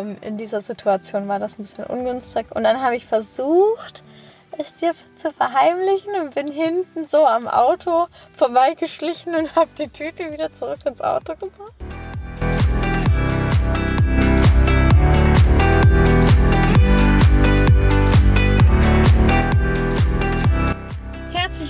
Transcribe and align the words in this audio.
ähm, 0.00 0.16
in 0.20 0.36
dieser 0.36 0.60
Situation 0.60 1.28
war 1.28 1.38
das 1.38 1.58
ein 1.58 1.62
bisschen 1.62 1.84
ungünstig. 1.84 2.46
Und 2.54 2.64
dann 2.64 2.80
habe 2.80 2.96
ich 2.96 3.06
versucht, 3.06 4.02
es 4.58 4.74
dir 4.74 4.94
zu 5.16 5.32
verheimlichen 5.32 6.14
und 6.20 6.34
bin 6.34 6.50
hinten 6.50 7.06
so 7.06 7.26
am 7.26 7.48
Auto 7.48 8.06
vorbeigeschlichen 8.36 9.34
und 9.34 9.54
habe 9.56 9.70
die 9.78 9.88
Tüte 9.88 10.32
wieder 10.32 10.52
zurück 10.52 10.80
ins 10.86 11.00
Auto 11.00 11.34
gebracht. 11.34 11.72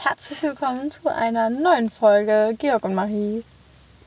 Herzlich 0.00 0.40
willkommen 0.44 0.92
zu 0.92 1.12
einer 1.12 1.50
neuen 1.50 1.90
Folge 1.90 2.54
Georg 2.56 2.84
und 2.84 2.94
Marie, 2.94 3.42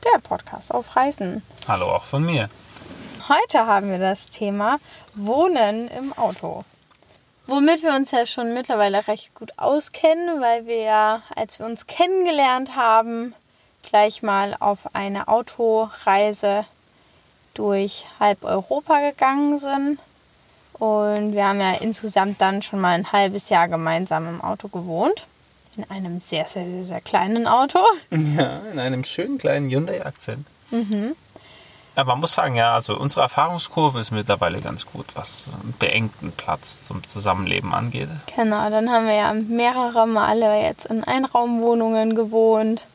der 0.02 0.20
Podcast 0.20 0.72
auf 0.72 0.96
Reisen. 0.96 1.42
Hallo 1.68 1.84
auch 1.84 2.04
von 2.04 2.24
mir. 2.24 2.48
Heute 3.28 3.66
haben 3.66 3.90
wir 3.90 3.98
das 3.98 4.30
Thema 4.30 4.78
Wohnen 5.14 5.88
im 5.88 6.14
Auto. 6.14 6.64
Womit 7.46 7.82
wir 7.82 7.92
uns 7.94 8.10
ja 8.10 8.24
schon 8.24 8.54
mittlerweile 8.54 9.06
recht 9.06 9.34
gut 9.34 9.58
auskennen, 9.58 10.40
weil 10.40 10.64
wir 10.66 10.80
ja, 10.80 11.22
als 11.36 11.58
wir 11.58 11.66
uns 11.66 11.86
kennengelernt 11.86 12.74
haben, 12.74 13.34
gleich 13.82 14.22
mal 14.22 14.56
auf 14.58 14.94
eine 14.94 15.28
Autoreise 15.28 16.64
durch 17.52 18.06
halb 18.18 18.44
Europa 18.44 19.10
gegangen 19.10 19.58
sind. 19.58 19.98
Und 20.72 21.34
wir 21.34 21.46
haben 21.46 21.60
ja 21.60 21.74
insgesamt 21.74 22.40
dann 22.40 22.62
schon 22.62 22.80
mal 22.80 22.94
ein 22.94 23.12
halbes 23.12 23.50
Jahr 23.50 23.68
gemeinsam 23.68 24.26
im 24.26 24.40
Auto 24.40 24.68
gewohnt. 24.68 25.26
In 25.76 25.88
einem 25.88 26.20
sehr, 26.20 26.46
sehr, 26.46 26.66
sehr, 26.66 26.84
sehr 26.84 27.00
kleinen 27.00 27.46
Auto. 27.46 27.78
Ja, 28.10 28.60
in 28.70 28.78
einem 28.78 29.04
schönen 29.04 29.38
kleinen 29.38 29.70
Hyundai-Akzent. 29.70 30.46
Mhm. 30.70 31.14
Ja, 31.96 32.04
man 32.04 32.20
muss 32.20 32.32
sagen, 32.32 32.56
ja, 32.56 32.72
also 32.74 32.98
unsere 32.98 33.20
Erfahrungskurve 33.22 34.00
ist 34.00 34.10
mittlerweile 34.10 34.60
ganz 34.60 34.86
gut, 34.86 35.06
was 35.14 35.50
einen 35.62 35.74
beengten 35.78 36.32
Platz 36.32 36.82
zum 36.82 37.06
Zusammenleben 37.06 37.74
angeht. 37.74 38.08
Genau, 38.34 38.70
dann 38.70 38.90
haben 38.90 39.06
wir 39.06 39.14
ja 39.14 39.32
mehrere 39.34 40.06
Male 40.06 40.62
jetzt 40.62 40.86
in 40.86 41.04
Einraumwohnungen 41.04 42.14
gewohnt. 42.14 42.86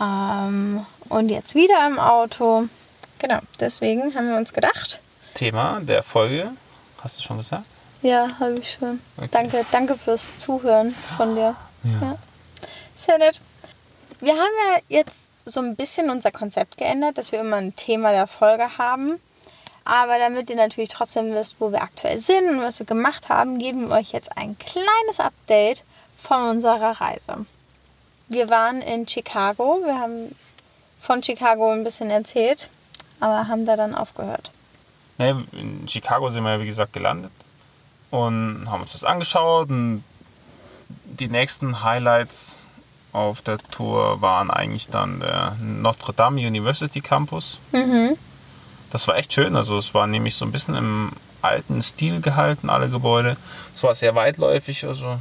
Ähm, 0.00 0.86
und 1.08 1.28
jetzt 1.28 1.54
wieder 1.54 1.86
im 1.86 1.98
Auto. 1.98 2.64
Genau, 3.18 3.38
deswegen 3.60 4.14
haben 4.14 4.28
wir 4.28 4.36
uns 4.36 4.52
gedacht. 4.52 5.00
Thema 5.34 5.80
der 5.80 6.02
Folge, 6.02 6.50
hast 7.02 7.18
du 7.18 7.22
schon 7.22 7.36
gesagt? 7.36 7.66
Ja, 8.04 8.28
habe 8.38 8.58
ich 8.58 8.72
schon. 8.72 9.00
Okay. 9.16 9.28
Danke, 9.32 9.64
danke 9.72 9.94
fürs 9.94 10.36
Zuhören 10.36 10.94
von 11.16 11.34
dir. 11.36 11.56
Ja. 11.84 11.90
Ja. 12.02 12.18
Sehr 12.94 13.16
nett. 13.16 13.40
Wir 14.20 14.34
haben 14.34 14.52
ja 14.68 14.80
jetzt 14.90 15.30
so 15.46 15.60
ein 15.60 15.74
bisschen 15.74 16.10
unser 16.10 16.30
Konzept 16.30 16.76
geändert, 16.76 17.16
dass 17.16 17.32
wir 17.32 17.40
immer 17.40 17.56
ein 17.56 17.74
Thema 17.76 18.12
der 18.12 18.26
Folge 18.26 18.76
haben. 18.76 19.18
Aber 19.86 20.18
damit 20.18 20.50
ihr 20.50 20.56
natürlich 20.56 20.90
trotzdem 20.90 21.32
wisst, 21.32 21.56
wo 21.60 21.72
wir 21.72 21.80
aktuell 21.80 22.18
sind 22.18 22.50
und 22.50 22.62
was 22.62 22.78
wir 22.78 22.84
gemacht 22.84 23.30
haben, 23.30 23.58
geben 23.58 23.88
wir 23.88 23.96
euch 23.96 24.12
jetzt 24.12 24.36
ein 24.36 24.58
kleines 24.58 25.18
Update 25.18 25.82
von 26.18 26.42
unserer 26.42 27.00
Reise. 27.00 27.46
Wir 28.28 28.50
waren 28.50 28.82
in 28.82 29.08
Chicago. 29.08 29.80
Wir 29.82 29.98
haben 29.98 30.34
von 31.00 31.22
Chicago 31.22 31.70
ein 31.70 31.84
bisschen 31.84 32.10
erzählt, 32.10 32.68
aber 33.18 33.48
haben 33.48 33.64
da 33.64 33.76
dann 33.76 33.94
aufgehört. 33.94 34.50
In 35.16 35.88
Chicago 35.88 36.28
sind 36.28 36.44
wir, 36.44 36.60
wie 36.60 36.66
gesagt, 36.66 36.92
gelandet 36.92 37.32
und 38.14 38.70
haben 38.70 38.82
uns 38.82 38.92
das 38.92 39.04
angeschaut. 39.04 39.68
Und 39.70 40.04
die 41.04 41.28
nächsten 41.28 41.82
Highlights 41.82 42.60
auf 43.12 43.42
der 43.42 43.58
Tour 43.58 44.20
waren 44.20 44.50
eigentlich 44.50 44.88
dann 44.88 45.20
der 45.20 45.56
Notre 45.60 46.12
Dame 46.12 46.40
University 46.46 47.00
Campus. 47.00 47.60
Mhm. 47.72 48.16
Das 48.90 49.08
war 49.08 49.16
echt 49.16 49.32
schön. 49.32 49.56
Also 49.56 49.78
es 49.78 49.94
war 49.94 50.06
nämlich 50.06 50.36
so 50.36 50.44
ein 50.44 50.52
bisschen 50.52 50.74
im 50.74 51.12
alten 51.42 51.82
Stil 51.82 52.20
gehalten, 52.20 52.70
alle 52.70 52.88
Gebäude. 52.88 53.36
Es 53.74 53.82
war 53.82 53.94
sehr 53.94 54.14
weitläufig, 54.14 54.86
also 54.86 55.18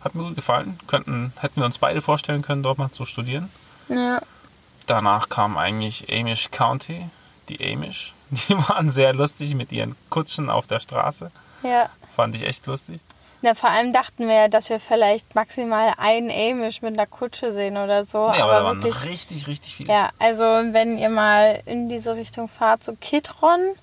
hat 0.00 0.14
mir 0.14 0.24
gut 0.24 0.36
gefallen. 0.36 0.78
Könnten, 0.86 1.32
hätten 1.38 1.60
wir 1.60 1.66
uns 1.66 1.78
beide 1.78 2.02
vorstellen 2.02 2.42
können, 2.42 2.62
dort 2.62 2.78
mal 2.78 2.90
zu 2.90 3.04
studieren. 3.04 3.50
Ja. 3.88 4.20
Danach 4.86 5.28
kam 5.28 5.56
eigentlich 5.56 6.12
Amish 6.12 6.50
County, 6.50 7.08
die 7.48 7.72
Amish. 7.72 8.14
Die 8.30 8.54
waren 8.54 8.90
sehr 8.90 9.12
lustig 9.12 9.56
mit 9.56 9.72
ihren 9.72 9.96
Kutschen 10.08 10.50
auf 10.50 10.68
der 10.68 10.78
Straße. 10.78 11.32
Ja. 11.64 11.90
Fand 12.20 12.34
ich 12.34 12.42
echt 12.42 12.66
lustig. 12.66 13.00
Na, 13.42 13.54
vor 13.54 13.70
allem 13.70 13.92
dachten 13.94 14.28
wir 14.28 14.34
ja, 14.34 14.48
dass 14.48 14.68
wir 14.68 14.78
vielleicht 14.80 15.34
maximal 15.34 15.94
einen 15.96 16.30
Amish 16.30 16.82
mit 16.82 16.92
einer 16.92 17.06
Kutsche 17.06 17.52
sehen 17.52 17.78
oder 17.78 18.04
so. 18.04 18.30
Ja, 18.34 18.44
aber, 18.44 18.52
da 18.52 18.64
waren 18.64 18.82
wirklich. 18.82 19.02
richtig, 19.04 19.46
richtig 19.46 19.74
viele. 19.74 19.90
Ja, 19.92 20.10
also 20.18 20.42
wenn 20.44 20.98
ihr 20.98 21.08
mal 21.08 21.62
in 21.64 21.88
diese 21.88 22.16
Richtung 22.16 22.48
fahrt, 22.48 22.84
so 22.84 22.94
Kitron. 23.00 23.74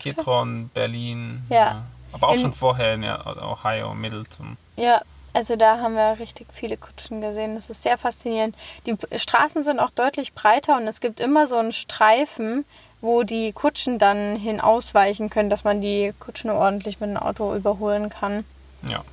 Kitron, 0.00 0.68
Berlin. 0.74 1.42
Ja. 1.48 1.84
Aber 2.12 2.28
auch 2.28 2.34
In- 2.34 2.40
schon 2.40 2.52
vorher 2.52 2.94
in 2.94 3.04
ja, 3.04 3.24
Ohio, 3.48 3.94
Middleton. 3.94 4.56
Ja, 4.76 5.00
also 5.32 5.54
da 5.54 5.78
haben 5.78 5.94
wir 5.94 6.18
richtig 6.18 6.48
viele 6.52 6.76
Kutschen 6.76 7.20
gesehen. 7.20 7.54
Das 7.54 7.70
ist 7.70 7.82
sehr 7.84 7.98
faszinierend. 7.98 8.56
Die 8.86 8.96
Straßen 9.16 9.62
sind 9.62 9.78
auch 9.78 9.90
deutlich 9.90 10.32
breiter 10.34 10.76
und 10.76 10.88
es 10.88 11.00
gibt 11.00 11.20
immer 11.20 11.46
so 11.46 11.56
einen 11.56 11.72
Streifen, 11.72 12.64
wo 13.04 13.22
die 13.22 13.52
Kutschen 13.52 13.98
dann 13.98 14.36
hin 14.36 14.60
ausweichen 14.60 15.28
können, 15.28 15.50
dass 15.50 15.62
man 15.62 15.82
die 15.82 16.14
Kutschen 16.18 16.48
ordentlich 16.50 17.00
mit 17.00 17.10
dem 17.10 17.18
Auto 17.18 17.54
überholen 17.54 18.08
kann. 18.08 18.44
Ja. 18.88 19.04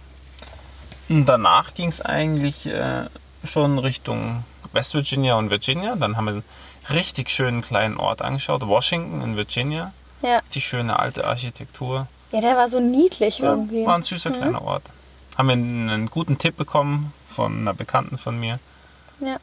Und 1.10 1.26
danach 1.26 1.74
ging 1.74 1.90
es 1.90 2.00
eigentlich 2.02 2.66
äh, 2.68 3.08
schon 3.44 3.78
Richtung 3.80 4.46
West 4.72 4.94
Virginia 4.94 5.36
und 5.38 5.50
Virginia. 5.50 5.98
Dann 5.98 6.16
haben 6.16 6.26
wir 6.26 6.32
einen 6.36 6.44
richtig 6.90 7.30
schönen 7.30 7.62
kleinen 7.62 7.98
Ort 7.98 8.22
angeschaut, 8.22 8.66
Washington 8.66 9.22
in 9.22 9.36
Virginia. 9.36 9.92
Ja. 10.22 10.40
Die 10.54 10.62
schöne 10.62 10.98
alte 10.98 11.28
Architektur. 11.28 12.08
Ja, 12.32 12.40
der 12.40 12.56
war 12.56 12.70
so 12.70 12.80
niedlich 12.80 13.42
irgendwie. 13.42 13.86
War 13.86 13.96
ein 13.96 14.04
süßer 14.04 14.30
Mhm. 14.30 14.36
kleiner 14.36 14.62
Ort. 14.62 14.84
Haben 15.38 15.48
wir 15.48 15.54
einen 15.54 16.10
guten 16.10 16.38
Tipp 16.38 16.56
bekommen 16.56 17.12
von 17.28 17.58
einer 17.60 17.74
Bekannten 17.74 18.18
von 18.18 18.40
mir. 18.40 18.58
Ja. 19.20 19.36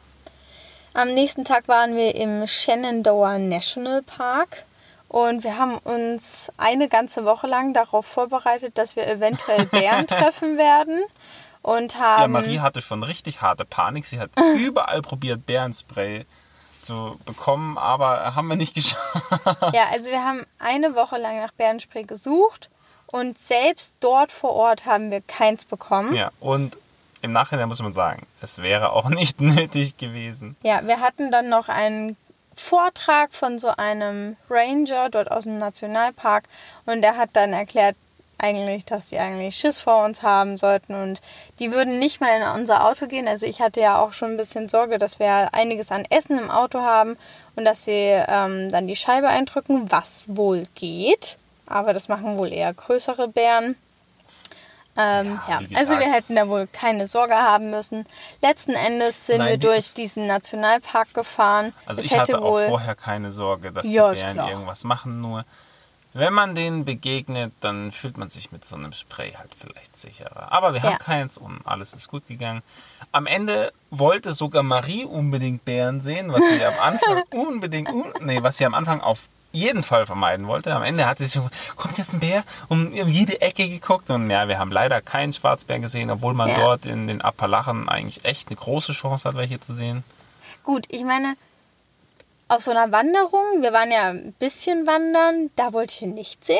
Am 0.93 1.13
nächsten 1.13 1.45
Tag 1.45 1.67
waren 1.67 1.95
wir 1.95 2.15
im 2.15 2.47
Shenandoah 2.47 3.37
National 3.37 4.01
Park 4.01 4.63
und 5.07 5.43
wir 5.43 5.57
haben 5.57 5.77
uns 5.77 6.51
eine 6.57 6.87
ganze 6.87 7.25
Woche 7.25 7.47
lang 7.47 7.73
darauf 7.73 8.05
vorbereitet, 8.05 8.77
dass 8.77 8.95
wir 8.95 9.07
eventuell 9.07 9.65
Bären 9.71 10.07
treffen 10.07 10.57
werden 10.57 11.01
und 11.61 11.93
Ja, 11.93 12.17
haben 12.17 12.33
Marie 12.33 12.59
hatte 12.59 12.81
schon 12.81 13.03
richtig 13.03 13.41
harte 13.41 13.65
Panik. 13.65 14.05
Sie 14.05 14.19
hat 14.19 14.31
überall 14.57 15.01
probiert, 15.01 15.45
Bärenspray 15.45 16.25
zu 16.81 17.19
bekommen, 17.25 17.77
aber 17.77 18.35
haben 18.35 18.47
wir 18.47 18.55
nicht 18.55 18.73
geschafft. 18.73 19.73
ja, 19.73 19.83
also 19.91 20.09
wir 20.09 20.23
haben 20.23 20.45
eine 20.59 20.95
Woche 20.95 21.17
lang 21.17 21.39
nach 21.39 21.51
Bärenspray 21.51 22.03
gesucht 22.03 22.69
und 23.07 23.37
selbst 23.37 23.95
dort 23.99 24.31
vor 24.31 24.51
Ort 24.51 24.85
haben 24.85 25.11
wir 25.11 25.21
keins 25.21 25.65
bekommen. 25.65 26.15
Ja, 26.15 26.31
und 26.39 26.77
im 27.21 27.31
Nachhinein 27.31 27.67
muss 27.67 27.81
man 27.81 27.93
sagen, 27.93 28.25
es 28.41 28.61
wäre 28.61 28.91
auch 28.91 29.09
nicht 29.09 29.41
nötig 29.41 29.97
gewesen. 29.97 30.55
Ja, 30.63 30.85
wir 30.85 30.99
hatten 30.99 31.31
dann 31.31 31.49
noch 31.49 31.69
einen 31.69 32.17
Vortrag 32.55 33.33
von 33.33 33.57
so 33.57 33.69
einem 33.69 34.35
Ranger 34.49 35.09
dort 35.09 35.31
aus 35.31 35.45
dem 35.45 35.57
Nationalpark 35.57 36.43
und 36.85 37.01
der 37.01 37.15
hat 37.15 37.29
dann 37.33 37.53
erklärt 37.53 37.95
eigentlich, 38.39 38.85
dass 38.85 39.09
die 39.09 39.19
eigentlich 39.19 39.55
Schiss 39.55 39.79
vor 39.79 40.03
uns 40.05 40.23
haben 40.23 40.57
sollten 40.57 40.95
und 40.95 41.21
die 41.59 41.71
würden 41.71 41.99
nicht 41.99 42.21
mal 42.21 42.35
in 42.37 42.59
unser 42.59 42.85
Auto 42.85 43.07
gehen. 43.07 43.27
Also 43.27 43.45
ich 43.45 43.61
hatte 43.61 43.81
ja 43.81 43.99
auch 44.01 44.13
schon 44.13 44.31
ein 44.31 44.37
bisschen 44.37 44.69
Sorge, 44.69 44.97
dass 44.97 45.19
wir 45.19 45.53
einiges 45.53 45.91
an 45.91 46.05
Essen 46.09 46.39
im 46.39 46.49
Auto 46.49 46.79
haben 46.79 47.17
und 47.55 47.65
dass 47.65 47.83
sie 47.83 47.91
ähm, 47.91 48.69
dann 48.71 48.87
die 48.87 48.95
Scheibe 48.95 49.27
eindrücken, 49.27 49.91
was 49.91 50.25
wohl 50.27 50.63
geht. 50.75 51.37
Aber 51.65 51.93
das 51.93 52.07
machen 52.07 52.37
wohl 52.37 52.51
eher 52.51 52.73
größere 52.73 53.27
Bären. 53.27 53.75
Ähm, 54.99 55.39
Ja, 55.47 55.61
ja, 55.61 55.77
also 55.77 55.97
wir 55.97 56.11
hätten 56.11 56.35
da 56.35 56.47
wohl 56.47 56.67
keine 56.67 57.07
Sorge 57.07 57.35
haben 57.35 57.71
müssen. 57.71 58.05
Letzten 58.41 58.73
Endes 58.73 59.25
sind 59.27 59.39
Nein, 59.39 59.49
wir 59.51 59.57
durch 59.57 59.93
diesen 59.93 60.27
Nationalpark 60.27 61.13
gefahren. 61.13 61.73
Also 61.85 62.01
es 62.01 62.05
ich 62.07 62.11
hätte 62.11 62.33
hatte 62.33 62.41
auch 62.43 62.59
vorher 62.59 62.95
keine 62.95 63.31
Sorge, 63.31 63.71
dass 63.71 63.87
Ja, 63.87 64.11
die 64.11 64.17
Bären 64.17 64.35
klar. 64.35 64.49
irgendwas 64.49 64.83
machen, 64.83 65.21
nur 65.21 65.45
wenn 66.13 66.33
man 66.33 66.55
denen 66.55 66.85
begegnet, 66.85 67.53
dann 67.59 67.91
fühlt 67.91 68.17
man 68.17 68.29
sich 68.31 68.51
mit 68.51 68.65
so 68.65 68.75
einem 68.75 68.93
Spray 68.93 69.31
halt 69.33 69.51
vielleicht 69.55 69.95
sicherer. 69.95 70.51
Aber 70.51 70.73
wir 70.73 70.81
Ja. 70.81 70.89
haben 70.89 70.97
keins 70.97 71.37
und 71.37 71.61
alles 71.65 71.93
ist 71.93 72.07
gut 72.07 72.25
gegangen. 72.25 72.63
Am 73.11 73.27
Ende 73.27 73.71
wollte 73.91 74.33
sogar 74.33 74.63
Marie 74.63 75.05
unbedingt 75.05 75.65
Bären 75.65 76.01
sehen, 76.01 76.33
was 76.33 76.47
sie 76.49 76.65
am 76.65 76.79
Anfang 76.79 77.21
unbedingt, 77.29 77.91
un 77.91 78.11
nee, 78.19 78.41
was 78.41 78.57
sie 78.57 78.65
am 78.65 78.73
Anfang 78.73 79.01
auf 79.01 79.29
jeden 79.51 79.83
Fall 79.83 80.05
vermeiden 80.05 80.47
wollte. 80.47 80.73
Am 80.75 80.83
Ende 80.83 81.07
hat 81.07 81.17
sie 81.17 81.25
sich 81.25 81.41
kommt 81.75 81.97
jetzt 81.97 82.13
ein 82.13 82.19
Bär, 82.19 82.43
um 82.67 82.91
jede 82.93 83.41
Ecke 83.41 83.67
geguckt 83.67 84.09
und 84.09 84.29
ja, 84.29 84.47
wir 84.47 84.59
haben 84.59 84.71
leider 84.71 85.01
keinen 85.01 85.33
Schwarzbär 85.33 85.79
gesehen, 85.79 86.11
obwohl 86.11 86.33
man 86.33 86.49
Ja. 86.49 86.55
dort 86.55 86.85
in 86.85 87.07
den 87.07 87.21
Appalachen 87.21 87.89
eigentlich 87.89 88.25
echt 88.25 88.47
eine 88.49 88.57
große 88.57 88.91
Chance 88.91 89.27
hat, 89.27 89.35
welche 89.35 89.59
zu 89.59 89.75
sehen. 89.75 90.03
Gut, 90.63 90.85
ich 90.89 91.03
meine, 91.03 91.35
auf 92.47 92.61
so 92.61 92.71
einer 92.71 92.91
Wanderung, 92.91 93.61
wir 93.61 93.73
waren 93.73 93.91
ja 93.91 94.09
ein 94.09 94.33
bisschen 94.33 94.85
wandern, 94.85 95.49
da 95.55 95.73
wollte 95.73 95.93
ich 95.95 96.01
ihn 96.01 96.13
nicht 96.13 96.45
sehen. 96.45 96.57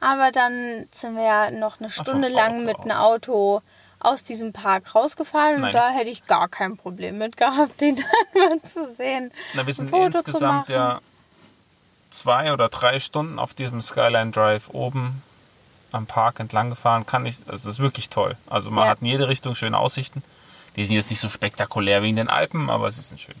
Aber 0.00 0.32
dann 0.32 0.88
sind 0.90 1.14
wir 1.14 1.22
ja 1.22 1.50
noch 1.52 1.78
eine 1.78 1.88
Stunde 1.88 2.28
vom 2.28 2.36
lang 2.36 2.64
mit 2.64 2.78
einem. 2.80 2.90
Auto 2.96 3.62
aus 4.00 4.24
diesem 4.24 4.52
Park 4.52 4.96
rausgefahren 4.96 5.60
Nein. 5.60 5.64
und 5.66 5.74
da 5.76 5.90
hätte 5.90 6.10
ich 6.10 6.26
gar 6.26 6.48
kein 6.48 6.76
Problem 6.76 7.18
mit 7.18 7.36
gehabt, 7.36 7.80
den 7.80 7.94
dann 7.96 8.48
mal 8.48 8.60
zu 8.62 8.92
sehen. 8.92 9.30
Na, 9.54 9.64
wir 9.64 9.72
sind 9.72 9.92
insgesamt 9.92 10.68
ja 10.68 11.00
zwei 12.12 12.52
oder 12.52 12.68
drei 12.68 12.98
Stunden 12.98 13.38
auf 13.38 13.54
diesem 13.54 13.80
Skyline 13.80 14.30
Drive 14.30 14.68
oben 14.72 15.22
am 15.90 16.06
Park 16.06 16.40
entlang 16.40 16.70
gefahren. 16.70 17.04
Kann 17.06 17.26
ich, 17.26 17.38
es 17.46 17.64
ist 17.64 17.78
wirklich 17.78 18.08
toll. 18.08 18.36
Also 18.48 18.70
man 18.70 18.84
Ja. 18.84 18.90
hat 18.90 18.98
in 19.00 19.06
jede 19.08 19.28
Richtung 19.28 19.54
schöne 19.54 19.78
Aussichten. 19.78 20.22
Die 20.76 20.84
sind 20.86 20.96
jetzt 20.96 21.10
nicht 21.10 21.20
so 21.20 21.28
spektakulär 21.28 22.02
wie 22.02 22.08
in 22.10 22.16
den 22.16 22.28
Alpen, 22.30 22.70
aber 22.70 22.90
sie 22.90 23.02
sind 23.02 23.20
schön. 23.20 23.34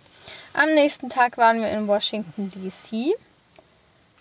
Am 0.54 0.68
nächsten 0.74 1.08
Tag 1.08 1.38
waren 1.38 1.60
wir 1.62 1.70
in 1.70 1.86
Washington, 1.88 2.50
D.C. 2.50 3.14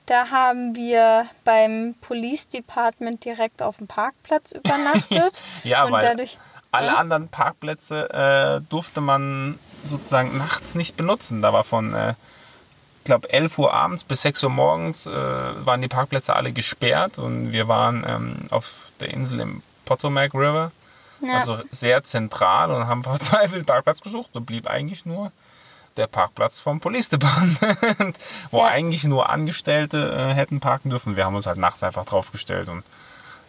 Da 0.05 0.29
haben 0.29 0.75
wir 0.75 1.25
beim 1.43 1.95
Police 2.01 2.47
Department 2.47 3.23
direkt 3.25 3.61
auf 3.61 3.77
dem 3.77 3.87
Parkplatz 3.87 4.51
übernachtet. 4.63 5.41
Ja, 5.63 5.83
und 5.83 5.91
weil 5.91 6.05
dadurch, 6.07 6.37
alle 6.71 6.87
Ja. 6.87 6.95
anderen 6.95 7.27
Parkplätze 7.27 8.09
äh, 8.13 8.61
durfte 8.69 9.01
man 9.01 9.59
sozusagen 9.83 10.37
nachts 10.37 10.75
nicht 10.75 10.95
benutzen. 10.95 11.41
Da 11.41 11.51
war 11.51 11.65
von, 11.65 11.93
äh, 11.93 12.13
glaube, 13.03 13.31
11 13.31 13.57
Uhr 13.57 13.73
abends 13.73 14.03
bis 14.03 14.21
6 14.23 14.43
Uhr 14.43 14.49
morgens 14.49 15.07
äh, 15.07 15.11
waren 15.11 15.81
die 15.81 15.87
Parkplätze 15.87 16.35
alle 16.35 16.51
gesperrt 16.51 17.17
und 17.17 17.51
wir 17.51 17.67
waren 17.67 18.05
ähm, 18.07 18.35
auf 18.49 18.89
der 18.99 19.09
Insel 19.09 19.39
im 19.39 19.63
Potomac 19.85 20.33
River. 20.33 20.71
ja, 21.21 21.33
Also 21.33 21.59
sehr 21.71 22.03
zentral 22.03 22.71
und 22.71 22.87
haben 22.87 23.03
verzweifelt 23.03 23.53
einen 23.59 23.65
Parkplatz 23.65 24.01
gesucht 24.01 24.29
und 24.33 24.45
blieb 24.45 24.67
eigentlich 24.67 25.05
nur 25.05 25.31
der 25.97 26.07
Parkplatz 26.07 26.57
vom 26.59 26.79
Police 26.79 27.09
Department, 27.09 28.17
wo 28.51 28.59
Ja. 28.59 28.67
eigentlich 28.67 29.03
nur 29.03 29.29
Angestellte 29.29 30.13
äh, 30.31 30.33
hätten 30.33 30.59
parken 30.61 30.89
dürfen. 30.89 31.15
Wir 31.17 31.25
haben 31.25 31.35
uns 31.35 31.47
halt 31.47 31.57
nachts 31.57 31.83
einfach 31.83 32.05
draufgestellt 32.05 32.69
und 32.69 32.83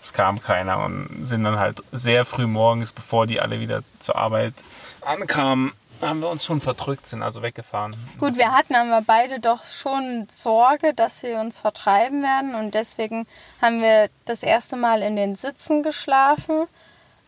es 0.00 0.12
kam 0.12 0.40
keiner 0.40 0.84
und 0.84 1.20
sind 1.26 1.44
dann 1.44 1.60
halt 1.60 1.81
sehr 1.93 2.25
früh 2.25 2.49
morgens, 2.49 2.93
bevor 2.93 3.28
die 3.28 3.40
alle 3.40 3.60
wieder 3.60 3.82
zur 4.00 4.16
Arbeit 4.16 4.54
ankamen, 5.02 5.72
haben 6.02 6.20
wir 6.20 6.28
uns 6.28 6.44
schon 6.44 6.60
verdrückt, 6.60 7.06
sind 7.06 7.22
also 7.22 7.43
weggefahren. 7.43 7.96
Gut, 8.19 8.37
wir 8.37 8.52
hatten 8.52 8.75
aber 8.75 9.02
beide 9.06 9.40
doch 9.40 9.64
schon 9.64 10.26
Sorge, 10.31 10.94
dass 10.94 11.22
wir 11.22 11.38
uns 11.40 11.58
vertreiben 11.58 12.22
werden 12.22 12.54
und 12.54 12.75
deswegen 12.75 13.26
haben 13.60 13.81
wir 13.81 14.08
das 14.25 14.43
erste 14.43 14.76
Mal 14.76 15.02
in 15.02 15.16
den 15.16 15.37
Sitzen 15.37 15.82
geschlafen 15.82 16.66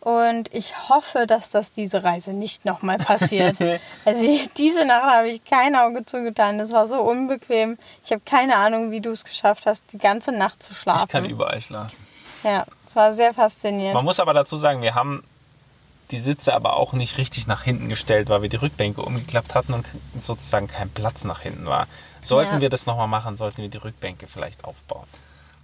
und 0.01 0.53
ich 0.53 0.89
hoffe, 0.91 1.27
dass 1.27 1.49
das 1.49 1.73
diese 1.73 2.05
Reise 2.05 2.33
nicht 2.33 2.67
nochmal 2.67 2.99
passiert. 2.99 3.57
also 4.05 4.41
diese 4.59 4.85
Nacht 4.85 5.05
habe 5.05 5.29
ich 5.29 5.43
kein 5.45 5.75
Auge 5.77 6.05
zugetan, 6.05 6.59
das 6.59 6.73
war 6.73 6.87
so 6.89 7.01
unbequem. 7.01 7.79
Ich 8.05 8.13
habe 8.13 8.23
keine 8.25 8.57
Ahnung, 8.57 8.91
wie 8.91 9.01
du 9.01 9.11
es 9.11 9.25
geschafft 9.25 9.65
hast, 9.67 9.93
die 9.93 9.99
ganze 9.99 10.31
Nacht 10.33 10.63
zu 10.63 10.73
Ich 10.73 10.85
kann 10.85 10.99
schlafen. 11.07 11.31
überall 11.31 11.61
schlafen. 11.61 11.97
Ja, 12.43 12.67
es 12.87 12.95
war 12.95 13.15
sehr 13.15 13.33
faszinierend. 13.33 13.95
Man 13.95 14.05
muss 14.05 14.21
aber 14.21 14.35
dazu 14.35 14.59
sagen, 14.59 14.83
wir 14.83 14.95
haben 14.95 15.25
die 16.11 16.19
Sitze 16.19 16.55
aber 16.55 16.77
auch 16.77 16.93
nicht 16.93 17.19
richtig 17.19 17.47
nach 17.47 17.63
hinten 17.63 17.89
gestellt, 17.89 18.29
weil 18.29 18.43
wir 18.43 18.49
die 18.49 18.57
Rückbänke 18.57 19.03
umgeklappt 19.03 19.55
hatten 19.55 19.73
und 19.75 19.87
sozusagen 20.19 20.67
kein 20.69 20.91
Platz 20.91 21.25
nach 21.25 21.41
hinten 21.41 21.67
war. 21.67 21.87
Sollten 22.23 22.57
Ja. 22.57 22.61
wir 22.61 22.69
das 22.71 22.87
nochmal 22.87 23.09
machen, 23.09 23.37
sollten 23.37 23.63
wir 23.63 23.69
die 23.69 23.79
Rückbänke 23.79 24.27
vielleicht 24.29 24.65
aufbauen. 24.65 25.07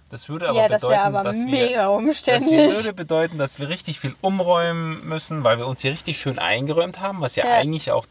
Das 0.09 0.27
würde 0.27 0.49
aber 0.49 0.57
ja, 0.59 0.67
das 0.67 0.81
bedeuten, 0.81 0.99
aber 1.01 1.23
dass 1.23 1.45
wir 1.45 1.77
das 2.25 2.51
würde 2.51 2.93
bedeuten, 2.93 3.37
dass 3.37 3.59
wir 3.59 3.69
richtig 3.69 3.99
viel 4.01 4.13
umräumen 4.19 5.07
müssen, 5.07 5.43
weil 5.45 5.57
wir 5.57 5.67
uns 5.67 5.81
hier 5.81 5.91
richtig 5.91 6.19
schön 6.19 6.37
eingeräumt 6.37 6.99
haben, 6.99 7.21
was 7.21 7.35
ja, 7.37 7.45
Ja. 7.45 7.53
eigentlich 7.55 7.91
auch 7.91 8.05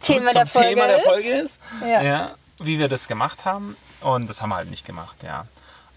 Thema 0.00 0.26
zum 0.26 0.34
der 0.34 0.46
Folge 0.46 0.68
Thema 0.68 0.86
der 0.86 0.98
ist. 0.98 1.04
Folge 1.04 1.28
ist. 1.30 1.60
Ja. 1.82 2.30
wie 2.60 2.78
wir 2.78 2.88
das 2.88 3.08
gemacht 3.08 3.44
haben. 3.44 3.76
Und 4.00 4.28
das 4.30 4.42
haben 4.42 4.50
wir 4.50 4.56
halt 4.56 4.70
nicht 4.70 4.86
gemacht, 4.86 5.16
ja. 5.24 5.46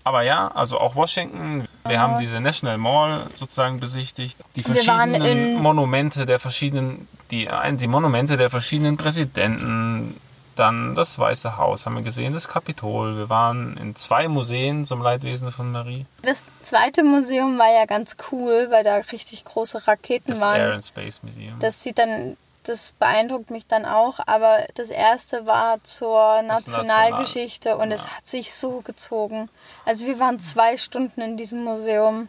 Aber 0.04 0.24
ja, 0.24 0.48
also 0.48 0.80
auch 0.80 0.96
Washington. 0.96 1.68
Wir 1.86 2.00
haben 2.00 2.20
diese 2.20 2.40
National 2.40 2.78
Mall 2.78 3.28
sozusagen 3.36 3.80
besichtigt. 3.80 4.38
Die 4.56 4.64
verschiedenen 4.64 5.62
Monumente 5.62 6.26
der 6.26 6.40
verschiedenen, 6.40 7.08
die, 7.30 7.48
die 7.74 7.88
Monumente 7.88 8.38
der 8.38 8.50
verschiedenen 8.50 8.98
Präsidenten. 8.98 10.20
Dann 10.56 10.96
das 10.96 11.18
Weiße 11.18 11.58
Haus 11.58 11.86
haben 11.86 11.96
wir 11.96 12.02
gesehen, 12.04 12.34
das 12.34 12.50
Kapitol. 12.50 13.18
Wir 13.18 13.30
waren 13.30 13.78
in 13.78 13.96
zwei 13.96 14.28
Museen 14.28 14.86
zum 14.86 15.02
Leidwesen 15.02 15.50
von 15.50 15.72
Marie. 15.72 16.06
Das 16.24 16.44
zweite 16.62 17.04
Museum 17.04 17.58
war 17.58 17.74
ja 17.74 17.86
ganz 17.86 18.18
cool, 18.32 18.68
weil 18.70 18.84
da 18.84 18.98
richtig 18.98 19.46
große 19.46 19.88
Raketen 19.88 20.32
Das 20.32 20.42
waren. 20.42 20.58
Air 20.58 20.74
and 20.74 20.84
Space 20.84 21.24
Museum. 21.24 21.58
Das 21.60 21.82
sieht 21.82 21.98
dann, 21.98 22.36
das 22.64 22.94
beeindruckt 23.00 23.50
mich 23.52 23.66
dann 23.68 23.86
auch, 23.86 24.20
aber 24.26 24.66
das 24.76 24.90
erste 24.90 25.46
war 25.46 25.84
zur 25.84 26.42
Nationalgeschichte 26.44 27.78
und 27.78 27.90
Ja. 27.90 27.96
es 27.96 28.08
hat 28.08 28.28
sich 28.28 28.54
so 28.54 28.82
gezogen. 28.82 29.50
Also 29.86 30.06
wir 30.06 30.20
waren 30.20 30.40
zwei 30.40 30.78
Stunden 30.78 31.22
in 31.22 31.38
diesem 31.38 31.64
Museum. 31.64 32.28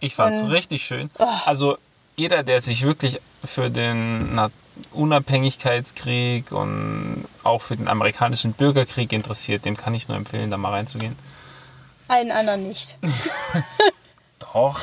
Ich 0.00 0.14
fand 0.16 0.34
es 0.34 0.48
richtig 0.50 0.84
schön. 0.84 1.10
Oh. 1.18 1.26
Also 1.46 1.78
jeder, 2.16 2.42
der 2.42 2.60
sich 2.60 2.82
wirklich 2.82 3.20
für 3.44 3.70
den 3.70 4.34
Na- 4.34 4.50
Unabhängigkeitskrieg 4.92 6.50
und 6.50 7.26
auch 7.44 7.62
für 7.62 7.76
den 7.76 7.88
amerikanischen 7.88 8.52
Bürgerkrieg 8.54 9.12
interessiert, 9.12 9.64
dem 9.64 9.76
kann 9.76 9.94
ich 9.94 10.08
nur 10.08 10.16
empfehlen, 10.16 10.50
da 10.50 10.56
mal 10.56 10.70
reinzugehen. 10.70 11.16
Allen 12.08 12.32
anderen 12.32 12.68
nicht. 12.68 12.98
Doch, 14.52 14.80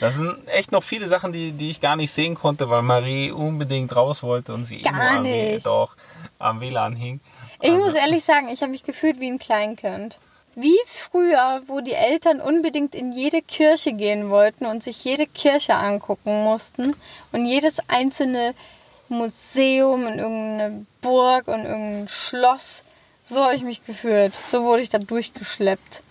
das 0.00 0.14
sind 0.16 0.46
echt 0.48 0.72
noch 0.72 0.82
viele 0.82 1.08
Sachen, 1.08 1.32
die, 1.32 1.52
die 1.52 1.70
ich 1.70 1.80
gar 1.80 1.96
nicht 1.96 2.12
sehen 2.12 2.34
konnte, 2.34 2.68
weil 2.70 2.82
Marie 2.82 3.30
unbedingt 3.30 3.94
raus 3.94 4.22
wollte 4.22 4.54
und 4.54 4.64
sie 4.64 4.82
Gar 4.82 5.20
nur 5.22 5.32
am, 5.32 5.58
doch, 5.62 5.96
am 6.38 6.60
WLAN 6.60 6.94
hing. 6.96 7.20
Ich 7.60 7.70
Also- 7.70 7.84
muss 7.86 7.94
ehrlich 7.94 8.24
sagen, 8.24 8.48
ich 8.48 8.60
habe 8.62 8.70
mich 8.72 8.84
gefühlt 8.84 9.20
wie 9.20 9.28
ein 9.30 9.38
Kleinkind. 9.38 10.18
Wie 10.54 10.78
früher, 10.86 11.62
wo 11.68 11.80
die 11.80 11.92
Eltern 11.92 12.40
unbedingt 12.40 12.94
in 12.96 13.12
jede 13.12 13.42
Kirche 13.42 13.92
gehen 13.92 14.28
wollten 14.28 14.66
und 14.66 14.82
sich 14.82 15.04
jede 15.04 15.26
Kirche 15.26 15.74
angucken 15.76 16.42
mussten 16.42 16.96
und 17.30 17.46
jedes 17.46 17.78
einzelne 17.88 18.54
Museum 19.08 20.04
und 20.06 20.18
irgendeine 20.18 20.86
Burg 21.00 21.46
und 21.48 21.64
irgendein 21.64 22.08
Schloss. 22.08 22.82
So 23.24 23.44
habe 23.44 23.54
ich 23.54 23.62
mich 23.62 23.84
gefühlt. 23.84 24.34
So 24.50 24.64
wurde 24.64 24.82
ich 24.82 24.88
da 24.88 24.98
durchgeschleppt. 24.98 26.02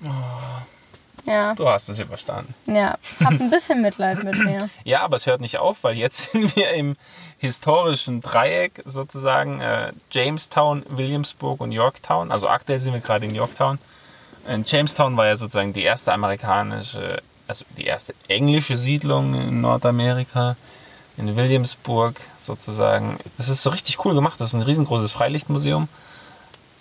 Ja, 1.27 1.53
Du 1.55 1.67
hast 1.67 1.89
es 1.89 1.99
überstanden. 1.99 2.55
ja. 2.65 2.97
Hab 3.23 3.31
ein 3.31 3.49
bisschen 3.49 3.81
Mitleid 3.81 4.23
mit 4.23 4.37
mir. 4.43 4.69
Ja, 4.85 5.01
aber 5.01 5.17
es 5.17 5.27
hört 5.27 5.41
nicht 5.41 5.57
auf, 5.57 5.83
weil 5.83 5.97
jetzt 5.97 6.31
sind 6.31 6.55
wir 6.55 6.71
im 6.71 6.95
historischen 7.37 8.21
Dreieck 8.21 8.81
sozusagen 8.85 9.59
äh, 9.61 9.91
Jamestown, 10.09 10.85
Williamsburg 10.89 11.59
und 11.61 11.71
Yorktown. 11.71 12.31
Also 12.31 12.47
aktuell 12.47 12.79
sind 12.79 12.93
wir 12.93 13.01
gerade 13.01 13.25
in 13.25 13.35
Yorktown. 13.35 13.77
In 14.47 14.63
Jamestown 14.65 15.17
war 15.17 15.27
ja 15.27 15.35
sozusagen 15.35 15.73
die 15.73 15.83
erste 15.83 16.13
amerikanische, 16.13 17.21
also 17.47 17.65
die 17.77 17.85
erste 17.85 18.13
englische 18.29 18.77
Siedlung 18.77 19.33
in 19.35 19.61
Nordamerika. 19.61 20.55
In 21.17 21.35
Williamsburg 21.35 22.21
sozusagen. 22.37 23.17
Das 23.37 23.49
ist 23.49 23.63
so 23.63 23.71
richtig 23.71 24.05
cool 24.05 24.13
gemacht. 24.13 24.39
Das 24.39 24.49
ist 24.49 24.55
ein 24.55 24.61
riesengroßes 24.61 25.11
Freilichtmuseum. 25.11 25.89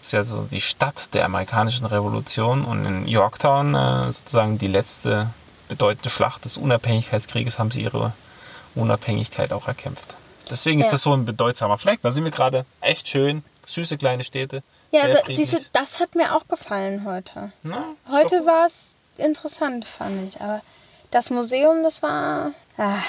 Das 0.06 0.12
ist 0.12 0.18
ja 0.18 0.24
so 0.24 0.42
die 0.42 0.60
Stadt 0.60 1.14
der 1.14 1.24
amerikanischen 1.24 1.84
Revolution. 1.84 2.64
Und 2.64 2.84
in 2.84 3.08
Yorktown 3.08 3.74
äh, 3.74 4.12
sozusagen 4.12 4.56
die 4.56 4.68
letzte 4.68 5.30
bedeutende 5.68 6.10
Schlacht 6.10 6.44
des 6.44 6.58
Unabhängigkeitskrieges 6.58 7.58
haben 7.58 7.72
sie 7.72 7.82
ihre 7.82 8.12
Unabhängigkeit 8.76 9.52
auch 9.52 9.66
erkämpft. 9.66 10.14
Deswegen 10.48 10.78
ist 10.78 10.86
Ja. 10.86 10.92
das 10.92 11.02
so 11.02 11.12
ein 11.12 11.24
bedeutsamer 11.24 11.76
Fleck. 11.76 12.02
Da 12.02 12.12
sind 12.12 12.22
wir 12.22 12.30
gerade 12.30 12.66
echt 12.80 13.08
schön. 13.08 13.42
Süße 13.66 13.96
kleine 13.96 14.22
Städte. 14.22 14.62
Ja, 14.92 15.02
aber 15.02 15.16
friedlich. 15.16 15.50
siehst 15.50 15.54
du, 15.54 15.68
das 15.72 15.98
hat 15.98 16.14
mir 16.14 16.36
auch 16.36 16.46
gefallen 16.46 17.04
heute. 17.04 17.50
Na, 17.64 17.78
ist 18.06 18.12
Heute 18.12 18.46
war 18.46 18.66
es 18.66 18.94
interessant, 19.18 19.86
fand 19.86 20.28
ich. 20.28 20.40
Aber 20.40 20.62
das 21.10 21.30
Museum, 21.30 21.82
das 21.82 22.00
war. 22.00 22.52
Ah. 22.78 23.00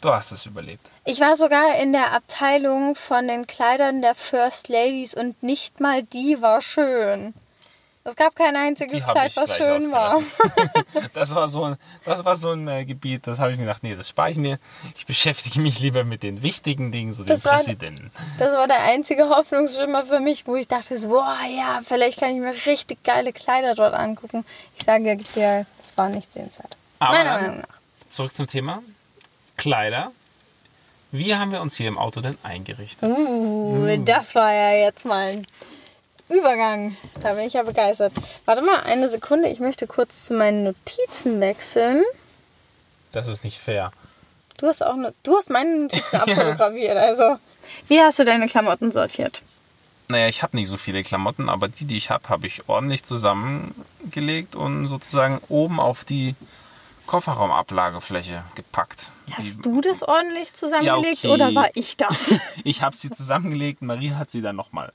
Du 0.00 0.08
hast 0.10 0.32
es 0.32 0.46
überlebt. 0.46 0.90
Ich 1.04 1.20
war 1.20 1.36
sogar 1.36 1.76
in 1.80 1.92
der 1.92 2.12
Abteilung 2.12 2.94
von 2.94 3.28
den 3.28 3.46
Kleidern 3.46 4.00
der 4.00 4.14
First 4.14 4.68
Ladies 4.68 5.14
und 5.14 5.42
nicht 5.42 5.80
mal 5.80 6.02
die 6.02 6.40
war 6.40 6.62
schön. 6.62 7.34
Es 8.02 8.16
gab 8.16 8.34
kein 8.34 8.56
einziges 8.56 9.04
Kleid, 9.04 9.36
was 9.36 9.54
schön 9.58 9.92
war. 9.92 10.22
Das 11.12 11.34
war 11.34 11.48
so 11.48 11.64
ein, 11.64 11.76
das 12.06 12.24
war 12.24 12.34
so 12.34 12.50
ein 12.52 12.66
äh, 12.66 12.86
Gebiet, 12.86 13.26
das 13.26 13.38
habe 13.40 13.52
ich 13.52 13.58
mir 13.58 13.64
gedacht, 13.64 13.82
nee, 13.82 13.94
das 13.94 14.08
spare 14.08 14.30
ich 14.30 14.38
mir. 14.38 14.58
Ich 14.96 15.04
beschäftige 15.04 15.60
mich 15.60 15.80
lieber 15.80 16.02
mit 16.04 16.22
den 16.22 16.42
wichtigen 16.42 16.92
Dingen, 16.92 17.12
so 17.12 17.24
Das 17.24 17.42
dem 17.42 17.50
war- 17.50 17.56
Präsidenten. 17.58 18.10
Das 18.38 18.54
war 18.54 18.66
der 18.66 18.82
einzige 18.84 19.28
Hoffnungsschimmer 19.28 20.06
für 20.06 20.20
mich, 20.20 20.46
wo 20.46 20.56
ich 20.56 20.66
dachte, 20.66 20.98
so, 20.98 21.08
boah, 21.10 21.36
ja, 21.54 21.80
vielleicht 21.84 22.18
kann 22.20 22.30
ich 22.30 22.40
mir 22.40 22.54
richtig 22.66 23.04
geile 23.04 23.34
Kleider 23.34 23.74
dort 23.74 23.92
angucken. 23.92 24.46
Ich 24.78 24.86
sage 24.86 25.18
dir, 25.18 25.66
es 25.78 25.96
war 25.98 26.08
nicht 26.08 26.32
sehenswert. 26.32 26.74
Aber 27.00 27.12
Meiner 27.12 27.38
Meinung 27.38 27.58
nach. 27.58 27.68
Zurück 28.08 28.32
zum 28.32 28.46
Thema. 28.46 28.82
Kleider. 29.60 30.12
Wie 31.12 31.34
haben 31.34 31.52
wir 31.52 31.60
uns 31.60 31.76
hier 31.76 31.88
im 31.88 31.98
Auto 31.98 32.20
denn 32.20 32.38
eingerichtet? 32.42 33.10
Uh, 33.10 33.96
das 34.04 34.34
war 34.34 34.52
ja 34.52 34.72
jetzt 34.72 35.04
mal 35.04 35.26
ein 35.26 35.46
Übergang. 36.30 36.96
Da 37.20 37.34
bin 37.34 37.44
ich 37.44 37.52
ja 37.52 37.62
begeistert. 37.62 38.12
Warte 38.46 38.62
mal 38.62 38.80
eine 38.80 39.08
Sekunde, 39.08 39.48
ich 39.48 39.60
möchte 39.60 39.86
kurz 39.86 40.24
zu 40.24 40.34
meinen 40.34 40.64
Notizen 40.64 41.40
wechseln. 41.40 42.04
Das 43.12 43.28
ist 43.28 43.44
nicht 43.44 43.58
fair. 43.58 43.92
Du 44.56 44.66
hast 44.66 44.84
auch 44.84 44.96
ne, 44.96 45.12
du 45.24 45.36
hast 45.36 45.50
meine 45.50 45.82
Notizen 45.82 46.16
abfotografiert, 46.20 46.96
also. 46.96 47.36
Wie 47.88 48.00
hast 48.00 48.18
du 48.18 48.24
deine 48.24 48.48
Klamotten 48.48 48.92
sortiert? 48.92 49.42
Naja, 50.08 50.28
ich 50.28 50.42
habe 50.42 50.56
nicht 50.56 50.68
so 50.68 50.76
viele 50.76 51.02
Klamotten, 51.02 51.48
aber 51.48 51.68
die, 51.68 51.84
die 51.84 51.96
ich 51.96 52.10
habe, 52.10 52.28
habe 52.28 52.46
ich 52.46 52.68
ordentlich 52.68 53.04
zusammengelegt 53.04 54.56
und 54.56 54.88
sozusagen 54.88 55.40
oben 55.48 55.80
auf 55.80 56.04
die 56.04 56.34
Kofferraumablagefläche 57.10 58.44
gepackt. 58.54 59.10
Hast 59.32 59.56
Die- 59.58 59.62
du 59.62 59.80
das 59.80 60.02
ordentlich 60.02 60.54
zusammengelegt 60.54 61.22
Ja, 61.24 61.30
okay. 61.30 61.42
oder 61.42 61.54
war 61.54 61.68
ich 61.74 61.96
das? 61.96 62.34
Ich 62.64 62.82
habe 62.82 62.96
sie 62.96 63.10
zusammengelegt, 63.10 63.82
Marie 63.82 64.12
hat 64.12 64.30
sie 64.30 64.42
dann 64.42 64.56
nochmal 64.56 64.92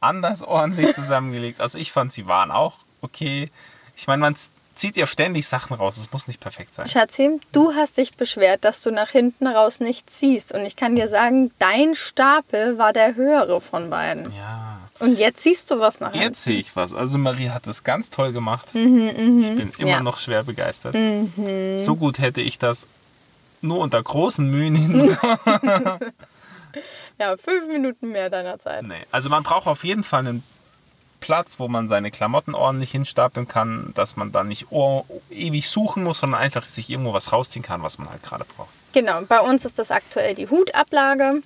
anders 0.00 0.42
ordentlich 0.42 0.94
zusammengelegt. 0.94 1.60
Also 1.60 1.78
ich 1.78 1.90
fand, 1.92 2.12
sie 2.12 2.26
waren 2.26 2.50
auch 2.50 2.74
okay. 3.00 3.50
Ich 3.96 4.06
meine, 4.06 4.20
man 4.20 4.36
zieht 4.74 4.96
ja 4.96 5.06
ständig 5.06 5.48
Sachen 5.48 5.74
raus, 5.74 5.96
es 5.96 6.12
muss 6.12 6.28
nicht 6.28 6.38
perfekt 6.38 6.72
sein. 6.74 6.86
Schatzi, 6.86 7.40
du 7.52 7.74
hast 7.74 7.96
dich 7.96 8.14
beschwert, 8.14 8.64
dass 8.64 8.80
du 8.82 8.90
nach 8.92 9.08
hinten 9.08 9.46
raus 9.48 9.80
nichts 9.80 10.20
siehst. 10.20 10.52
Und 10.52 10.60
ich 10.60 10.76
kann 10.76 10.94
dir 10.96 11.08
sagen, 11.08 11.50
dein 11.58 11.94
Stapel 11.96 12.78
war 12.78 12.92
der 12.92 13.16
höhere 13.16 13.60
von 13.60 13.90
beiden. 13.90 14.32
Ja, 14.36 14.77
Und 15.00 15.18
jetzt 15.18 15.42
siehst 15.42 15.70
du 15.70 15.78
was 15.78 16.00
nach 16.00 16.12
hinten. 16.12 16.26
jetzt 16.26 16.44
sehe 16.44 16.58
ich 16.58 16.74
was. 16.74 16.92
Also 16.94 17.18
Marie 17.18 17.50
hat 17.50 17.66
das 17.66 17.84
ganz 17.84 18.10
toll 18.10 18.32
gemacht. 18.32 18.74
Mhm, 18.74 19.12
mhm. 19.16 19.40
Ich 19.40 19.56
bin 19.56 19.72
immer 19.78 19.90
ja. 19.90 20.00
noch 20.00 20.18
schwer 20.18 20.42
begeistert. 20.42 20.94
Mhm. 20.94 21.78
So 21.78 21.96
gut 21.96 22.18
hätte 22.18 22.40
ich 22.40 22.58
das 22.58 22.88
nur 23.60 23.78
unter 23.78 24.02
großen 24.02 24.48
Mühen 24.50 24.74
hinbekommen. 24.74 25.98
Ja, 27.18 27.36
fünf 27.36 27.66
Minuten 27.66 28.12
mehr 28.12 28.30
deiner 28.30 28.60
Zeit. 28.60 28.84
nee. 28.84 29.04
Also 29.10 29.28
man 29.28 29.42
braucht 29.42 29.66
auf 29.66 29.82
jeden 29.82 30.04
Fall 30.04 30.20
einen 30.20 30.44
Platz, 31.20 31.58
wo 31.58 31.66
man 31.66 31.88
seine 31.88 32.12
Klamotten 32.12 32.54
ordentlich 32.54 32.92
hinstapeln 32.92 33.48
kann, 33.48 33.90
dass 33.94 34.16
man 34.16 34.30
dann 34.30 34.46
nicht 34.46 34.68
ewig 35.30 35.68
suchen 35.68 36.04
muss, 36.04 36.20
sondern 36.20 36.40
einfach 36.40 36.64
sich 36.66 36.88
irgendwo 36.88 37.12
was 37.12 37.32
rausziehen 37.32 37.64
kann, 37.64 37.82
was 37.82 37.98
man 37.98 38.08
halt 38.08 38.22
gerade 38.22 38.44
braucht. 38.44 38.68
Genau, 38.92 39.22
bei 39.22 39.40
uns 39.40 39.64
ist 39.64 39.80
das 39.80 39.90
aktuell 39.90 40.36
die 40.36 40.48
Hutablage. 40.48 41.42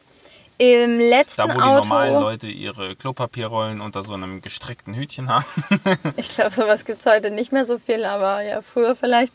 Im 0.58 0.98
letzten 0.98 1.48
Da, 1.48 1.48
wo 1.48 1.58
die 1.58 1.60
Auto, 1.60 1.88
normalen 1.88 2.14
Leute 2.14 2.46
ihre 2.46 2.94
Klopapierrollen 2.94 3.80
unter 3.80 4.02
so 4.02 4.14
einem 4.14 4.42
gestrickten 4.42 4.94
Hütchen 4.94 5.28
haben. 5.28 5.44
ich 6.16 6.28
glaube, 6.28 6.52
sowas 6.52 6.84
gibt 6.84 7.00
es 7.00 7.06
heute 7.06 7.30
nicht 7.30 7.52
mehr 7.52 7.64
so 7.64 7.78
viel, 7.78 8.04
aber 8.04 8.42
ja, 8.42 8.62
früher 8.62 8.94
vielleicht. 8.94 9.34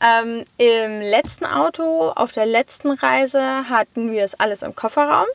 Ähm, 0.00 0.44
Im 0.58 1.00
letzten 1.00 1.44
Auto, 1.44 2.10
auf 2.10 2.32
der 2.32 2.46
letzten 2.46 2.90
Reise, 2.90 3.68
hatten 3.68 4.12
wir 4.12 4.24
es 4.24 4.38
alles 4.38 4.62
im 4.62 4.74
Kofferraum. 4.74 5.26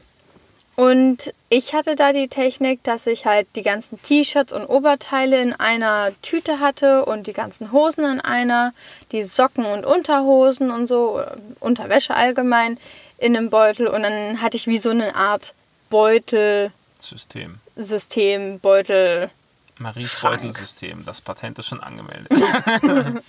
Und 0.75 1.34
ich 1.50 1.75
hatte 1.75 1.96
da 1.96 2.13
die 2.13 2.29
Technik, 2.29 2.84
dass 2.84 3.05
ich 3.05 3.27
halt 3.27 3.48
die 3.55 3.62
ganzen 3.62 4.01
T-Shirts 4.01 4.53
und 4.53 4.65
Oberteile 4.65 5.39
in 5.39 5.53
einer 5.53 6.10
Tüte 6.24 6.60
hatte 6.60 7.05
und 7.05 7.27
die 7.27 7.34
ganzen 7.34 7.72
Hosen 7.72 8.05
in 8.05 8.20
einer, 8.20 8.74
die 9.12 9.22
Socken 9.22 9.65
und 9.65 9.86
Unterhosen 9.86 10.72
und 10.72 10.88
so, 10.88 11.24
Unterwäsche 11.60 12.15
allgemein 12.15 12.79
in 13.17 13.36
einem 13.36 13.50
Beutel. 13.50 13.88
Und 13.88 14.03
dann 14.03 14.41
hatte 14.41 14.58
ich 14.58 14.67
wie 14.67 14.77
so 14.79 14.89
eine 14.89 15.15
Art 15.15 15.53
Beutelsystem, 15.89 17.60
System. 17.75 18.60
Beutel. 18.60 19.29
Maries. 19.77 20.15
Beutelsystem. 20.22 21.03
Das 21.05 21.22
Patent 21.22 21.60
ist 21.60 21.67
schon 21.67 21.79
angemeldet. 21.82 22.32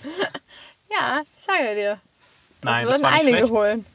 Ja, 0.91 1.21
ich 1.37 1.43
sage 1.43 1.75
dir. 1.75 1.99
Das 2.61 2.71
Nein, 2.71 2.85
das 2.85 2.93
würden 2.93 3.03
war 3.03 3.11
nicht 3.11 3.21
einige 3.21 3.37
schlecht. 3.39 3.51
holen. 3.53 3.85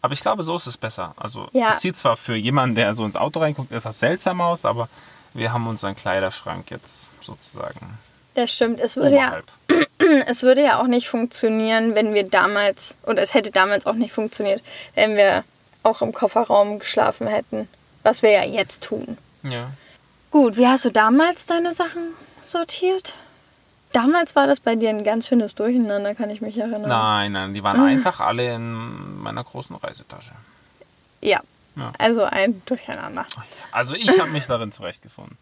Aber 0.00 0.12
ich 0.14 0.20
glaube, 0.20 0.42
so 0.42 0.54
ist 0.56 0.66
es 0.66 0.76
besser. 0.78 1.12
Also 1.16 1.48
Ja. 1.52 1.70
es 1.70 1.80
sieht 1.80 1.96
zwar 1.98 2.16
für 2.16 2.34
jemanden, 2.36 2.76
der 2.76 2.94
so 2.94 3.04
ins 3.04 3.16
Auto 3.16 3.40
reinguckt, 3.40 3.72
etwas 3.72 3.98
seltsam 3.98 4.40
aus, 4.40 4.64
aber 4.64 4.88
wir 5.34 5.52
haben 5.52 5.66
unseren 5.66 5.96
Kleiderschrank 5.96 6.70
jetzt 6.70 7.10
sozusagen 7.20 7.98
Das 8.34 8.52
stimmt. 8.52 8.80
Es 8.80 8.96
würde, 8.96 9.16
ja, 9.16 9.26
oberhalb. 9.26 9.46
es 10.26 10.42
würde 10.42 10.62
ja 10.62 10.80
auch 10.80 10.86
nicht 10.86 11.08
funktionieren, 11.08 11.94
wenn 11.94 12.14
wir 12.14 12.28
damals, 12.28 12.96
oder 13.04 13.22
es 13.22 13.34
hätte 13.34 13.50
damals 13.50 13.86
auch 13.86 13.94
nicht 13.94 14.12
funktioniert, 14.12 14.62
wenn 14.94 15.16
wir 15.16 15.44
auch 15.82 16.02
im 16.02 16.12
Kofferraum 16.12 16.78
geschlafen 16.78 17.26
hätten. 17.26 17.68
Was 18.02 18.22
wir 18.22 18.30
ja 18.30 18.44
jetzt 18.44 18.84
tun. 18.84 19.18
Ja. 19.42 19.70
Gut, 20.30 20.56
wie 20.56 20.66
hast 20.66 20.84
du 20.84 20.90
damals 20.90 21.46
deine 21.46 21.72
Sachen 21.72 22.12
sortiert? 22.42 23.14
Damals 23.92 24.36
war 24.36 24.46
das 24.46 24.60
bei 24.60 24.76
dir 24.76 24.90
ein 24.90 25.04
ganz 25.04 25.28
schönes 25.28 25.54
Durcheinander, 25.54 26.14
kann 26.14 26.30
ich 26.30 26.40
mich 26.40 26.58
erinnern. 26.58 26.82
Nein, 26.82 27.32
nein, 27.32 27.54
die 27.54 27.62
waren 27.62 27.80
einfach 27.86 28.20
alle 28.20 28.54
in 28.54 29.18
meiner 29.18 29.42
großen 29.42 29.74
Reisetasche. 29.76 30.32
Ja. 31.20 31.40
Ja. 31.76 31.92
Also 31.98 32.24
ein 32.24 32.62
Durcheinander. 32.64 33.26
Also 33.70 33.94
ich 33.94 34.18
habe 34.18 34.30
mich 34.30 34.46
darin 34.46 34.72
zurechtgefunden. 34.72 35.36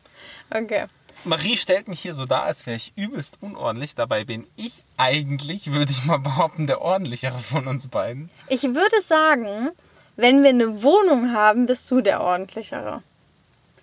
Okay. 0.51 0.87
Marie 1.25 1.57
stellt 1.57 1.89
mich 1.89 2.01
hier 2.01 2.13
so 2.13 2.27
dar, 2.27 2.43
als 2.43 2.67
wäre 2.67 2.77
ich 2.77 2.93
übelst 2.97 3.39
unordentlich. 3.41 3.95
Dabei 3.95 4.25
bin 4.25 4.47
ich 4.57 4.85
eigentlich, 4.97 5.73
würde 5.73 5.91
ich 5.91 6.05
mal 6.05 6.19
behaupten, 6.19 6.67
der 6.67 6.83
ordentlichere 6.83 7.39
von 7.39 7.67
uns 7.67 7.89
beiden. 7.89 8.31
Ich 8.49 8.63
würde 8.63 9.01
sagen, 9.01 9.71
wenn 10.17 10.43
wir 10.43 10.51
eine 10.51 10.83
Wohnung 10.83 11.33
haben, 11.33 11.67
bist 11.67 11.91
du 11.91 12.01
der 12.01 12.21
ordentlichere. 12.21 13.03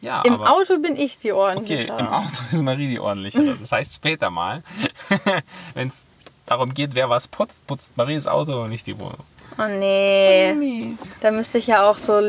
Ja, 0.02 0.24
Im 0.24 0.34
aber 0.34 0.52
Auto 0.52 0.80
bin 0.80 0.96
ich 0.96 1.20
die 1.20 1.32
okay, 1.32 1.42
ordentlichere. 1.42 2.00
im 2.00 2.08
Auto 2.08 2.42
ist 2.50 2.62
Marie 2.64 2.88
die 2.88 3.00
ordentlichere. 3.00 3.56
Das 3.60 3.72
heißt 3.72 3.96
später 3.96 4.30
mal, 4.30 4.64
wenn 5.74 5.88
es 5.88 6.06
darum 6.46 6.74
geht, 6.74 6.96
wer 6.96 7.10
was 7.10 7.28
putzt, 7.28 7.66
putzt 7.68 7.98
Marie 7.98 8.16
das 8.16 8.28
Auto 8.28 8.64
und 8.64 8.70
nicht 8.70 8.88
die 8.88 9.00
Wohnung. 9.00 9.24
Oh 9.58 9.68
nee. 9.68 10.96
Da 11.20 11.32
müsste 11.32 11.58
ich 11.58 11.68
ja 11.68 11.90
auch 11.90 11.98
so 11.98 12.20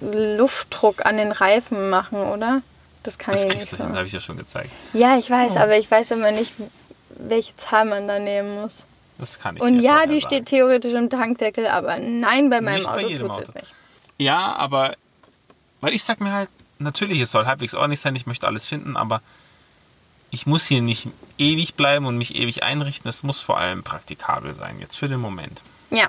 Luftdruck 0.00 1.06
an 1.06 1.16
den 1.16 1.32
Reifen 1.32 1.88
machen, 1.88 2.18
oder? 2.18 2.62
Das 3.08 3.16
kann 3.18 3.32
Das 3.34 3.44
ich 3.44 3.54
nicht 3.54 3.70
so. 3.70 3.78
hin, 3.78 3.96
habe 3.96 4.04
ich 4.04 4.12
ja 4.12 4.20
schon 4.20 4.36
gezeigt. 4.36 4.70
Ja, 4.92 5.16
ich 5.16 5.30
weiß, 5.30 5.52
Oh. 5.56 5.60
aber 5.60 5.78
ich 5.78 5.90
weiß 5.90 6.10
immer 6.10 6.30
nicht, 6.30 6.52
welche 7.08 7.56
Zahl 7.56 7.86
man 7.86 8.06
da 8.06 8.18
nehmen 8.18 8.60
muss. 8.60 8.84
Das 9.16 9.38
kann 9.38 9.56
ich 9.56 9.62
Und 9.62 9.80
ja, 9.80 10.04
die 10.06 10.20
steht 10.20 10.44
theoretisch 10.46 10.92
im 10.92 11.08
Tankdeckel, 11.08 11.66
aber 11.68 11.98
nein, 11.98 12.50
bei 12.50 12.60
meinem 12.60 12.74
Nicht 12.76 12.86
bei 12.86 12.98
Auto 12.98 13.08
jedem 13.08 13.28
tut 13.28 13.40
es 13.44 13.48
Auto. 13.48 13.58
nicht. 13.60 13.74
Ja, 14.18 14.52
aber 14.56 14.94
weil 15.80 15.94
ich 15.94 16.04
sag 16.04 16.20
mir 16.20 16.32
halt, 16.32 16.50
natürlich, 16.78 17.18
es 17.20 17.30
soll 17.30 17.46
halbwegs 17.46 17.74
ordentlich 17.74 18.00
sein, 18.00 18.14
ich 18.14 18.26
möchte 18.26 18.46
alles 18.46 18.66
finden, 18.66 18.96
aber 18.98 19.22
ich 20.30 20.44
muss 20.44 20.66
hier 20.66 20.82
nicht 20.82 21.08
ewig 21.38 21.76
bleiben 21.76 22.04
und 22.04 22.18
mich 22.18 22.34
ewig 22.34 22.62
einrichten. 22.62 23.08
Es 23.08 23.22
muss 23.22 23.40
vor 23.40 23.56
allem 23.58 23.82
praktikabel 23.84 24.52
sein, 24.52 24.78
jetzt 24.80 24.96
für 24.98 25.08
den 25.08 25.20
Moment. 25.20 25.62
Ja, 25.90 26.08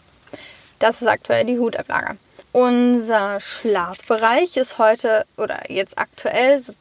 das 0.79 1.01
ist 1.01 1.07
aktuell 1.07 1.45
die 1.45 1.57
Hutablage. 1.59 2.17
Unser 2.51 3.39
Schlafbereich 3.39 4.57
ist 4.57 4.77
heute 4.79 5.25
oder 5.37 5.71
jetzt 5.71 5.97
aktuell 5.99 6.59
so 6.59 6.73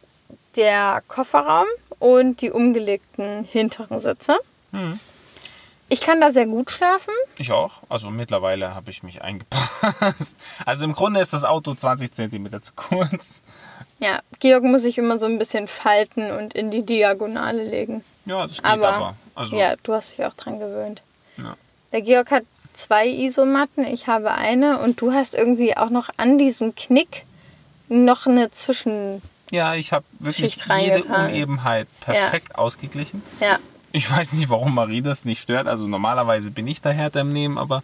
der 0.58 1.02
Kofferraum 1.06 1.66
und 2.00 2.42
die 2.42 2.50
umgelegten 2.50 3.44
hinteren 3.44 4.00
Sitze. 4.00 4.36
Hm. 4.72 4.98
Ich 5.88 6.02
kann 6.02 6.20
da 6.20 6.30
sehr 6.30 6.46
gut 6.46 6.70
schlafen. 6.70 7.14
Ich 7.38 7.52
auch. 7.52 7.72
Also 7.88 8.10
mittlerweile 8.10 8.74
habe 8.74 8.90
ich 8.90 9.02
mich 9.02 9.22
eingepasst. 9.22 10.34
Also 10.66 10.84
im 10.84 10.92
Grunde 10.92 11.20
ist 11.20 11.32
das 11.32 11.44
Auto 11.44 11.74
20 11.74 12.12
cm 12.12 12.60
zu 12.60 12.72
kurz. 12.76 13.40
Ja, 14.00 14.20
Georg 14.38 14.64
muss 14.64 14.82
sich 14.82 14.98
immer 14.98 15.18
so 15.18 15.26
ein 15.26 15.38
bisschen 15.38 15.66
falten 15.66 16.30
und 16.30 16.52
in 16.52 16.70
die 16.70 16.84
Diagonale 16.84 17.64
legen. 17.64 18.04
Ja, 18.26 18.46
das 18.46 18.56
geht 18.56 18.66
aber. 18.66 18.88
Aber, 18.88 19.14
Also, 19.34 19.56
ja, 19.56 19.76
du 19.82 19.94
hast 19.94 20.12
dich 20.12 20.26
auch 20.26 20.34
dran 20.34 20.58
gewöhnt. 20.58 21.02
Ja. 21.38 21.56
Der 21.92 22.02
Georg 22.02 22.30
hat 22.30 22.44
zwei 22.74 23.08
Isomatten, 23.08 23.84
ich 23.86 24.06
habe 24.08 24.32
eine 24.32 24.80
und 24.80 25.00
du 25.00 25.12
hast 25.12 25.34
irgendwie 25.34 25.76
auch 25.76 25.90
noch 25.90 26.10
an 26.16 26.36
diesem 26.38 26.74
Knick 26.74 27.24
noch 27.88 28.26
eine 28.26 28.50
Zwischen. 28.50 29.22
Ja 29.50 29.74
ich 29.74 29.92
habe 29.92 30.04
wirklich 30.18 30.54
Schicht 30.54 30.66
jede. 30.80 31.04
Unebenheit 31.04 31.88
perfekt 32.00 32.56
ausgeglichen. 32.56 33.22
Ja, 33.40 33.58
Ich 33.92 34.10
weiß 34.10 34.34
nicht, 34.34 34.48
warum 34.50 34.74
Marie 34.74 35.02
das 35.02 35.24
nicht 35.24 35.40
stört. 35.40 35.66
Also 35.68 35.86
normalerweise 35.86 36.50
bin 36.50 36.66
ich 36.66 36.80
da 36.82 36.90
härter 36.90 37.20
im 37.20 37.32
Nehmen, 37.32 37.58
aber 37.58 37.82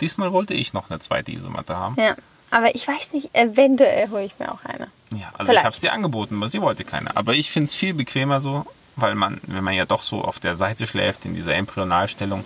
diesmal 0.00 0.32
wollte 0.32 0.54
ich 0.54 0.72
noch 0.72 0.90
eine 0.90 0.98
zweite 1.00 1.32
Isomatte 1.32 1.76
haben. 1.76 1.96
ja. 1.98 2.14
Aber 2.54 2.74
ich 2.74 2.86
weiß 2.86 3.14
nicht, 3.14 3.30
eventuell 3.34 4.10
hole 4.10 4.24
ich 4.24 4.38
mir 4.38 4.52
auch 4.52 4.62
eine. 4.66 4.88
Ja, 5.14 5.30
also 5.38 5.46
Vielleicht. 5.46 5.60
ich 5.60 5.64
habe 5.64 5.74
es 5.74 5.82
ihr 5.84 5.92
angeboten, 5.94 6.36
aber 6.36 6.48
sie 6.48 6.60
wollte 6.60 6.84
keine. 6.84 7.16
Aber 7.16 7.32
ich 7.32 7.50
finde 7.50 7.64
es 7.64 7.74
viel 7.74 7.94
bequemer 7.94 8.42
so, 8.42 8.66
weil 8.94 9.14
man, 9.14 9.40
wenn 9.46 9.64
man 9.64 9.72
ja 9.72 9.86
doch 9.86 10.02
so 10.02 10.20
auf 10.22 10.38
der 10.38 10.54
Seite 10.54 10.86
schläft, 10.86 11.24
in 11.24 11.34
dieser 11.34 11.54
Embryonalstellung, 11.54 12.44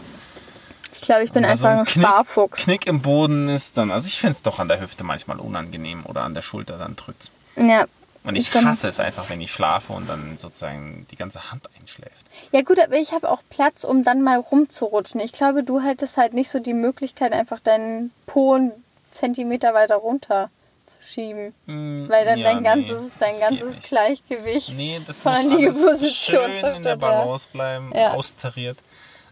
Ich 0.95 1.01
glaube, 1.01 1.25
ich 1.25 1.33
bin 1.33 1.43
so 1.43 1.51
einfach 1.51 1.71
ein 1.71 1.85
Knick, 1.85 2.07
Sparfuchs. 2.07 2.63
Knick 2.63 2.87
im 2.87 3.03
Boden 3.03 3.49
ist, 3.49 3.77
dann, 3.79 3.91
also 3.91 4.07
ich 4.07 4.17
finde 4.21 4.35
es 4.35 4.43
doch 4.43 4.61
an 4.61 4.69
der 4.69 4.81
Hüfte 4.81 5.03
manchmal 5.03 5.41
unangenehm 5.41 6.07
oder 6.07 6.23
an 6.23 6.35
der 6.35 6.43
Schulter, 6.43 6.79
dann 6.79 6.95
drückt 6.95 7.33
Ja, 7.57 7.87
Und 8.27 8.37
ich 8.37 8.53
hasse 8.55 8.89
es 8.89 8.99
einfach, 9.01 9.31
wenn 9.31 9.41
ich 9.41 9.53
schlafe 9.53 9.93
und 9.93 10.09
dann 10.09 10.37
sozusagen 10.37 11.07
die 11.11 11.17
ganze 11.17 11.51
Hand 11.53 11.69
einschläft. 11.81 12.27
Ja 12.53 12.63
gut, 12.63 12.79
aber 12.81 12.97
ich 12.97 13.13
habe 13.13 13.31
auch 13.31 13.43
Platz, 13.49 13.85
um 13.85 14.03
dann 14.05 14.23
mal 14.23 14.39
rumzurutschen. 14.39 15.21
Ich 15.21 15.33
glaube, 15.33 15.63
du 15.63 15.81
hättest 15.81 16.17
halt 16.17 16.35
nicht 16.35 16.51
so 16.51 16.59
die 16.59 16.75
Möglichkeit, 16.75 17.33
einfach 17.33 17.61
deinen 17.61 18.11
Po 18.27 18.55
einen 18.55 18.73
Zentimeter 19.13 19.75
weiter 19.75 19.97
runter 19.97 20.51
zu 20.87 21.03
schieben. 21.03 21.55
Mm, 21.67 22.09
Weil 22.09 22.25
dann 22.25 22.39
ja, 22.41 22.53
dein 22.53 22.63
ganzes, 22.65 23.01
nee, 23.01 23.11
dein 23.19 23.41
ganzes. 23.41 23.83
Gleichgewicht 23.83 24.73
Nee, 24.75 25.01
das 25.07 25.23
von 25.23 25.33
muss 25.49 25.59
Liegeposition 25.59 26.51
schön 26.61 26.75
in 26.77 26.83
der. 26.83 26.97
Balance 26.97 27.49
bleiben, 27.53 27.93
Ja. 27.95 28.13
austariert 28.13 28.79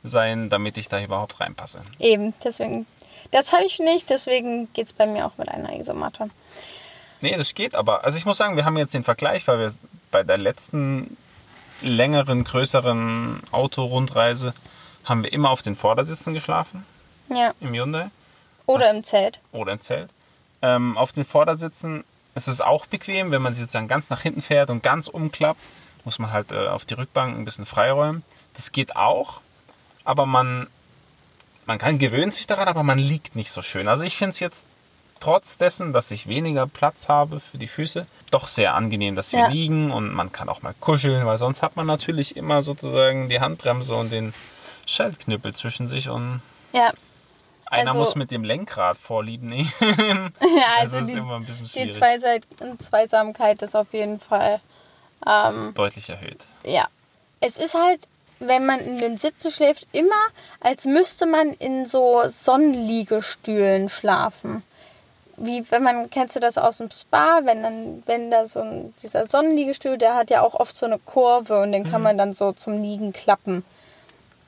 sein, 0.02 0.50
damit 0.50 0.76
ich 0.76 0.88
da 0.88 1.02
überhaupt 1.02 1.40
reinpasse. 1.40 1.82
Eben, 1.98 2.34
deswegen. 2.44 2.86
Das 3.30 3.52
habe 3.52 3.64
ich 3.64 3.78
nicht, 3.80 4.10
deswegen 4.10 4.72
geht 4.72 4.86
es 4.86 4.92
bei 4.92 5.06
mir 5.06 5.26
auch 5.26 5.36
mit 5.38 5.48
einer 5.48 5.74
Isomatte. 5.78 6.28
Nee, 7.20 7.36
das 7.36 7.54
geht, 7.54 7.74
aber 7.74 8.04
also 8.04 8.18
ich 8.18 8.26
muss 8.26 8.36
sagen, 8.36 8.56
wir 8.56 8.64
haben 8.64 8.76
jetzt 8.76 8.94
den 8.94 9.04
Vergleich, 9.04 9.46
weil 9.48 9.58
wir 9.58 9.74
bei 10.10 10.22
der 10.24 10.36
letzten 10.38 11.16
längeren, 11.80 12.44
größeren 12.44 13.40
Autorundreise 13.50 14.54
haben 15.04 15.22
wir 15.22 15.32
immer 15.32 15.50
auf 15.50 15.62
den 15.62 15.76
Vordersitzen 15.76 16.34
geschlafen 16.34 16.84
Ja. 17.28 17.52
im 17.60 17.72
Hyundai 17.72 18.10
Oder 18.66 18.86
Was- 18.86 18.96
im 18.96 19.04
Zelt. 19.04 19.40
oder 19.52 19.72
im 19.72 19.80
Zelt. 19.80 20.10
Ähm, 20.62 20.96
auf 20.96 21.12
den 21.12 21.24
Vordersitzen 21.24 22.04
ist 22.34 22.48
es 22.48 22.60
auch 22.60 22.86
bequem, 22.86 23.30
wenn 23.30 23.42
man 23.42 23.54
sich 23.54 23.62
sozusagen 23.62 23.88
ganz 23.88 24.10
nach 24.10 24.20
hinten 24.22 24.40
fährt 24.42 24.70
und 24.70 24.82
ganz 24.82 25.08
umklappt, 25.08 25.60
muss 26.04 26.18
man 26.18 26.32
halt 26.32 26.52
äh, 26.52 26.68
auf 26.68 26.84
die 26.84 26.94
Rückbank 26.94 27.36
ein 27.36 27.44
bisschen 27.44 27.66
freiräumen. 27.66 28.22
Das 28.54 28.72
geht 28.72 28.96
auch, 28.96 29.40
aber 30.04 30.26
man, 30.26 30.66
man 31.66 31.78
kann 31.78 31.98
gewöhnt 31.98 32.34
sich 32.34 32.46
daran, 32.46 32.68
aber 32.68 32.82
man 32.82 32.98
liegt 32.98 33.36
nicht 33.36 33.50
so 33.50 33.62
schön. 33.62 33.88
Also 33.88 34.04
ich 34.04 34.16
finde 34.16 34.30
es 34.30 34.40
jetzt 34.40 34.64
trotz 35.20 35.56
dessen, 35.58 35.92
dass 35.92 36.10
ich 36.10 36.26
weniger 36.28 36.66
Platz 36.66 37.08
habe 37.08 37.40
für 37.40 37.58
die 37.58 37.66
Füße, 37.68 38.06
doch 38.30 38.46
sehr 38.48 38.74
angenehm, 38.74 39.14
dass 39.14 39.32
wir 39.32 39.40
Ja. 39.40 39.46
liegen 39.48 39.90
und 39.90 40.12
man 40.12 40.32
kann 40.32 40.48
auch 40.48 40.62
mal 40.62 40.74
kuscheln, 40.80 41.24
weil 41.26 41.38
sonst 41.38 41.62
hat 41.62 41.76
man 41.76 41.86
natürlich 41.86 42.36
immer 42.36 42.62
sozusagen 42.62 43.28
die 43.28 43.40
Handbremse 43.40 43.94
und 43.94 44.12
den 44.12 44.34
Schaltknüppel 44.86 45.54
zwischen 45.54 45.88
sich 45.88 46.08
und 46.10 46.42
Ja. 46.72 46.90
einer 47.66 47.90
Also- 47.92 47.98
muss 48.00 48.14
mit 48.16 48.30
dem 48.30 48.44
Lenkrad 48.44 48.96
vorlieb 48.98 49.42
nehmen. 49.42 49.72
ja 49.80 50.64
also 50.80 51.04
die, 51.06 51.12
immer 51.12 51.36
ein 51.36 51.46
bisschen 51.46 51.68
die. 51.86 51.92
Zweiseit 51.92 52.46
Zweisamkeit 52.80 53.62
ist 53.62 53.74
auf 53.74 53.92
jeden 53.92 54.20
Fall. 54.20 54.60
Ähm, 55.26 55.72
Deutlich 55.74 56.08
erhöht. 56.10 56.44
ja. 56.64 56.86
Es 57.40 57.58
ist 57.58 57.74
halt, 57.74 58.00
wenn 58.40 58.64
man 58.66 58.80
in 58.80 58.98
den 58.98 59.18
Sitzen 59.18 59.50
schläft, 59.50 59.86
immer, 59.92 60.14
als 60.60 60.84
müsste 60.86 61.26
man 61.26 61.52
in 61.52 61.86
so 61.86 62.22
Sonnenliegestühlen 62.26 63.88
schlafen. 63.88 64.62
Wie 65.36 65.64
wenn 65.70 65.82
man, 65.82 66.10
kennst 66.10 66.36
du 66.36 66.40
das 66.40 66.58
aus 66.58 66.78
dem 66.78 66.90
Spa, 66.90 67.40
wenn 67.44 67.62
dann, 67.62 68.02
wenn 68.06 68.30
da 68.30 68.46
so 68.46 68.60
ein, 68.60 68.94
dieser 69.02 69.28
Sonnenliegestuhl, 69.28 69.98
der 69.98 70.14
hat 70.14 70.30
ja 70.30 70.42
auch 70.42 70.54
oft 70.54 70.76
so 70.76 70.86
eine 70.86 70.98
Kurve 70.98 71.60
und 71.60 71.72
den 71.72 71.90
kann 71.90 72.02
man 72.02 72.16
dann 72.16 72.34
so 72.34 72.52
zum 72.52 72.82
Liegen 72.82 73.12
klappen. 73.12 73.64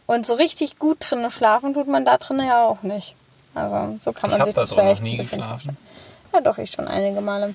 Und 0.07 0.27
so 0.27 0.35
richtig 0.35 0.79
gut 0.79 0.99
drinnen 1.01 1.31
schlafen 1.31 1.75
tut 1.75 1.89
man 1.89 2.05
da 2.05 2.19
drinnen 2.19 2.47
ja 2.47 2.65
auch 2.65 2.83
nicht. 2.83 3.15
Also 3.55 3.97
so 4.01 4.13
kann 4.13 4.31
Ich 4.31 4.39
man 4.39 4.41
habe 4.41 4.51
sich 4.51 4.55
da 4.55 4.61
das 4.61 4.71
noch 4.71 4.79
vielleicht 4.79 5.03
nie 5.03 5.13
ein 5.13 5.19
bisschen 5.19 5.41
geschlafen. 5.41 5.77
ja, 6.33 6.41
doch, 6.41 6.59
ich 6.59 6.71
schon 6.71 6.87
einige 6.87 7.21
Male. 7.21 7.55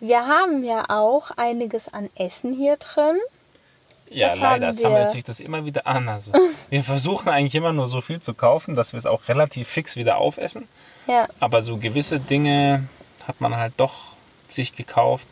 Wir 0.00 0.26
haben 0.26 0.64
ja 0.64 0.84
auch 0.88 1.30
einiges 1.36 1.92
an 1.92 2.08
Essen 2.16 2.54
hier 2.54 2.76
drin. 2.76 3.16
Ja, 4.14 4.28
Das 4.28 4.38
leider 4.38 4.66
haben 4.66 4.72
sammelt 4.74 5.10
sich 5.10 5.24
das 5.24 5.40
immer 5.40 5.64
wieder 5.64 5.86
an. 5.86 6.08
Also, 6.08 6.32
wir 6.70 6.84
versuchen 6.84 7.28
eigentlich 7.28 7.54
immer 7.54 7.72
nur 7.72 7.88
so 7.88 8.00
viel 8.00 8.20
zu 8.20 8.32
kaufen, 8.34 8.74
dass 8.74 8.92
wir 8.92 8.98
es 8.98 9.06
auch 9.06 9.28
relativ 9.28 9.68
fix 9.68 9.96
wieder 9.96 10.18
aufessen. 10.18 10.68
Ja, 11.06 11.28
Aber 11.40 11.62
so 11.62 11.76
gewisse 11.76 12.20
Dinge 12.20 12.84
hat 13.26 13.40
man 13.40 13.56
halt 13.56 13.74
doch 13.76 14.16
sich 14.48 14.74
gekauft, 14.74 15.28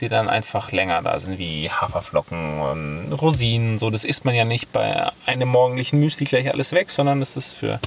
die 0.00 0.08
dann 0.08 0.28
einfach 0.28 0.70
länger 0.72 1.02
da 1.02 1.18
sind, 1.18 1.38
wie 1.38 1.70
Haferflocken 1.70 2.60
und 2.60 3.12
Rosinen. 3.12 3.78
So, 3.78 3.90
das 3.90 4.04
isst 4.04 4.24
man 4.24 4.34
ja 4.34 4.44
nicht 4.44 4.72
bei 4.72 5.10
einem 5.26 5.48
morgendlichen 5.48 5.98
Müsli 6.00 6.24
gleich 6.26 6.50
alles 6.52 6.72
weg, 6.72 6.90
sondern 6.90 7.20
das 7.20 7.36
ist 7.36 7.52
für 7.52 7.80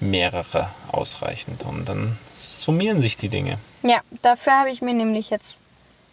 mehrere 0.00 0.68
ausreichend. 0.90 1.62
Und 1.64 1.88
dann 1.88 2.18
summieren 2.34 3.00
sich 3.00 3.16
die 3.16 3.28
Dinge. 3.28 3.58
ja, 3.82 4.00
dafür 4.22 4.52
habe 4.60 4.70
ich 4.70 4.82
mir 4.82 4.94
nämlich 4.94 5.30
jetzt 5.30 5.58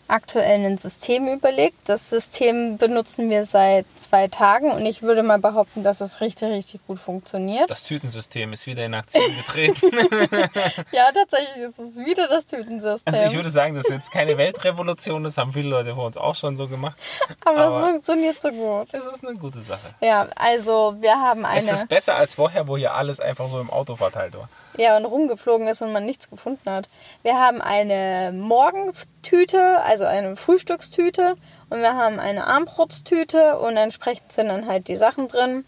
aktuell 0.09 0.65
ein 0.65 0.77
System 0.77 1.27
überlegt. 1.27 1.77
Das 1.87 2.09
System 2.09 2.77
benutzen 2.77 3.29
wir 3.29 3.45
seit 3.45 3.85
zwei 3.97 4.27
Tagen 4.27 4.71
und 4.71 4.85
ich 4.85 5.01
würde 5.01 5.23
mal 5.23 5.39
behaupten, 5.39 5.83
dass 5.83 6.01
es 6.01 6.19
richtig, 6.21 6.49
richtig 6.49 6.81
gut 6.87 6.99
funktioniert. 6.99 7.69
Das 7.69 7.83
Tütensystem 7.83 8.51
ist 8.53 8.67
wieder 8.67 8.85
in 8.85 8.93
Aktion 8.93 9.23
getreten. 9.37 9.79
Ja, 10.91 11.11
tatsächlich 11.13 11.63
ist 11.69 11.79
es 11.79 11.97
wieder 11.97 12.27
das 12.27 12.45
Tütensystem. 12.45 13.13
Also 13.13 13.25
ich 13.25 13.35
würde 13.35 13.49
sagen, 13.49 13.75
das 13.75 13.85
ist 13.85 13.91
jetzt 13.91 14.11
keine 14.11 14.37
Weltrevolution, 14.37 15.23
das 15.23 15.37
haben 15.37 15.53
viele 15.53 15.69
Leute 15.69 15.95
vor 15.95 16.05
uns 16.05 16.17
auch 16.17 16.35
schon 16.35 16.57
so 16.57 16.67
gemacht. 16.67 16.97
aber, 17.45 17.59
aber- 17.65 17.75
es 17.85 17.91
funktioniert 17.91 18.41
so 18.41 18.49
gut. 18.49 18.87
Es 18.91 19.05
ist 19.05 19.23
eine 19.25 19.37
gute 19.37 19.61
Sache. 19.61 19.93
Ja, 20.01 20.27
also 20.35 20.95
wir 20.99 21.11
haben 21.15 21.45
eine. 21.45 21.59
Es 21.59 21.71
ist 21.71 21.87
besser 21.87 22.15
als 22.15 22.35
vorher, 22.35 22.67
wo 22.67 22.77
hier 22.77 22.93
alles 22.95 23.19
einfach 23.19 23.47
so 23.47 23.59
im 23.59 23.69
Auto 23.69 23.95
verteilt 23.95 24.35
war. 24.37 24.49
Ja, 24.79 24.95
und 24.95 25.03
rumgeflogen 25.03 25.67
ist 25.67 25.81
und 25.81 25.91
man 25.91 26.05
nichts 26.05 26.29
gefunden 26.29 26.71
hat. 26.71 26.87
Wir 27.21 27.37
haben 27.37 27.61
eine 27.61 28.31
Morgentüte, 28.31 29.81
also 29.81 30.05
eine 30.05 30.37
Frühstückstüte 30.37 31.35
und 31.69 31.81
wir 31.81 31.95
haben 31.95 32.17
eine 32.17 32.47
Armbrotstüte 32.47 33.59
und 33.59 33.75
entsprechend 33.75 34.31
sind 34.31 34.47
dann 34.47 34.67
halt 34.67 34.87
die 34.87 34.95
Sachen 34.95 35.27
drin. 35.27 35.65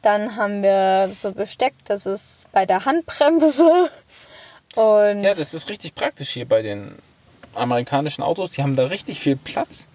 Dann 0.00 0.36
haben 0.36 0.62
wir 0.62 1.10
so 1.12 1.32
Besteck, 1.32 1.74
das 1.84 2.06
ist 2.06 2.50
bei 2.52 2.64
der 2.64 2.86
Handbremse. 2.86 3.90
Und 4.74 5.22
Ja, 5.22 5.34
das 5.34 5.54
ist 5.54 5.70
richtig 5.70 5.94
praktisch 5.94 6.30
hier 6.30 6.46
bei 6.46 6.60
den 6.60 6.96
amerikanischen 7.54 8.22
Autos. 8.22 8.52
Die 8.52 8.62
haben 8.62 8.76
da 8.76 8.86
richtig 8.86 9.20
viel 9.20 9.36
Platz. 9.36 9.86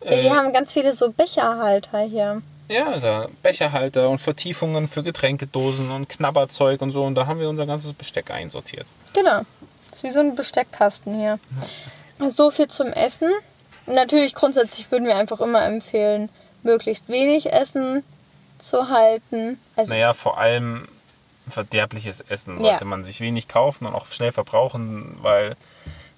wir 0.00 0.10
Äh, 0.10 0.30
haben 0.30 0.52
ganz 0.52 0.72
viele 0.72 0.94
so 0.94 1.10
Becherhalter 1.12 2.00
hier. 2.00 2.42
Ja, 2.68 2.98
da 2.98 3.28
Becherhalter 3.42 4.08
und 4.08 4.18
Vertiefungen 4.18 4.88
für 4.88 5.02
Getränkedosen 5.02 5.90
und 5.90 6.08
Knabberzeug 6.08 6.82
und 6.82 6.90
so. 6.92 7.04
Und 7.04 7.14
da 7.14 7.26
haben 7.26 7.40
wir 7.40 7.48
unser 7.48 7.66
ganzes 7.66 7.92
Besteck 7.92 8.30
einsortiert. 8.30 8.86
Genau. 9.12 9.42
Das 9.90 10.00
ist 10.00 10.02
wie 10.04 10.10
so 10.10 10.20
ein 10.20 10.34
Besteckkasten 10.34 11.14
hier. 11.18 11.38
So 12.28 12.50
viel 12.50 12.68
zum 12.68 12.88
Essen. 12.88 13.30
Natürlich 13.86 14.34
grundsätzlich 14.34 14.90
würden 14.90 15.06
wir 15.06 15.16
einfach 15.16 15.40
immer 15.40 15.64
empfehlen, 15.64 16.28
möglichst 16.62 17.08
wenig 17.08 17.52
Essen 17.52 18.02
zu 18.58 18.88
halten. 18.88 19.58
Also 19.76 19.92
Naja, 19.94 20.12
vor 20.12 20.38
allem 20.38 20.88
verderbliches 21.48 22.20
Essen 22.22 22.58
Ja. 22.58 22.70
sollte 22.70 22.84
man 22.86 23.04
sich 23.04 23.20
wenig 23.20 23.46
kaufen 23.48 23.86
und 23.86 23.94
auch 23.94 24.06
schnell 24.06 24.32
verbrauchen, 24.32 25.16
weil, 25.22 25.56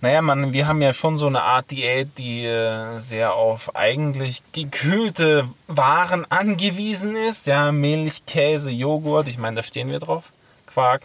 naja, 0.01 0.23
man, 0.23 0.53
wir 0.53 0.69
haben 0.69 0.81
ja 0.81 0.93
schon 0.93 1.17
so 1.17 1.27
eine 1.27 1.43
Art 1.43 1.71
Diät, 1.73 2.19
die 2.19 2.45
äh, 2.45 3.01
sehr 3.01 3.35
auf 3.35 3.75
eigentlich 3.75 4.43
gekühlte 4.53 5.49
Waren 5.67 6.25
angewiesen 6.31 7.17
ist. 7.17 7.47
Ja, 7.47 7.73
Milch, 7.73 8.25
Käse, 8.25 8.71
Joghurt, 8.71 9.27
ich 9.27 9.39
meine, 9.39 9.57
da 9.57 9.63
stehen 9.63 9.91
wir 9.91 9.99
drauf. 9.99 10.33
Quark. 10.67 11.03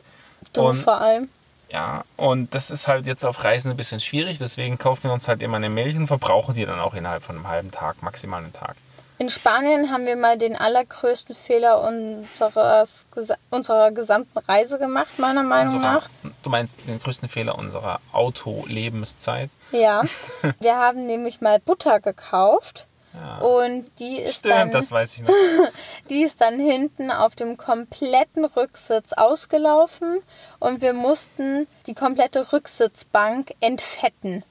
du 0.53 0.61
Und 0.61 0.75
vor 0.75 1.01
allem. 1.01 1.29
ja, 1.69 2.03
und 2.17 2.53
das 2.53 2.69
ist 2.69 2.87
halt 2.87 3.07
jetzt 3.07 3.25
auf 3.25 3.43
Reisen 3.43 3.71
ein 3.71 3.77
bisschen 3.77 3.99
schwierig, 3.99 4.37
deswegen 4.37 4.77
kaufen 4.77 5.05
wir 5.05 5.13
uns 5.13 5.27
halt 5.27 5.41
immer 5.41 5.57
eine 5.57 5.69
Milch 5.69 5.95
und 5.95 6.07
verbrauchen 6.07 6.53
die 6.53 6.65
dann 6.65 6.79
auch 6.79 6.93
innerhalb 6.93 7.23
von 7.23 7.35
einem 7.35 7.47
halben 7.47 7.71
Tag, 7.71 8.03
maximal 8.03 8.43
einen 8.43 8.53
Tag. 8.53 8.75
In 9.19 9.29
Spanien 9.29 9.91
haben 9.91 10.05
wir 10.05 10.15
mal 10.15 10.37
den 10.37 10.55
allergrößten 10.55 11.35
Fehler 11.35 11.81
unseres, 11.87 13.05
unserer 13.51 13.91
gesamten 13.91 14.37
Reise 14.39 14.79
gemacht, 14.79 15.19
meiner 15.19 15.43
Meinung 15.43 15.75
Unserer, 15.75 15.93
nach. 15.93 16.09
du 16.41 16.49
meinst 16.49 16.87
den 16.87 16.99
größten 16.99 17.29
Fehler 17.29 17.57
unserer 17.57 17.99
Autolebenszeit? 18.11 19.49
Ja. 19.71 20.01
Wir 20.59 20.75
haben 20.77 21.05
nämlich 21.05 21.41
mal 21.41 21.59
Butter 21.59 21.99
gekauft 21.99 22.87
Ja. 23.13 23.37
und 23.37 23.85
die 23.99 24.17
ist 24.19 24.37
Stimmt, 24.37 24.55
dann 24.55 24.71
das 24.71 24.91
weiß 24.91 25.15
ich 25.15 25.21
noch. 25.21 25.29
Die 26.09 26.23
ist 26.23 26.41
dann 26.41 26.59
hinten 26.59 27.11
auf 27.11 27.35
dem 27.35 27.55
kompletten 27.55 28.43
Rücksitz 28.45 29.13
ausgelaufen 29.13 30.21
und 30.59 30.81
wir 30.81 30.93
mussten 30.93 31.67
die 31.87 31.93
komplette 31.93 32.51
Rücksitzbank 32.51 33.53
entfetten 33.61 34.43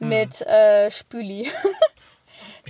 mit 0.00 0.40
äh, 0.40 0.90
Spüli. 0.90 1.50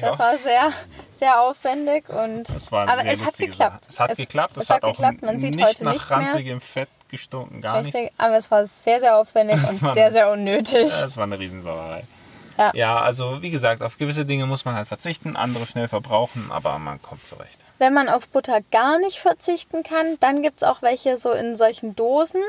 Das. 0.00 0.18
Ja. 0.18 0.24
war 0.24 0.38
sehr, 0.38 0.72
sehr 1.12 1.40
aufwendig 1.42 2.08
und 2.08 2.46
aber 2.70 3.04
es 3.06 3.24
hat 3.24 3.36
geklappt. 3.36 3.86
Es 3.88 4.00
hat 4.00 4.16
geklappt, 4.16 4.56
es, 4.56 4.64
es 4.64 4.70
hat, 4.70 4.76
hat 4.76 4.84
auch 4.84 4.96
geklappt. 4.96 5.22
Man 5.22 5.40
sieht 5.40 5.54
nicht 5.54 5.66
heute 5.66 5.84
nach 5.84 6.10
ranzigem 6.10 6.60
Fett 6.60 6.88
gestunken, 7.08 7.60
gar 7.60 7.78
richtig, 7.78 7.94
nichts. 7.94 8.14
aber 8.18 8.36
es 8.36 8.50
war 8.50 8.66
sehr, 8.66 9.00
sehr 9.00 9.16
aufwendig 9.16 9.56
und 9.82 9.94
sehr, 9.94 10.12
sehr 10.12 10.30
unnötig. 10.30 10.88
Das 10.88 11.16
war 11.16 11.24
eine 11.24 11.38
Riesensauerei. 11.38 12.04
Ja. 12.58 12.72
ja, 12.74 13.00
also 13.00 13.40
wie 13.40 13.50
gesagt, 13.50 13.82
auf 13.82 13.98
gewisse 13.98 14.26
Dinge 14.26 14.44
muss 14.46 14.64
man 14.64 14.74
halt 14.74 14.88
verzichten, 14.88 15.36
andere 15.36 15.64
schnell 15.64 15.86
verbrauchen, 15.86 16.50
aber 16.50 16.78
man 16.80 17.00
kommt 17.00 17.24
zurecht. 17.24 17.56
Wenn 17.78 17.94
man 17.94 18.08
auf 18.08 18.28
Butter 18.28 18.60
gar 18.72 18.98
nicht 18.98 19.20
verzichten 19.20 19.84
kann, 19.84 20.16
dann 20.18 20.42
gibt 20.42 20.62
es 20.62 20.62
auch 20.64 20.82
welche 20.82 21.18
so 21.18 21.30
in 21.30 21.56
solchen 21.56 21.94
Dosen. 21.94 22.42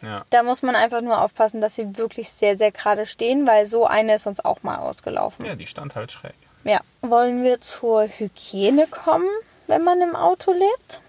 Ja. 0.00 0.24
Da 0.30 0.42
muss 0.42 0.62
man 0.62 0.76
einfach 0.76 1.02
nur 1.02 1.20
aufpassen, 1.22 1.60
dass 1.60 1.74
sie 1.74 1.98
wirklich 1.98 2.30
sehr, 2.30 2.56
sehr 2.56 2.72
gerade 2.72 3.04
stehen, 3.04 3.46
weil 3.46 3.66
so 3.66 3.84
eine 3.84 4.14
ist 4.14 4.26
uns 4.26 4.42
auch 4.42 4.62
mal 4.62 4.78
ausgelaufen. 4.78 5.44
ja, 5.44 5.54
die 5.56 5.66
stand 5.66 5.94
halt 5.94 6.10
schräg. 6.10 6.34
Ja. 6.64 6.80
Wollen 7.02 7.42
wir 7.42 7.60
zur 7.60 8.06
Hygiene 8.06 8.86
kommen, 8.86 9.28
wenn 9.66 9.82
man 9.82 10.00
im 10.02 10.14
Auto 10.14 10.52
lebt? 10.52 11.00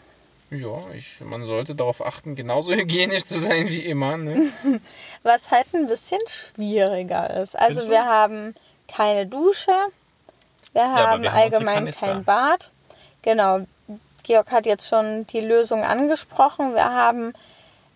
Ja, 0.50 0.78
ich, 0.94 1.22
man 1.22 1.46
sollte 1.46 1.76
darauf 1.76 2.06
achten, 2.06 2.36
genauso 2.36 2.74
hygienisch 2.74 3.26
zu 3.26 3.40
sein 3.40 3.70
wie 3.70 3.86
immer. 3.86 4.18
Ne? 4.18 4.52
Was 5.24 5.50
halt 5.50 5.68
ein 5.74 5.88
bisschen 5.88 6.20
schwieriger 6.28 7.42
ist. 7.42 7.58
Also 7.58 7.90
wir 7.90 8.06
haben 8.06 8.56
keine 8.88 9.26
Dusche. 9.28 9.72
Wir 10.74 10.84
aber 10.84 10.94
haben 10.94 11.24
wir 11.24 11.32
haben 11.32 11.40
allgemein 11.40 11.76
Kanister. 11.76 12.08
kein 12.08 12.24
Bad. 12.24 12.72
Genau. 13.22 13.62
Georg 14.24 14.52
hat 14.52 14.66
jetzt 14.66 14.88
schon 14.88 15.26
die 15.28 15.42
Lösung 15.42 15.84
angesprochen. 15.84 16.74
Wir 16.76 16.86
haben 16.86 17.34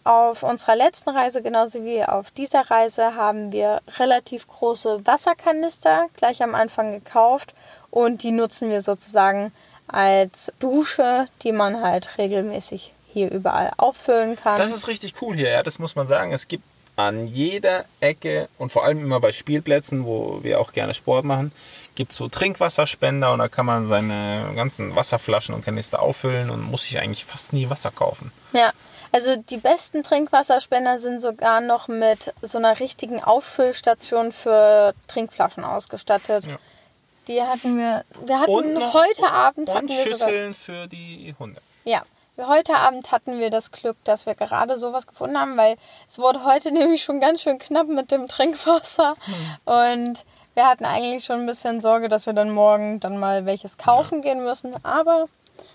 auf 0.06 0.44
unserer 0.44 0.76
letzten 0.76 1.10
Reise, 1.10 1.42
genauso 1.42 1.84
wie 1.84 2.04
auf 2.04 2.32
dieser 2.32 2.70
Reise, 2.70 3.16
haben 3.16 3.52
wir 3.52 3.82
relativ 3.98 4.48
große 4.48 5.06
Wasserkanister 5.06 6.08
gleich 6.16 6.44
am 6.44 6.56
Anfang 6.56 6.92
gekauft 6.92 7.54
und 7.90 8.22
die 8.24 8.32
nutzen 8.32 8.70
wir 8.70 8.84
sozusagen 8.84 9.52
als 9.88 10.54
Dusche, 10.60 11.28
die 11.42 11.52
man 11.52 11.82
halt 11.82 12.18
regelmäßig 12.18 12.94
hier 13.12 13.32
überall 13.32 13.72
auffüllen 13.78 14.36
kann. 14.36 14.60
Das 14.60 14.72
ist 14.72 14.88
richtig 14.88 15.16
cool 15.22 15.36
hier, 15.36 15.50
ja, 15.50 15.64
das 15.64 15.80
muss 15.80 15.96
man 15.96 16.06
sagen. 16.06 16.32
Es 16.32 16.48
gibt 16.48 16.64
an 16.98 17.28
jeder 17.28 17.86
Ecke 18.00 18.48
und 18.58 18.72
vor 18.72 18.86
allem 18.86 19.00
immer 19.00 19.20
bei 19.20 19.32
Spielplätzen, 19.32 20.06
wo 20.06 20.44
wir 20.44 20.62
auch 20.62 20.72
gerne 20.72 20.94
Sport 20.94 21.26
machen, 21.26 21.52
gibt 21.96 22.12
es 22.12 22.18
so 22.18 22.28
Trinkwasserspender 22.28 23.34
und 23.34 23.40
da 23.40 23.48
kann 23.48 23.66
man 23.66 23.88
seine 23.88 24.52
ganzen 24.56 24.96
Wasserflaschen 24.96 25.56
und 25.56 25.66
Kanister 25.66 26.02
auffüllen 26.02 26.50
und 26.50 26.62
muss 26.62 26.84
sich 26.84 27.00
eigentlich 27.00 27.26
fast 27.26 27.54
nie 27.54 27.70
Wasser 27.70 27.92
kaufen. 27.92 28.32
Ja, 28.54 28.72
also 29.16 29.36
die 29.38 29.58
besten 29.58 30.04
Trinkwasserspender 30.04 31.00
sind 31.00 31.22
sogar 31.22 31.62
noch 31.62 31.88
mit 31.88 32.34
so 32.42 32.58
einer 32.58 32.80
richtigen 32.80 33.24
Auffüllstation 33.24 34.32
für 34.34 34.94
Trinkflaschen 35.08 35.64
ausgestattet. 35.64 36.46
Ja. 36.46 36.58
Die 37.28 37.42
hatten 37.42 37.78
wir, 37.78 38.04
wir 38.26 38.40
hatten 38.42 38.52
Und 38.52 38.74
noch- 38.74 38.94
heute 38.94 39.28
Abend 39.32 39.70
hatten 39.70 39.86
Und 39.86 39.90
wir 39.90 40.04
sogar, 40.04 40.16
Schüsseln 40.30 40.54
für 40.54 40.88
die 40.88 41.34
Hunde. 41.40 41.62
ja, 41.86 42.02
wir 42.36 42.48
heute 42.50 42.76
Abend 42.76 43.12
hatten 43.14 43.40
wir 43.40 43.50
das 43.50 43.72
Glück, 43.72 43.96
dass 44.04 44.26
wir 44.26 44.36
gerade 44.36 44.78
sowas 44.78 45.08
gefunden 45.08 45.40
haben, 45.40 45.56
weil 45.56 45.78
es 46.10 46.20
wurde 46.20 46.44
heute 46.44 46.72
nämlich 46.74 47.04
schon 47.04 47.20
ganz 47.22 47.42
schön 47.42 47.58
knapp 47.58 47.88
mit 47.88 48.12
dem 48.12 48.28
Trinkwasser 48.28 49.16
und 49.64 50.26
wir 50.56 50.68
hatten 50.68 50.86
eigentlich 50.86 51.24
schon 51.26 51.40
ein 51.42 51.46
bisschen 51.46 51.80
Sorge, 51.82 52.10
dass 52.10 52.26
wir 52.26 52.34
dann 52.34 52.50
morgen 52.52 53.00
dann 53.00 53.18
mal 53.18 53.46
welches 53.46 53.78
kaufen 53.78 54.22
gehen 54.22 54.44
müssen, 54.44 54.76
aber 54.86 55.28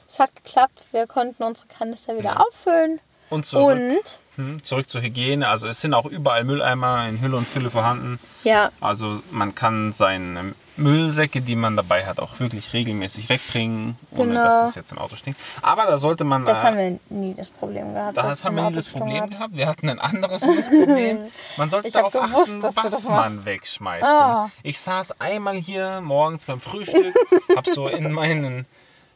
es 0.09 0.19
hat 0.19 0.35
geklappt. 0.37 0.83
Wir 0.93 1.07
konnten 1.07 1.43
unsere 1.43 1.67
Kanister 1.69 2.17
wieder 2.17 2.31
Ja. 2.35 2.41
auffüllen 2.41 3.01
Und 3.31 3.47
zurück, 3.47 3.77
und 3.77 4.19
hm, 4.37 4.63
zurück 4.65 4.89
zur 4.91 5.01
Hygiene. 5.03 5.49
Also 5.49 5.67
es 5.67 5.81
sind 5.81 5.95
auch 5.95 6.07
überall 6.07 6.45
Mülleimer 6.45 7.09
in 7.09 7.21
Hülle 7.21 7.37
und 7.37 7.47
Fülle 7.47 7.71
vorhanden. 7.71 8.19
ja, 8.45 8.71
Also 8.81 9.23
man 9.31 9.55
kann 9.55 9.93
seine 9.93 10.55
Müllsäcke, 10.77 11.43
die 11.43 11.57
man 11.57 11.77
dabei 11.77 12.07
hat, 12.07 12.21
auch 12.21 12.41
wirklich 12.41 12.73
regelmäßig 12.73 13.29
wegbringen, 13.29 13.97
ohne 14.13 14.31
Genau. 14.33 14.45
dass 14.45 14.61
das 14.63 14.75
jetzt 14.77 14.93
im 14.93 14.99
Auto 14.99 15.15
stinkt. 15.17 15.39
Aber 15.63 15.85
da 15.85 15.99
sollte 15.99 16.25
man... 16.25 16.47
Das 16.47 16.63
äh, 16.63 16.67
haben 16.67 16.77
wir 16.79 16.99
nie 17.11 17.35
das 17.35 17.51
Problem 17.51 17.93
gehabt. 17.93 18.17
Das 18.17 18.39
es 18.39 18.45
haben 18.45 18.57
wir 18.57 18.69
nie 18.71 18.75
das 18.77 18.89
Problem 18.89 19.23
hat. 19.25 19.31
gehabt. 19.31 19.57
Wir 19.57 19.67
hatten 19.67 19.89
ein 19.91 19.99
anderes 19.99 20.41
Problem. 20.41 21.19
Man 21.59 21.69
sollte 21.69 21.91
darauf 21.91 22.13
gewusst, 22.13 22.53
achten, 22.63 22.63
was 22.63 23.09
man 23.09 23.45
wegschmeißt. 23.45 24.05
Ah. 24.05 24.51
Ich 24.63 24.81
saß 24.81 25.21
einmal 25.21 25.57
hier 25.57 26.01
morgens 26.01 26.47
beim 26.47 26.61
Frühstück, 26.61 27.15
hab 27.55 27.67
so 27.67 27.89
in 27.89 28.11
meinen 28.13 28.65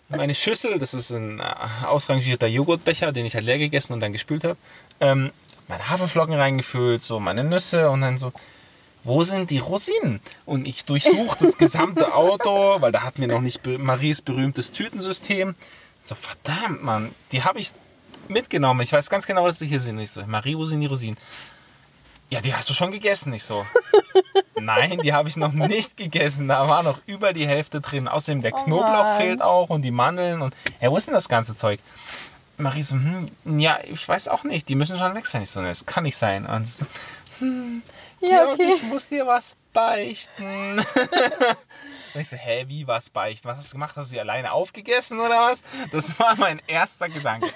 meine 0.09 0.35
Schüssel, 0.35 0.79
das 0.79 0.95
ist 0.95 1.11
ein 1.11 1.41
äh, 1.41 1.45
ausrangierter 1.87 2.47
Joghurtbecher, 2.47 3.13
den 3.13 3.27
ich 3.27 3.35
halt 3.35 3.45
leer 3.45 3.59
gegessen 3.59 3.93
und 3.93 4.01
dann 4.01 4.13
gespült 4.13 4.45
habe, 4.45 4.57
ähm, 5.01 5.33
meine 5.69 5.89
Haferflocken 5.89 6.35
reingefüllt, 6.35 7.03
so 7.03 7.21
meine 7.21 7.45
Nüsse 7.45 7.91
und 7.91 8.03
dann 8.03 8.19
so, 8.19 8.33
wo 9.03 9.23
sind 9.23 9.51
die 9.51 9.59
Rosinen? 9.59 10.21
Und 10.47 10.67
ich 10.67 10.85
durchsuche 10.85 11.39
das 11.39 11.59
gesamte 11.59 12.15
Auto, 12.15 12.77
weil 12.81 12.93
da 12.93 13.03
hatten 13.03 13.21
wir 13.21 13.29
noch 13.29 13.41
nicht 13.41 13.67
Maries 13.67 14.23
berühmtes 14.23 14.73
Tütensystem. 14.73 15.55
So, 16.03 16.15
verdammt, 16.15 16.83
Mann, 16.83 17.15
die 17.33 17.45
habe 17.45 17.59
ich 17.59 17.73
mitgenommen. 18.29 18.81
Ich 18.81 18.93
weiß 18.93 19.11
ganz 19.11 19.27
genau, 19.27 19.47
dass 19.47 19.59
sie 19.59 19.67
hier 19.67 19.81
sind. 19.81 19.99
Ich 19.99 20.11
so, 20.11 20.25
Marie, 20.27 20.57
wo 20.57 20.65
sind 20.65 20.81
die 20.81 20.87
Rosinen? 20.87 21.19
Ja, 22.31 22.41
die 22.41 22.55
hast 22.55 22.69
du 22.69 22.75
schon 22.75 22.91
gegessen. 22.91 23.33
Ich 23.35 23.45
so, 23.45 23.65
nein, 24.65 25.01
die 25.03 25.13
habe 25.13 25.29
ich 25.29 25.37
noch 25.37 25.53
nicht 25.53 25.97
gegessen. 25.97 26.49
Da 26.49 26.69
war 26.69 26.83
noch 26.83 27.01
über 27.07 27.33
die 27.33 27.47
Hälfte 27.47 27.81
drin. 27.81 28.09
Außerdem 28.09 28.43
der 28.43 28.55
Oh 28.55 28.65
Knoblauch 28.65 29.05
Mann. 29.05 29.17
fehlt 29.21 29.43
auch 29.43 29.71
und 29.71 29.83
die 29.83 29.91
Mandeln. 29.91 30.43
Und 30.43 30.55
ja, 30.81 30.91
wo 30.91 30.97
ist 30.97 31.07
denn 31.07 31.15
das 31.15 31.29
ganze 31.29 31.55
Zeug? 31.57 31.81
Marie 32.57 32.83
so, 32.83 32.95
hm, 32.95 33.27
ja, 33.59 33.79
ich 33.85 34.07
weiß 34.09 34.29
auch 34.29 34.45
nicht. 34.45 34.69
Die 34.69 34.75
müssen 34.77 34.99
schon 34.99 35.15
weg 35.15 35.27
sein. 35.27 35.43
Ich 35.43 35.51
so, 35.51 35.61
das 35.63 35.87
kann 35.87 36.05
nicht 36.05 36.17
sein. 36.17 36.47
Und 36.47 36.69
so, 36.69 36.87
hm, 37.41 37.83
Ja, 38.21 38.49
okay. 38.53 38.73
ich 38.75 38.83
muss 38.85 39.09
dir 39.09 39.27
was 39.27 39.57
beichten. 39.73 40.81
Und 42.15 42.21
ich 42.21 42.29
so, 42.29 42.37
hä, 42.37 42.65
wie 42.69 42.87
was 42.87 43.11
beichten? 43.11 43.49
Was 43.49 43.57
hast 43.57 43.73
du 43.73 43.75
gemacht? 43.75 43.97
Hast 43.97 44.07
du 44.07 44.11
sie 44.15 44.21
alleine 44.21 44.53
aufgegessen 44.53 45.21
oder 45.21 45.51
was? 45.51 45.63
Das 45.93 46.19
war 46.19 46.37
mein 46.37 46.63
erster 46.67 47.09
Gedanke. 47.09 47.49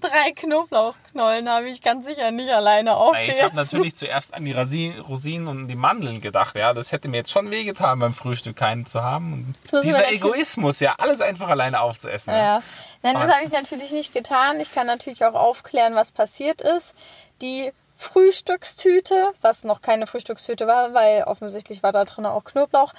Drei 0.00 0.32
Knoblauchknollen 0.32 1.48
habe 1.48 1.68
ich 1.68 1.82
ganz 1.82 2.06
sicher 2.06 2.30
nicht 2.30 2.50
alleine 2.50 2.96
aufgegessen. 2.96 3.34
Ich 3.36 3.42
habe 3.42 3.56
natürlich 3.56 3.96
zuerst 3.96 4.34
an 4.34 4.44
die 4.44 4.52
Rosinen 4.52 5.48
und 5.48 5.68
die 5.68 5.74
Mandeln 5.74 6.20
gedacht. 6.20 6.54
Ja, 6.56 6.74
das 6.74 6.92
hätte 6.92 7.08
mir 7.08 7.18
jetzt 7.18 7.32
schon 7.32 7.50
wehgetan, 7.50 7.98
beim 7.98 8.12
Frühstück 8.12 8.56
keinen 8.56 8.86
zu 8.86 9.02
haben. 9.02 9.54
Dieser 9.82 10.10
Egoismus, 10.12 10.80
ja, 10.80 10.94
alles 10.98 11.20
einfach 11.20 11.48
alleine 11.48 11.80
aufzuessen. 11.80 12.32
Ja. 12.32 12.38
Ja. 12.38 12.62
Nein, 13.02 13.14
das 13.14 13.34
habe 13.34 13.44
ich 13.44 13.52
natürlich 13.52 13.92
nicht 13.92 14.12
getan. 14.12 14.60
Ich 14.60 14.72
kann 14.72 14.86
natürlich 14.86 15.24
auch 15.24 15.34
aufklären, 15.34 15.94
was 15.94 16.12
passiert 16.12 16.60
ist. 16.60 16.94
Die 17.42 17.72
Frühstückstüte, 17.96 19.32
was 19.40 19.64
noch 19.64 19.82
keine 19.82 20.06
Frühstückstüte 20.06 20.66
war, 20.68 20.94
weil 20.94 21.24
offensichtlich 21.24 21.82
war 21.82 21.90
da 21.90 22.04
drin 22.04 22.26
auch 22.26 22.44
Knoblauch. 22.44 22.92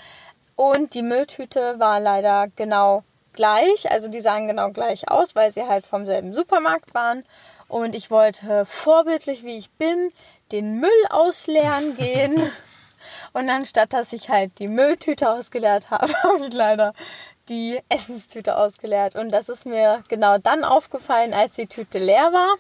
Und 0.60 0.94
die 0.94 1.04
Mülltüte 1.04 1.80
war 1.80 2.02
leider 2.02 2.50
genau 2.58 3.06
gleich. 3.32 3.90
Also 3.90 4.10
die 4.10 4.20
sahen 4.20 4.46
genau 4.46 4.72
gleich 4.72 5.10
aus, 5.10 5.34
weil 5.34 5.54
sie 5.54 5.64
halt 5.64 5.86
vom 5.86 6.06
selben 6.06 6.34
Supermarkt 6.34 6.94
waren. 6.94 7.24
Und 7.70 7.96
ich 7.96 8.12
wollte 8.12 8.66
vorbildlich, 8.66 9.46
wie 9.46 9.58
ich 9.58 9.70
bin, 9.70 10.12
den 10.52 10.82
Müll 10.82 11.06
ausleeren 11.12 11.96
gehen. 11.98 12.42
Und 13.32 13.50
anstatt 13.50 13.94
dass 13.94 14.12
ich 14.12 14.30
halt 14.30 14.60
die 14.60 14.68
Mülltüte 14.68 15.30
ausgeleert 15.30 15.92
habe, 15.92 16.14
habe 16.24 16.48
ich 16.48 16.54
leider 16.54 16.94
die 17.48 17.80
Essenstüte 17.88 18.58
ausgeleert. 18.58 19.16
Und 19.16 19.32
das 19.32 19.48
ist 19.48 19.66
mir 19.66 20.04
genau 20.10 20.40
dann 20.40 20.66
aufgefallen, 20.66 21.34
als 21.34 21.54
die 21.54 21.68
Tüte 21.68 22.00
leer 22.00 22.34
war. 22.34 22.58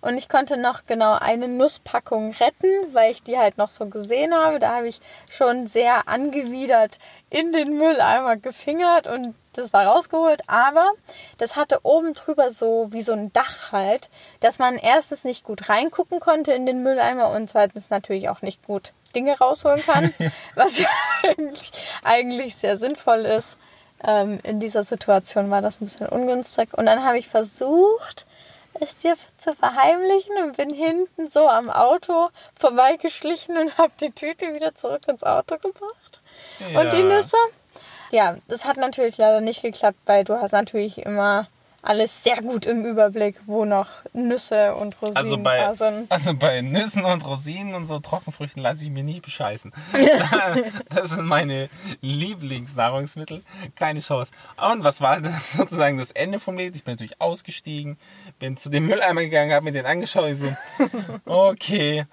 Und 0.00 0.16
ich 0.16 0.28
konnte 0.28 0.56
noch 0.56 0.86
genau 0.86 1.14
eine 1.14 1.48
Nusspackung 1.48 2.32
retten, 2.32 2.92
weil 2.92 3.12
ich 3.12 3.22
die 3.22 3.38
halt 3.38 3.58
noch 3.58 3.70
so 3.70 3.86
gesehen 3.86 4.34
habe. 4.34 4.58
Da 4.58 4.76
habe 4.76 4.88
ich 4.88 5.00
schon 5.28 5.66
sehr 5.66 6.08
angewidert 6.08 6.98
in 7.30 7.52
den 7.52 7.76
Mülleimer 7.76 8.36
gefingert 8.36 9.06
und 9.06 9.34
das 9.52 9.72
war 9.72 9.86
rausgeholt. 9.86 10.42
Aber 10.46 10.92
das 11.38 11.56
hatte 11.56 11.80
oben 11.82 12.14
drüber 12.14 12.50
so 12.50 12.88
wie 12.90 13.02
so 13.02 13.12
ein 13.12 13.32
Dach 13.32 13.72
halt, 13.72 14.08
dass 14.40 14.58
man 14.58 14.76
erstens 14.76 15.24
nicht 15.24 15.44
gut 15.44 15.68
reingucken 15.68 16.20
konnte 16.20 16.52
in 16.52 16.66
den 16.66 16.82
Mülleimer 16.82 17.30
und 17.30 17.50
zweitens 17.50 17.90
natürlich 17.90 18.28
auch 18.28 18.42
nicht 18.42 18.64
gut 18.66 18.92
Dinge 19.14 19.36
rausholen 19.38 19.82
kann, 19.82 20.14
was 20.54 20.78
ja 20.78 20.88
eigentlich, 21.26 21.72
eigentlich 22.04 22.56
sehr 22.56 22.76
sinnvoll 22.76 23.24
ist. 23.26 23.56
Ähm, 24.02 24.38
in 24.44 24.60
dieser 24.60 24.82
Situation 24.82 25.50
war 25.50 25.60
das 25.60 25.80
ein 25.80 25.84
bisschen 25.84 26.08
ungünstig. 26.08 26.70
Und 26.72 26.86
dann 26.86 27.04
habe 27.04 27.18
ich 27.18 27.28
versucht, 27.28 28.26
es 28.74 28.96
dir 28.96 29.16
zu 29.38 29.54
verheimlichen 29.54 30.36
und 30.42 30.56
bin 30.56 30.70
hinten 30.70 31.28
so 31.28 31.48
am 31.48 31.70
Auto 31.70 32.28
vorbeigeschlichen 32.58 33.56
und 33.56 33.76
habe 33.78 33.92
die 34.00 34.12
Tüte 34.12 34.54
wieder 34.54 34.74
zurück 34.74 35.08
ins 35.08 35.24
Auto 35.24 35.58
gebracht. 35.58 36.20
Und 36.74 36.92
die 36.92 37.02
Nüsse? 37.02 37.36
Ja, 38.10 38.36
das 38.48 38.64
hat 38.64 38.76
natürlich 38.76 39.18
leider 39.18 39.40
nicht 39.40 39.62
geklappt, 39.62 39.98
weil 40.06 40.24
du 40.24 40.40
hast 40.40 40.52
natürlich 40.52 40.98
immer 40.98 41.46
alles 41.82 42.22
sehr 42.22 42.36
gut 42.42 42.66
im 42.66 42.84
Überblick, 42.84 43.40
wo 43.46 43.64
noch 43.64 43.88
Nüsse 44.12 44.74
und 44.74 45.00
Rosinen 45.00 45.16
Also 45.16 45.38
bei, 45.38 45.58
da 45.58 45.74
sind. 45.74 46.10
also 46.10 46.34
bei 46.34 46.60
Nüssen 46.60 47.04
und 47.04 47.24
Rosinen 47.26 47.74
und 47.74 47.86
so 47.86 47.98
Trockenfrüchten 48.00 48.62
lasse 48.62 48.84
ich 48.84 48.90
mich 48.90 49.04
nicht 49.04 49.22
bescheißen. 49.22 49.72
das 50.90 51.10
sind 51.10 51.26
meine 51.26 51.70
Lieblingsnahrungsmittel. 52.00 53.42
Keine 53.76 54.00
Chance. 54.00 54.32
Und 54.72 54.84
was 54.84 55.00
war 55.00 55.20
das 55.20 55.52
sozusagen 55.54 55.98
das 55.98 56.10
Ende 56.10 56.38
vom 56.38 56.56
Lied? 56.56 56.76
Ich 56.76 56.84
bin 56.84 56.94
natürlich 56.94 57.20
ausgestiegen, 57.20 57.98
bin 58.38 58.56
zu 58.56 58.68
dem 58.68 58.86
Mülleimer 58.86 59.22
gegangen, 59.22 59.52
habe 59.52 59.64
mir 59.64 59.72
den 59.72 59.86
angeschaut. 59.86 60.30
Ich 60.30 60.38
so, 60.38 60.54
okay. 61.24 62.06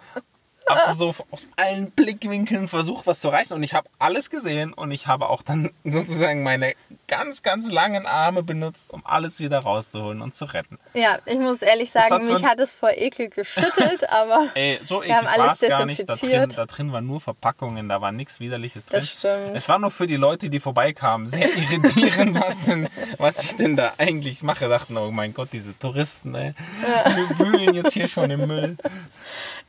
Hab 0.67 0.95
so 0.95 1.13
aus 1.32 1.47
allen 1.56 1.91
Blickwinkeln 1.91 2.67
versucht, 2.67 3.08
was 3.08 3.19
zu 3.19 3.30
reißen. 3.30 3.56
Und 3.56 3.63
ich 3.63 3.73
habe 3.73 3.89
alles 3.99 4.30
gesehen. 4.30 4.73
Und 4.73 4.91
ich 4.91 5.08
habe 5.08 5.30
auch 5.30 5.41
dann 5.41 5.71
sozusagen 5.84 6.43
meine 6.43 6.73
ganz, 7.08 7.41
ganz 7.41 7.71
langen 7.71 8.06
Arme 8.06 8.43
benutzt, 8.43 8.91
um 8.91 9.06
alles 9.06 9.39
wieder 9.39 9.60
rauszuholen 9.60 10.21
und 10.21 10.36
zu 10.36 10.45
retten. 10.45 10.77
Ja, 10.93 11.19
ich 11.25 11.39
muss 11.39 11.62
ehrlich 11.62 11.91
sagen, 11.91 12.10
hat 12.10 12.23
mich 12.23 12.43
hat 12.43 12.60
es 12.60 12.75
vor 12.75 12.91
Ekel 12.91 13.30
geschüttelt, 13.30 14.10
aber 14.10 14.49
Ey, 14.56 14.80
so 14.84 15.03
Wir 15.03 15.15
haben 15.15 15.27
alles 15.27 15.62
es 15.62 15.69
gar 15.69 15.86
nicht. 15.86 16.08
Da 16.08 16.15
drin, 16.15 16.53
da 16.56 16.65
drin 16.65 16.91
waren 16.91 17.06
nur 17.06 17.21
Verpackungen, 17.21 17.88
da 17.89 18.01
war 18.01 18.12
nichts 18.12 18.39
Widerliches 18.39 18.86
drin. 18.86 18.99
das 18.99 19.10
stimmt. 19.10 19.56
Es 19.56 19.69
war 19.69 19.80
nur 19.80 19.91
für 19.91 20.08
die 20.08 20.15
Leute, 20.15 20.49
die 20.49 20.60
vorbeikamen, 20.60 21.27
sehr 21.27 21.49
irritierend, 21.56 22.36
was, 22.41 22.62
denn, 22.62 22.88
was 23.17 23.43
ich 23.43 23.56
denn 23.56 23.75
da 23.75 23.93
eigentlich 23.97 24.43
mache. 24.43 24.67
Dachten, 24.67 24.97
oh 24.97 25.12
mein 25.12 25.34
Gott, 25.34 25.49
diese 25.53 25.77
Touristen, 25.77 26.36
ey, 26.36 26.53
wir 26.84 27.39
wühlen 27.39 27.73
jetzt 27.73 27.93
hier 27.93 28.08
schon 28.08 28.30
im 28.30 28.47
Müll. 28.47 28.77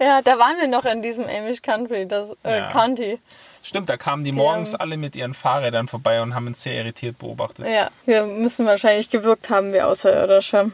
Ja, 0.01 0.23
da 0.23 0.39
waren 0.39 0.59
wir 0.59 0.69
noch 0.69 0.85
in 0.93 1.03
diesem 1.03 1.25
Amish 1.25 1.63
Country, 1.63 2.07
das 2.07 2.33
äh, 2.45 2.59
Ja. 2.59 2.71
County. 2.73 3.19
Stimmt, 3.63 3.89
da 3.89 3.97
kamen 3.97 4.25
die 4.25 4.31
Die 4.31 4.37
morgens 4.37 4.73
haben- 4.75 4.81
alle 4.81 4.97
mit 4.97 5.17
ihren 5.17 5.35
Fahrrädern 5.35 5.89
vorbei 5.89 6.23
und 6.23 6.35
haben 6.35 6.47
uns 6.47 6.63
sehr 6.63 6.75
irritiert 6.75 7.19
beobachtet. 7.19 7.67
Ja, 7.67 7.91
wir 8.07 8.25
müssen 8.27 8.67
wahrscheinlich 8.67 9.11
gewirkt 9.11 9.51
haben 9.51 9.73
wie 9.73 9.81
Außerirdische. 9.83 10.71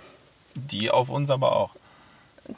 Die 0.55 0.91
auf 0.91 1.09
uns 1.09 1.31
aber 1.31 1.57
auch. 1.57 1.71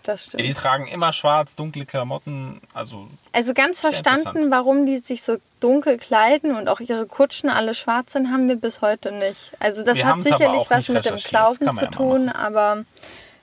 das 0.03 0.33
Ja, 0.33 0.39
die 0.39 0.45
stimmt. 0.47 0.59
tragen 0.59 0.87
immer 0.89 1.13
schwarz, 1.13 1.55
dunkle 1.55 1.87
Klamotten. 1.87 2.61
Also, 2.75 3.07
Also 3.33 3.55
ganz 3.55 3.81
verstanden, 3.81 4.51
warum 4.51 4.85
die 4.85 4.99
sich 4.99 5.23
so 5.23 5.37
dunkel 5.61 5.97
kleiden 5.97 6.57
und 6.57 6.69
auch 6.69 6.81
ihre 6.81 7.07
Kutschen 7.07 7.49
alle 7.51 7.73
schwarz 7.73 8.13
sind, 8.13 8.33
haben 8.33 8.49
wir 8.49 8.57
bis 8.57 8.81
heute 8.83 9.13
nicht. 9.13 9.53
Also 9.61 9.85
das 9.85 9.95
Wir 9.97 10.07
hat 10.07 10.21
sicherlich 10.23 10.69
was 10.69 10.89
mit 10.89 11.05
dem 11.05 11.65
man 11.65 11.77
zu 11.77 11.87
tun, 11.87 12.29
aber 12.29 12.85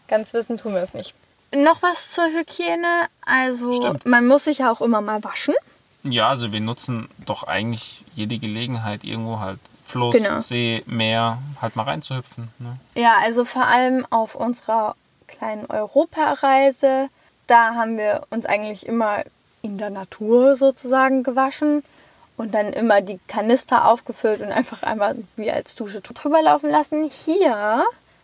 ganz 0.09 0.33
wissen 0.33 0.57
tun 0.57 0.73
wir 0.75 0.81
es 0.81 0.93
nicht. 0.93 1.13
Noch 1.55 1.81
was 1.81 2.11
zur 2.11 2.25
Hygiene. 2.25 3.07
Also 3.25 3.71
Stimmt. 3.73 4.05
man 4.05 4.27
muss 4.27 4.45
sich 4.45 4.59
ja 4.59 4.71
auch 4.71 4.81
immer 4.81 5.01
mal 5.01 5.23
waschen. 5.23 5.53
ja, 6.03 6.27
also 6.29 6.51
wir 6.51 6.59
nutzen 6.61 7.09
doch 7.25 7.43
eigentlich 7.43 8.03
jede 8.13 8.37
Gelegenheit, 8.39 9.03
irgendwo 9.03 9.39
halt 9.39 9.59
Fluss, 9.85 10.15
Genau. 10.15 10.39
See, 10.41 10.83
Meer, 10.87 11.37
halt 11.61 11.75
mal 11.75 11.83
reinzuhüpfen. 11.83 12.49
Ne? 12.59 12.77
Ja, 12.95 13.17
also 13.21 13.45
vor 13.45 13.65
allem 13.65 14.07
auf 14.09 14.33
unserer 14.35 14.95
kleinen 15.27 15.65
Europareise, 15.67 17.09
da 17.47 17.75
haben 17.75 17.97
wir 17.97 18.23
uns 18.29 18.45
eigentlich 18.45 18.85
immer 18.87 19.23
in 19.61 19.77
der 19.77 19.89
Natur 19.89 20.55
sozusagen 20.55 21.23
gewaschen 21.23 21.83
und 22.37 22.53
dann 22.53 22.73
immer 22.73 23.01
die 23.01 23.19
Kanister 23.27 23.87
aufgefüllt 23.87 24.41
und 24.41 24.51
einfach 24.51 24.83
einmal 24.83 25.15
wie 25.35 25.51
als 25.51 25.75
Dusche 25.75 26.01
drüber 26.01 26.41
laufen 26.41 26.69
lassen. 26.69 27.09
Hier 27.09 27.83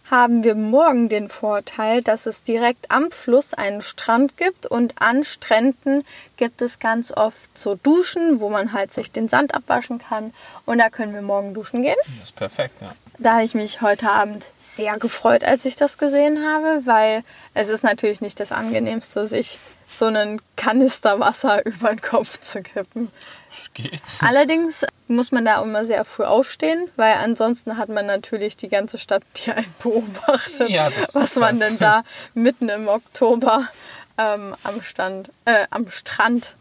haben 0.09 0.43
wir 0.43 0.55
morgen 0.55 1.07
den 1.07 1.29
Vorteil, 1.29 2.01
dass 2.01 2.25
es 2.25 2.43
direkt 2.43 2.91
am 2.91 3.11
Fluss 3.11 3.53
einen 3.53 3.81
Strand 3.81 4.37
gibt 4.37 4.65
und 4.65 5.01
an 5.01 5.23
Stränden 5.23 6.03
gibt 6.37 6.61
es 6.61 6.79
ganz 6.79 7.11
oft 7.11 7.57
so 7.57 7.75
Duschen, 7.75 8.39
wo 8.39 8.49
man 8.49 8.73
halt 8.73 8.91
sich 8.91 9.11
den 9.11 9.29
Sand 9.29 9.53
abwaschen 9.53 9.99
kann 9.99 10.33
und 10.65 10.79
da 10.79 10.89
können 10.89 11.13
wir 11.13 11.21
morgen 11.21 11.53
duschen 11.53 11.83
gehen. 11.83 11.97
Das 12.19 12.29
ist 12.29 12.35
perfekt, 12.35 12.81
ja. 12.81 12.91
Da 13.19 13.33
habe 13.33 13.43
ich 13.43 13.53
mich 13.53 13.81
heute 13.81 14.09
Abend 14.09 14.47
sehr 14.57 14.97
gefreut, 14.97 15.43
als 15.43 15.65
ich 15.65 15.75
das 15.75 15.97
gesehen 15.97 16.47
habe, 16.47 16.85
weil 16.85 17.23
es 17.53 17.67
ist 17.67 17.83
natürlich 17.83 18.21
nicht 18.21 18.39
das 18.39 18.53
Angenehmste, 18.53 19.27
sich 19.27 19.59
so 19.91 20.05
einen 20.05 20.39
Kanister 20.59 21.19
Wasser 21.19 21.65
über 21.65 21.89
den 21.89 22.01
Kopf 22.01 22.39
zu 22.39 22.61
kippen. 22.61 23.09
Geht. 23.73 24.01
Allerdings 24.21 24.85
muss 25.07 25.31
man 25.31 25.45
da 25.45 25.61
immer 25.63 25.85
sehr 25.85 26.05
früh 26.05 26.23
aufstehen, 26.23 26.89
weil 26.97 27.15
ansonsten 27.15 27.77
hat 27.77 27.89
man 27.89 28.05
natürlich 28.05 28.57
die 28.57 28.67
ganze 28.67 28.97
Stadt, 28.97 29.23
die 29.37 29.51
einen 29.51 29.73
beobachtet, 29.81 30.69
Ja, 30.69 30.89
das 30.89 31.15
was 31.15 31.35
man 31.37 31.59
denn 31.59 31.79
da 31.79 32.03
mitten 32.33 32.69
im 32.69 32.87
Oktober 32.87 33.67
ähm, 34.17 34.55
am, 34.63 34.81
Stand, 34.81 35.31
äh, 35.45 35.65
am 35.71 35.89
Strand 35.89 36.55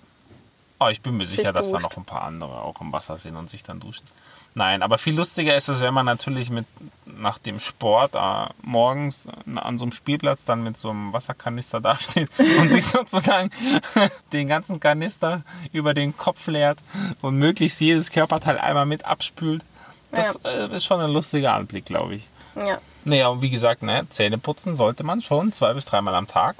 Oh, 0.80 0.86
ich 0.86 1.02
bin 1.02 1.16
mir 1.16 1.26
sicher, 1.26 1.42
sich 1.42 1.52
dass 1.52 1.72
da 1.72 1.80
noch 1.80 1.96
ein 1.96 2.04
paar 2.04 2.22
andere 2.22 2.62
auch 2.62 2.80
im 2.80 2.92
Wasser 2.92 3.18
sind 3.18 3.34
und 3.34 3.50
sich 3.50 3.64
dann 3.64 3.80
duschen. 3.80 4.06
Nein, 4.54 4.82
aber 4.82 4.98
viel 4.98 5.14
lustiger 5.14 5.56
ist 5.56 5.68
es, 5.68 5.80
wenn 5.80 5.94
man 5.94 6.06
natürlich 6.06 6.50
mit 6.50 6.66
nach 7.06 7.38
dem 7.38 7.60
Sport 7.60 8.14
äh, 8.14 8.52
morgens 8.62 9.28
an 9.54 9.78
so 9.78 9.84
einem 9.84 9.92
Spielplatz 9.92 10.44
dann 10.44 10.62
mit 10.62 10.76
so 10.76 10.90
einem 10.90 11.12
Wasserkanister 11.12 11.80
dasteht 11.82 12.28
und 12.38 12.68
sich 12.68 12.86
sozusagen 12.86 13.50
den 14.32 14.48
ganzen 14.48 14.80
Kanister 14.80 15.42
über 15.72 15.94
den 15.94 16.16
Kopf 16.16 16.46
leert 16.46 16.78
und 17.22 17.36
möglichst 17.36 17.80
jedes 17.80 18.10
Körperteil 18.10 18.58
einmal 18.58 18.86
mit 18.86 19.04
abspült. 19.04 19.62
Das 20.10 20.36
äh, 20.44 20.74
ist 20.74 20.84
schon 20.84 21.00
ein 21.00 21.10
lustiger 21.10 21.54
Anblick, 21.54 21.84
glaube 21.84 22.16
ich. 22.16 22.28
Ja. 22.56 22.78
Naja, 23.04 23.28
und 23.28 23.42
wie 23.42 23.50
gesagt, 23.50 23.82
ne, 23.82 24.06
Zähne 24.08 24.38
putzen 24.38 24.74
sollte 24.74 25.04
man 25.04 25.20
schon 25.20 25.52
zwei 25.52 25.72
bis 25.74 25.86
dreimal 25.86 26.14
am 26.14 26.26
Tag. 26.26 26.56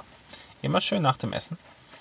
Immer 0.61 0.81
schön 0.81 1.01
nach 1.01 1.17
dem 1.17 1.33
Essen. 1.33 1.57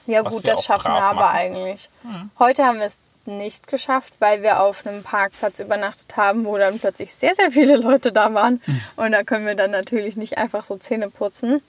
Ja 0.06 0.22
gut, 0.22 0.46
das 0.46 0.64
schaffen 0.64 0.90
wir 0.90 1.02
aber 1.02 1.20
machen. 1.20 1.36
eigentlich. 1.36 1.90
Mhm. 2.02 2.30
Heute 2.38 2.64
haben 2.64 2.78
wir 2.78 2.86
es 2.86 2.98
nicht 3.28 3.68
geschafft, 3.68 4.12
weil 4.18 4.42
wir 4.42 4.60
auf 4.60 4.86
einem 4.86 5.02
Parkplatz 5.02 5.60
übernachtet 5.60 6.16
haben, 6.16 6.44
wo 6.44 6.58
dann 6.58 6.78
plötzlich 6.80 7.14
sehr, 7.14 7.34
sehr 7.34 7.50
viele 7.52 7.76
Leute 7.76 8.10
da 8.12 8.34
waren. 8.34 8.60
Mhm. 8.66 8.80
Und 8.96 9.12
da 9.12 9.22
können 9.22 9.46
wir 9.46 9.54
dann 9.54 9.70
natürlich 9.70 10.16
nicht 10.16 10.38
einfach 10.38 10.64
so 10.64 10.76
Zähne 10.76 11.10
putzen. 11.10 11.62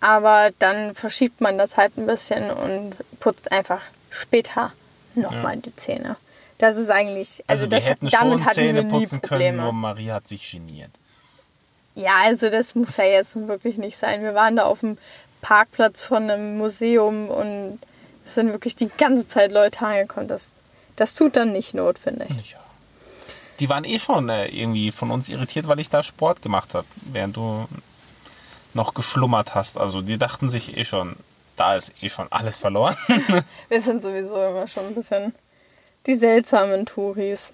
Aber 0.00 0.50
dann 0.58 0.94
verschiebt 0.94 1.40
man 1.40 1.58
das 1.58 1.76
halt 1.76 1.96
ein 1.96 2.06
bisschen 2.06 2.50
und 2.50 2.94
putzt 3.20 3.50
einfach 3.52 3.80
später 4.10 4.72
nochmal 5.14 5.56
die 5.58 5.74
Zähne. 5.76 6.16
Das 6.58 6.76
ist 6.76 6.90
eigentlich, 6.90 7.44
also, 7.46 7.64
Also, 7.64 7.66
das, 7.66 7.86
hätten 7.86 8.08
damit 8.08 8.38
schon 8.38 8.44
hatten 8.44 8.54
Zähne 8.54 8.74
wir 8.74 8.82
nie 8.84 8.90
putzen 8.90 9.20
Probleme. 9.20 9.58
können, 9.58 9.64
nur 9.64 9.72
Marie 9.72 10.10
hat 10.10 10.26
sich 10.28 10.50
geniert. 10.50 10.90
Ja, 11.94 12.12
also 12.24 12.50
das 12.50 12.74
muss 12.74 12.96
ja 12.98 13.04
jetzt 13.04 13.36
wirklich 13.48 13.78
nicht 13.78 13.96
sein. 13.96 14.22
Wir 14.22 14.34
waren 14.34 14.56
da 14.56 14.64
auf 14.64 14.80
dem 14.80 14.98
Parkplatz 15.40 16.02
von 16.02 16.30
einem 16.30 16.58
Museum 16.58 17.28
und 17.30 17.78
es 18.24 18.34
sind 18.34 18.52
wirklich 18.52 18.76
die 18.76 18.90
ganze 18.98 19.26
Zeit 19.26 19.52
Leute 19.52 19.86
angekommen. 19.86 20.28
Das, 20.28 20.52
das 20.96 21.14
tut 21.14 21.36
dann 21.36 21.52
nicht 21.52 21.74
Not, 21.74 21.98
finde 21.98 22.26
ich. 22.28 22.52
Ja. 22.52 22.58
Die 23.60 23.68
waren 23.68 23.84
eh 23.84 23.98
schon 23.98 24.28
äh, 24.28 24.48
irgendwie 24.48 24.92
von 24.92 25.10
uns 25.10 25.28
irritiert, 25.28 25.66
weil 25.66 25.80
ich 25.80 25.88
da 25.88 26.02
Sport 26.02 26.42
gemacht 26.42 26.74
habe, 26.74 26.86
während 27.02 27.36
du 27.36 27.66
noch 28.74 28.94
geschlummert 28.94 29.54
hast. 29.54 29.78
Also 29.78 30.02
die 30.02 30.18
dachten 30.18 30.48
sich 30.48 30.76
eh 30.76 30.84
schon, 30.84 31.16
da 31.56 31.74
ist 31.74 31.92
eh 32.02 32.10
schon 32.10 32.30
alles 32.30 32.58
verloren. 32.58 32.96
Wir 33.68 33.80
sind 33.80 34.02
sowieso 34.02 34.34
immer 34.44 34.68
schon 34.68 34.86
ein 34.86 34.94
bisschen 34.94 35.34
die 36.06 36.14
seltsamen 36.14 36.86
Touris. 36.86 37.52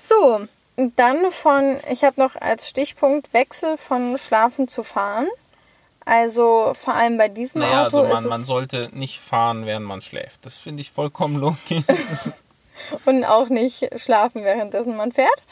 So, 0.00 0.46
dann 0.76 1.30
von, 1.30 1.78
ich 1.90 2.04
habe 2.04 2.20
noch 2.20 2.36
als 2.36 2.68
Stichpunkt 2.68 3.32
Wechsel 3.32 3.76
von 3.76 4.18
Schlafen 4.18 4.68
zu 4.68 4.82
Fahren. 4.82 5.28
Also 6.06 6.74
vor 6.74 6.94
allem 6.94 7.16
bei 7.16 7.28
diesem 7.28 7.62
naja, 7.62 7.86
Auto 7.86 8.00
also 8.00 8.14
man, 8.14 8.28
man 8.28 8.44
sollte 8.44 8.90
nicht 8.92 9.20
fahren, 9.20 9.64
während 9.64 9.86
man 9.86 10.02
schläft. 10.02 10.44
Das 10.44 10.58
finde 10.58 10.82
ich 10.82 10.90
vollkommen 10.90 11.36
logisch. 11.40 12.30
Und 13.04 13.24
auch 13.24 13.48
nicht 13.48 13.88
schlafen, 14.00 14.44
währenddessen 14.44 14.96
man 14.96 15.12
fährt. 15.12 15.42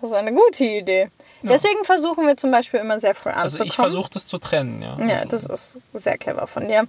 Das 0.00 0.10
ist 0.10 0.16
eine 0.16 0.32
gute 0.32 0.64
Idee. 0.64 1.10
Deswegen 1.42 1.84
versuchen 1.84 2.26
wir 2.26 2.36
zum 2.36 2.50
Beispiel 2.50 2.80
immer 2.80 3.00
sehr 3.00 3.14
früh 3.14 3.30
also 3.30 3.40
anzukommen. 3.62 3.68
ich 3.68 3.74
versuche 3.74 4.10
das 4.12 4.26
zu 4.26 4.38
trennen, 4.38 4.82
ja. 4.82 4.98
Ja, 5.00 5.16
Also, 5.20 5.28
das 5.28 5.44
ist 5.44 5.78
sehr 5.94 6.18
clever 6.18 6.46
von 6.46 6.68
dir. 6.68 6.86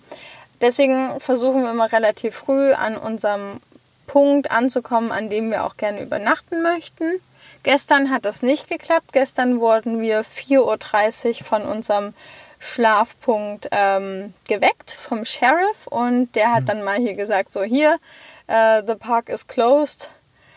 Deswegen 0.60 1.20
versuchen 1.20 1.64
wir 1.64 1.72
immer 1.72 1.92
relativ 1.92 2.36
früh 2.36 2.74
an 2.74 2.98
unserem 2.98 3.62
Punkt 4.08 4.52
anzukommen, 4.52 5.12
an 5.12 5.30
dem 5.30 5.52
wir 5.52 5.64
auch 5.66 5.78
gerne 5.78 6.02
übernachten 6.02 6.62
möchten. 6.62 7.20
Gestern 7.64 8.12
hat 8.12 8.26
das 8.26 8.42
nicht 8.44 8.68
geklappt. 8.68 9.14
Gestern 9.14 9.60
wurden 9.62 10.02
wir 10.02 10.24
4.30 10.26 11.40
Uhr 11.42 11.46
von 11.46 11.62
unserem 11.64 12.14
Schlafpunkt 12.60 13.70
ähm, 13.72 14.34
geweckt 14.48 14.92
vom 14.92 15.26
Sheriff 15.26 15.88
und 15.88 16.36
der 16.36 16.48
Hm. 16.48 16.56
hat 16.56 16.70
dann 16.70 16.84
mal 16.84 16.98
hier 16.98 17.16
gesagt, 17.16 17.54
so 17.54 17.64
hier, 17.64 17.98
äh, 18.52 18.84
the 18.86 18.96
park 18.96 19.30
is 19.30 19.48
closed. 19.48 20.10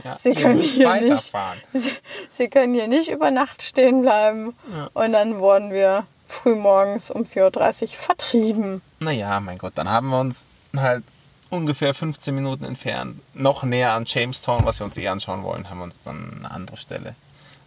ja, 0.04 0.16
Sie 0.16 0.34
können 0.34 0.60
hier 0.60 1.00
nicht-. 1.00 1.32
Sie, 1.72 1.92
Sie 2.28 2.48
können 2.48 2.74
hier 2.74 2.88
nicht 2.88 3.08
über 3.08 3.30
Nacht 3.30 3.62
stehen 3.62 4.02
bleiben. 4.02 4.54
Ja. 4.72 4.90
Und 4.92 5.12
dann 5.12 5.38
wurden 5.38 5.70
wir 5.70 6.06
früh 6.28 6.54
morgens 6.54 7.10
um 7.10 7.22
4.30 7.22 7.82
Uhr 7.82 7.88
vertrieben. 7.88 8.82
Naja, 8.98 9.38
mein 9.40 9.58
Gott, 9.58 9.72
dann 9.76 9.88
haben 9.88 10.08
wir 10.08 10.20
uns 10.20 10.46
halt 10.76 11.04
ungefähr 11.50 11.94
15 11.94 12.34
Minuten 12.34 12.64
entfernt, 12.64 13.20
noch 13.32 13.62
näher 13.62 13.92
an 13.92 14.04
Jamestown, 14.06 14.64
was 14.64 14.80
wir 14.80 14.86
uns 14.86 14.98
eh 14.98 15.06
anschauen 15.06 15.44
wollen, 15.44 15.70
haben 15.70 15.78
wir 15.78 15.84
uns 15.84 16.02
dann 16.02 16.38
eine 16.38 16.50
andere 16.50 16.76
Stelle 16.76 17.14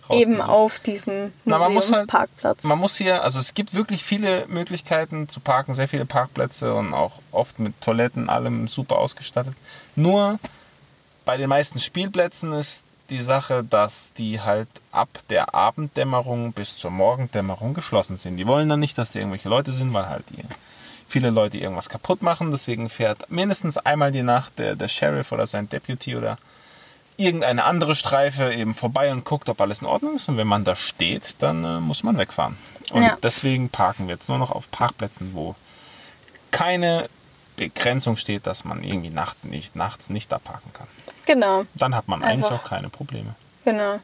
Eben 0.09 0.41
auf 0.41 0.79
diesem 0.79 1.33
man 1.45 1.61
halt- 1.61 1.73
Museumsparkplatz. 1.73 2.63
Man 2.63 2.79
muss 2.79 2.95
hier, 2.97 3.23
also 3.23 3.39
es 3.39 3.53
gibt 3.53 3.73
wirklich 3.73 4.03
viele 4.03 4.45
Möglichkeiten 4.47 5.27
zu 5.27 5.39
parken, 5.39 5.73
sehr 5.73 5.87
viele 5.87 6.05
Parkplätze 6.05 6.73
und 6.73 6.93
auch 6.93 7.13
oft 7.31 7.59
mit 7.59 7.79
Toiletten, 7.81 8.29
allem 8.29 8.67
super 8.67 8.97
ausgestattet. 8.97 9.53
Nur 9.95 10.39
bei 11.25 11.37
den 11.37 11.49
meisten 11.49 11.79
Spielplätzen 11.79 12.53
ist 12.53 12.83
die 13.09 13.21
Sache, 13.21 13.63
dass 13.63 14.13
die 14.13 14.41
halt 14.41 14.69
ab 14.91 15.09
der 15.29 15.55
Abenddämmerung 15.55 16.53
bis 16.53 16.77
zur 16.77 16.91
Morgendämmerung 16.91 17.73
geschlossen 17.73 18.17
sind. 18.17 18.37
Die 18.37 18.47
wollen 18.47 18.69
dann 18.69 18.79
nicht, 18.79 18.97
dass 18.97 19.13
da 19.13 19.19
irgendwelche 19.19 19.49
Leute 19.49 19.71
sind, 19.71 19.93
weil 19.93 20.07
halt 20.07 20.25
die, 20.29 20.43
viele 21.07 21.29
Leute 21.29 21.57
irgendwas 21.57 21.89
kaputt 21.89 22.21
machen. 22.21 22.51
Deswegen 22.51 22.89
fährt 22.89 23.29
mindestens 23.31 23.77
einmal 23.77 24.11
die 24.11 24.23
Nacht 24.23 24.59
der, 24.59 24.75
der 24.75 24.89
Sheriff 24.89 25.31
oder 25.31 25.47
sein 25.47 25.69
Deputy 25.69 26.17
oder 26.17 26.37
irgendeine 27.17 27.63
andere 27.65 27.95
Streife 27.95 28.53
eben 28.53 28.73
vorbei 28.73 29.11
und 29.11 29.25
guckt, 29.25 29.49
ob 29.49 29.59
alles 29.59 29.81
in 29.81 29.87
Ordnung 29.87 30.15
ist. 30.15 30.29
Und 30.29 30.37
wenn 30.37 30.47
man 30.47 30.63
da 30.63 30.75
steht, 30.75 31.35
dann 31.39 31.63
äh, 31.65 31.79
muss 31.79 32.03
man 32.03 32.17
wegfahren. 32.17 32.57
Und 32.91 33.03
Ja. 33.03 33.17
deswegen 33.23 33.69
parken 33.69 34.07
wir 34.07 34.13
jetzt 34.15 34.29
nur 34.29 34.37
noch 34.37 34.51
auf 34.51 34.69
Parkplätzen, 34.71 35.31
wo 35.33 35.55
keine 36.51 37.09
Begrenzung 37.55 38.15
steht, 38.15 38.45
dass 38.47 38.63
man 38.65 38.83
irgendwie 38.83 39.09
Nacht 39.09 39.43
nicht, 39.43 39.75
nachts 39.75 40.09
nicht 40.09 40.31
da 40.31 40.37
parken 40.39 40.71
kann. 40.73 40.87
Genau, 41.25 41.65
Dann 41.75 41.95
hat 41.95 42.07
man 42.07 42.23
eigentlich 42.23 42.45
Einfach. 42.51 42.63
auch 42.63 42.69
keine 42.69 42.89
Probleme. 42.89 43.35
genau. 43.65 43.99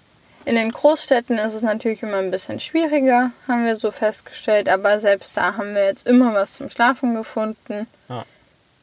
In 0.46 0.56
den 0.56 0.74
Großstädten 0.74 1.38
ist 1.38 1.54
es 1.54 1.62
natürlich 1.62 2.04
immer 2.04 2.18
ein 2.18 2.30
bisschen 2.30 2.60
schwieriger, 2.60 3.32
haben 3.48 3.64
wir 3.64 3.78
so 3.78 3.92
festgestellt. 3.92 4.68
Aber 4.68 5.00
selbst 5.00 5.38
da 5.38 5.56
haben 5.56 5.74
wir 5.74 5.86
jetzt 5.86 6.06
immer 6.06 6.34
was 6.34 6.56
zum 6.56 6.70
Schlafen 6.70 7.14
gefunden. 7.16 7.88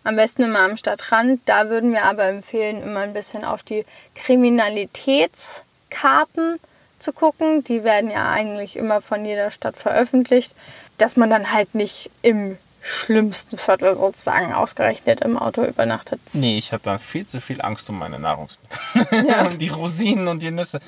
Am 0.02 0.16
besten 0.16 0.44
immer 0.44 0.60
am 0.60 0.76
Stadtrand. 0.76 1.40
Da 1.44 1.68
würden 1.68 1.92
wir 1.92 2.04
aber 2.04 2.24
empfehlen, 2.24 2.82
immer 2.82 3.00
ein 3.00 3.12
bisschen 3.12 3.44
auf 3.44 3.62
die 3.62 3.84
Kriminalitätskarten 4.14 6.58
zu 6.98 7.12
gucken. 7.12 7.64
Die 7.64 7.84
werden 7.84 8.10
ja 8.10 8.30
eigentlich 8.30 8.76
immer 8.76 9.02
von 9.02 9.24
jeder 9.24 9.50
Stadt 9.50 9.76
veröffentlicht, 9.76 10.54
dass 10.98 11.16
man 11.16 11.30
dann 11.30 11.52
halt 11.52 11.74
nicht 11.74 12.10
im 12.22 12.56
schlimmsten 12.82 13.58
Viertel 13.58 13.94
sozusagen 13.94 14.54
ausgerechnet 14.54 15.20
im 15.20 15.36
Auto 15.36 15.64
übernachtet. 15.64 16.20
Nee, 16.32 16.56
ich 16.56 16.72
hatte 16.72 16.84
dann 16.84 16.98
viel 16.98 17.26
zu 17.26 17.40
viel 17.40 17.60
Angst 17.60 17.88
um 17.90 17.98
meine 17.98 18.18
Nahrungsmittel. 18.18 18.78
Ja. 19.28 19.48
die 19.48 19.68
Rosinen 19.68 20.28
und 20.28 20.42
die 20.42 20.50
Nüsse, 20.50 20.80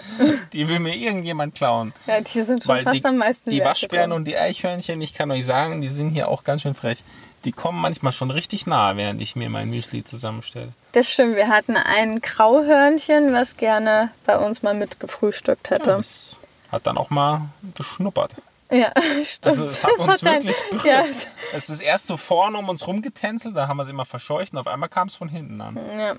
die 0.52 0.68
will 0.68 0.78
mir 0.78 0.96
irgendjemand 0.96 1.54
klauen. 1.54 1.92
Ja, 2.06 2.20
die 2.20 2.42
sind 2.42 2.64
schon 2.64 2.74
Weil 2.74 2.84
fast 2.84 2.96
die, 2.96 3.04
am 3.04 3.18
meisten 3.18 3.50
die 3.50 3.60
Waschbären 3.60 4.12
und 4.12 4.24
die 4.24 4.36
Eichhörnchen, 4.36 5.00
ich 5.00 5.12
kann 5.12 5.30
euch 5.30 5.44
sagen, 5.44 5.80
die 5.80 5.88
sind 5.88 6.10
hier 6.10 6.28
auch 6.28 6.44
ganz 6.44 6.62
schön 6.62 6.74
frech. 6.74 6.98
Die 7.44 7.52
kommen 7.52 7.80
manchmal 7.80 8.12
schon 8.12 8.30
richtig 8.30 8.66
nah, 8.66 8.96
während 8.96 9.20
ich 9.20 9.34
mir 9.36 9.50
mein 9.50 9.68
Müsli 9.70 10.04
zusammenstelle. 10.04 10.68
Das 10.92 11.10
stimmt, 11.10 11.34
wir 11.36 11.48
hatten 11.48 11.76
ein 11.76 12.20
Grauhörnchen, 12.20 13.32
was 13.32 13.56
gerne 13.56 14.10
bei 14.26 14.38
uns 14.38 14.62
mal 14.62 14.74
mitgefrühstückt 14.74 15.70
hätte. 15.70 15.84
Das 15.96 16.36
hat 16.70 16.86
dann 16.86 16.96
auch 16.96 17.10
mal 17.10 17.42
geschnuppert. 17.74 18.34
Ja, 18.70 18.92
stimmt. 19.24 19.46
Also 19.46 19.66
es 19.66 19.82
hat 19.82 19.90
Das 19.98 20.06
uns 20.06 20.22
ein- 20.24 20.32
wirklich 20.44 20.56
berührt. 20.70 20.84
Ja, 20.84 21.02
Es 21.52 21.68
ist 21.68 21.80
erst 21.80 22.06
so 22.06 22.16
vorne 22.16 22.56
um 22.58 22.68
uns 22.68 22.86
rumgetänzelt, 22.86 23.56
da 23.56 23.68
haben 23.68 23.76
wir 23.76 23.82
es 23.82 23.88
immer 23.88 24.06
verscheucht 24.06 24.52
und 24.52 24.58
auf 24.58 24.66
einmal 24.66 24.88
kam 24.88 25.08
es 25.08 25.16
von 25.16 25.28
hinten 25.28 25.60
an. 25.60 25.78
Ja. 25.98 26.14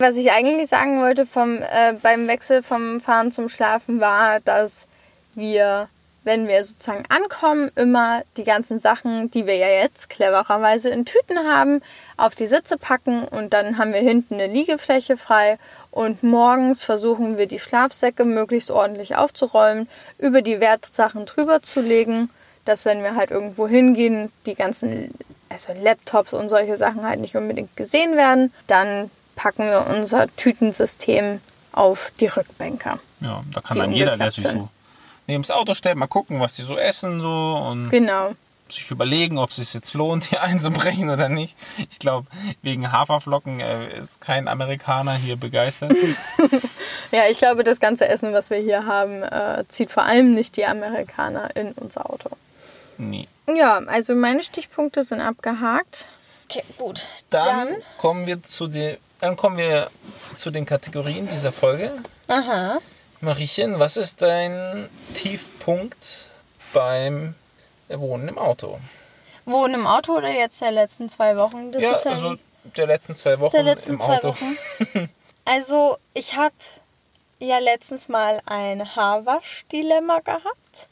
Was 0.00 0.16
ich 0.16 0.30
eigentlich 0.32 0.68
sagen 0.68 1.00
wollte 1.00 1.26
vom, 1.26 1.58
äh, 1.60 1.92
beim 2.00 2.26
Wechsel 2.28 2.62
vom 2.62 3.00
Fahren 3.00 3.32
zum 3.32 3.48
Schlafen 3.48 4.00
war, 4.00 4.40
dass 4.40 4.86
wir, 5.34 5.88
wenn 6.24 6.48
wir 6.48 6.62
sozusagen 6.62 7.04
ankommen, 7.08 7.70
immer 7.74 8.22
die 8.36 8.44
ganzen 8.44 8.80
Sachen, 8.80 9.30
die 9.30 9.46
wir 9.46 9.56
ja 9.56 9.68
jetzt 9.68 10.10
clevererweise 10.10 10.90
in 10.90 11.04
Tüten 11.04 11.38
haben, 11.38 11.80
auf 12.16 12.34
die 12.34 12.46
Sitze 12.46 12.76
packen 12.76 13.24
und 13.24 13.52
dann 13.54 13.78
haben 13.78 13.92
wir 13.92 14.00
hinten 14.00 14.34
eine 14.34 14.46
Liegefläche 14.46 15.16
frei 15.16 15.58
und 15.90 16.22
morgens 16.22 16.84
versuchen 16.84 17.38
wir 17.38 17.46
die 17.46 17.58
Schlafsäcke 17.58 18.24
möglichst 18.24 18.70
ordentlich 18.70 19.16
aufzuräumen, 19.16 19.88
über 20.18 20.42
die 20.42 20.60
Wertsachen 20.60 21.24
drüber 21.26 21.62
zu 21.62 21.80
legen, 21.80 22.30
dass 22.64 22.84
wenn 22.84 23.02
wir 23.02 23.16
halt 23.16 23.30
irgendwo 23.30 23.66
hingehen, 23.66 24.30
die 24.44 24.54
ganzen 24.54 25.14
also 25.48 25.72
Laptops 25.72 26.34
und 26.34 26.50
solche 26.50 26.76
Sachen 26.76 27.04
halt 27.04 27.20
nicht 27.20 27.36
unbedingt 27.36 27.76
gesehen 27.76 28.16
werden, 28.16 28.52
dann 28.66 29.10
packen 29.34 29.64
wir 29.64 29.86
unser 29.96 30.26
Tütensystem 30.36 31.40
auf 31.72 32.12
die 32.20 32.26
Rückbänke. 32.26 32.98
Ja, 33.20 33.42
da 33.52 33.60
kann 33.60 33.78
dann 33.78 33.92
jeder, 33.92 34.16
der 34.16 34.30
sich 34.30 34.46
so 34.46 34.68
neben 35.28 35.42
das 35.42 35.52
Auto 35.52 35.74
stellt, 35.74 35.96
mal 35.96 36.06
gucken, 36.08 36.40
was 36.40 36.56
die 36.56 36.62
so 36.62 36.76
essen 36.76 37.20
so 37.20 37.56
und 37.68 37.90
Genau. 37.90 38.32
sich 38.68 38.90
überlegen, 38.90 39.38
ob 39.38 39.50
es 39.50 39.56
sich 39.56 39.72
jetzt 39.74 39.94
lohnt, 39.94 40.24
hier 40.24 40.42
einzubrechen 40.48 41.08
oder 41.08 41.28
nicht. 41.28 41.56
Ich 41.90 41.98
glaube, 42.00 42.26
wegen 42.62 42.90
Haferflocken 42.90 43.60
äh, 43.60 43.96
ist 43.98 44.20
kein 44.20 44.48
Amerikaner 44.48 45.14
hier 45.14 45.36
begeistert. 45.36 45.94
Ja, 47.10 47.22
ich 47.30 47.38
glaube, 47.38 47.64
das 47.64 47.80
ganze 47.80 48.06
Essen, 48.06 48.34
was 48.34 48.50
wir 48.50 48.58
hier 48.58 48.84
haben, 48.84 49.22
äh, 49.22 49.64
zieht 49.70 49.90
vor 49.90 50.02
allem 50.02 50.34
nicht 50.34 50.58
die 50.58 50.66
Amerikaner 50.66 51.56
in 51.56 51.72
unser 51.72 52.10
Auto. 52.10 52.28
nee. 52.98 53.26
Ja, 53.48 53.78
also 53.86 54.14
meine 54.14 54.42
Stichpunkte 54.42 55.02
sind 55.04 55.22
abgehakt. 55.22 56.04
Okay, 56.50 56.62
gut. 56.76 57.06
Dann, 57.30 57.76
kommen 57.96 58.26
wir 58.26 58.42
zu 58.42 58.66
den, 58.66 58.98
dann 59.20 59.36
kommen 59.36 59.56
wir 59.56 59.90
zu 60.36 60.50
den 60.50 60.66
Kategorien 60.66 61.26
dieser 61.32 61.50
Folge. 61.52 61.92
Aha. 62.26 62.76
Mariechen, 63.20 63.78
was 63.78 63.96
ist 63.96 64.22
dein 64.22 64.88
Tiefpunkt 65.14 66.28
beim 66.72 67.34
Wohnen 67.88 68.28
im 68.28 68.38
Auto? 68.38 68.78
Wohnen 69.44 69.74
im 69.74 69.86
Auto 69.86 70.12
oder 70.16 70.30
jetzt 70.30 70.60
der 70.60 70.70
letzten 70.70 71.08
zwei 71.08 71.36
Wochen? 71.36 71.72
Das 71.72 71.82
ja, 71.82 71.92
ja 71.92 72.10
also 72.10 72.36
der 72.76 72.86
letzten 72.86 73.14
zwei 73.14 73.40
Wochen 73.40 73.56
letzten 73.56 73.92
im 73.92 74.00
zwei 74.00 74.18
Auto. 74.18 74.28
Wochen. 74.28 75.08
Also, 75.50 75.96
ich 76.12 76.36
habe 76.36 76.54
ja 77.38 77.58
letztens 77.58 78.10
mal 78.10 78.42
ein 78.44 78.94
Haarwasch-Dilemma 78.94 80.18
gehabt. 80.18 80.88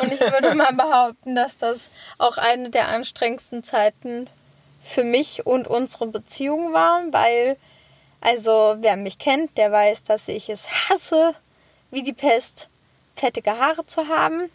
Und 0.00 0.10
ich 0.10 0.20
würde 0.20 0.54
mal 0.54 0.72
behaupten, 0.76 1.34
dass 1.34 1.58
das 1.58 1.90
auch 2.16 2.38
eine 2.38 2.70
der 2.70 2.88
anstrengendsten 2.88 3.64
Zeiten 3.64 4.30
für 4.82 5.04
mich 5.04 5.44
und 5.44 5.68
unsere 5.68 6.06
Beziehung 6.06 6.72
war, 6.72 7.02
weil, 7.10 7.58
also 8.22 8.76
wer 8.78 8.96
mich 8.96 9.18
kennt, 9.18 9.58
der 9.58 9.70
weiß, 9.72 10.04
dass 10.04 10.28
ich 10.28 10.48
es 10.48 10.66
hasse, 10.88 11.34
wie 11.90 12.02
die 12.02 12.12
Pest, 12.12 12.68
fettige 13.16 13.58
Haare 13.58 13.86
zu 13.86 14.08
haben. 14.08 14.50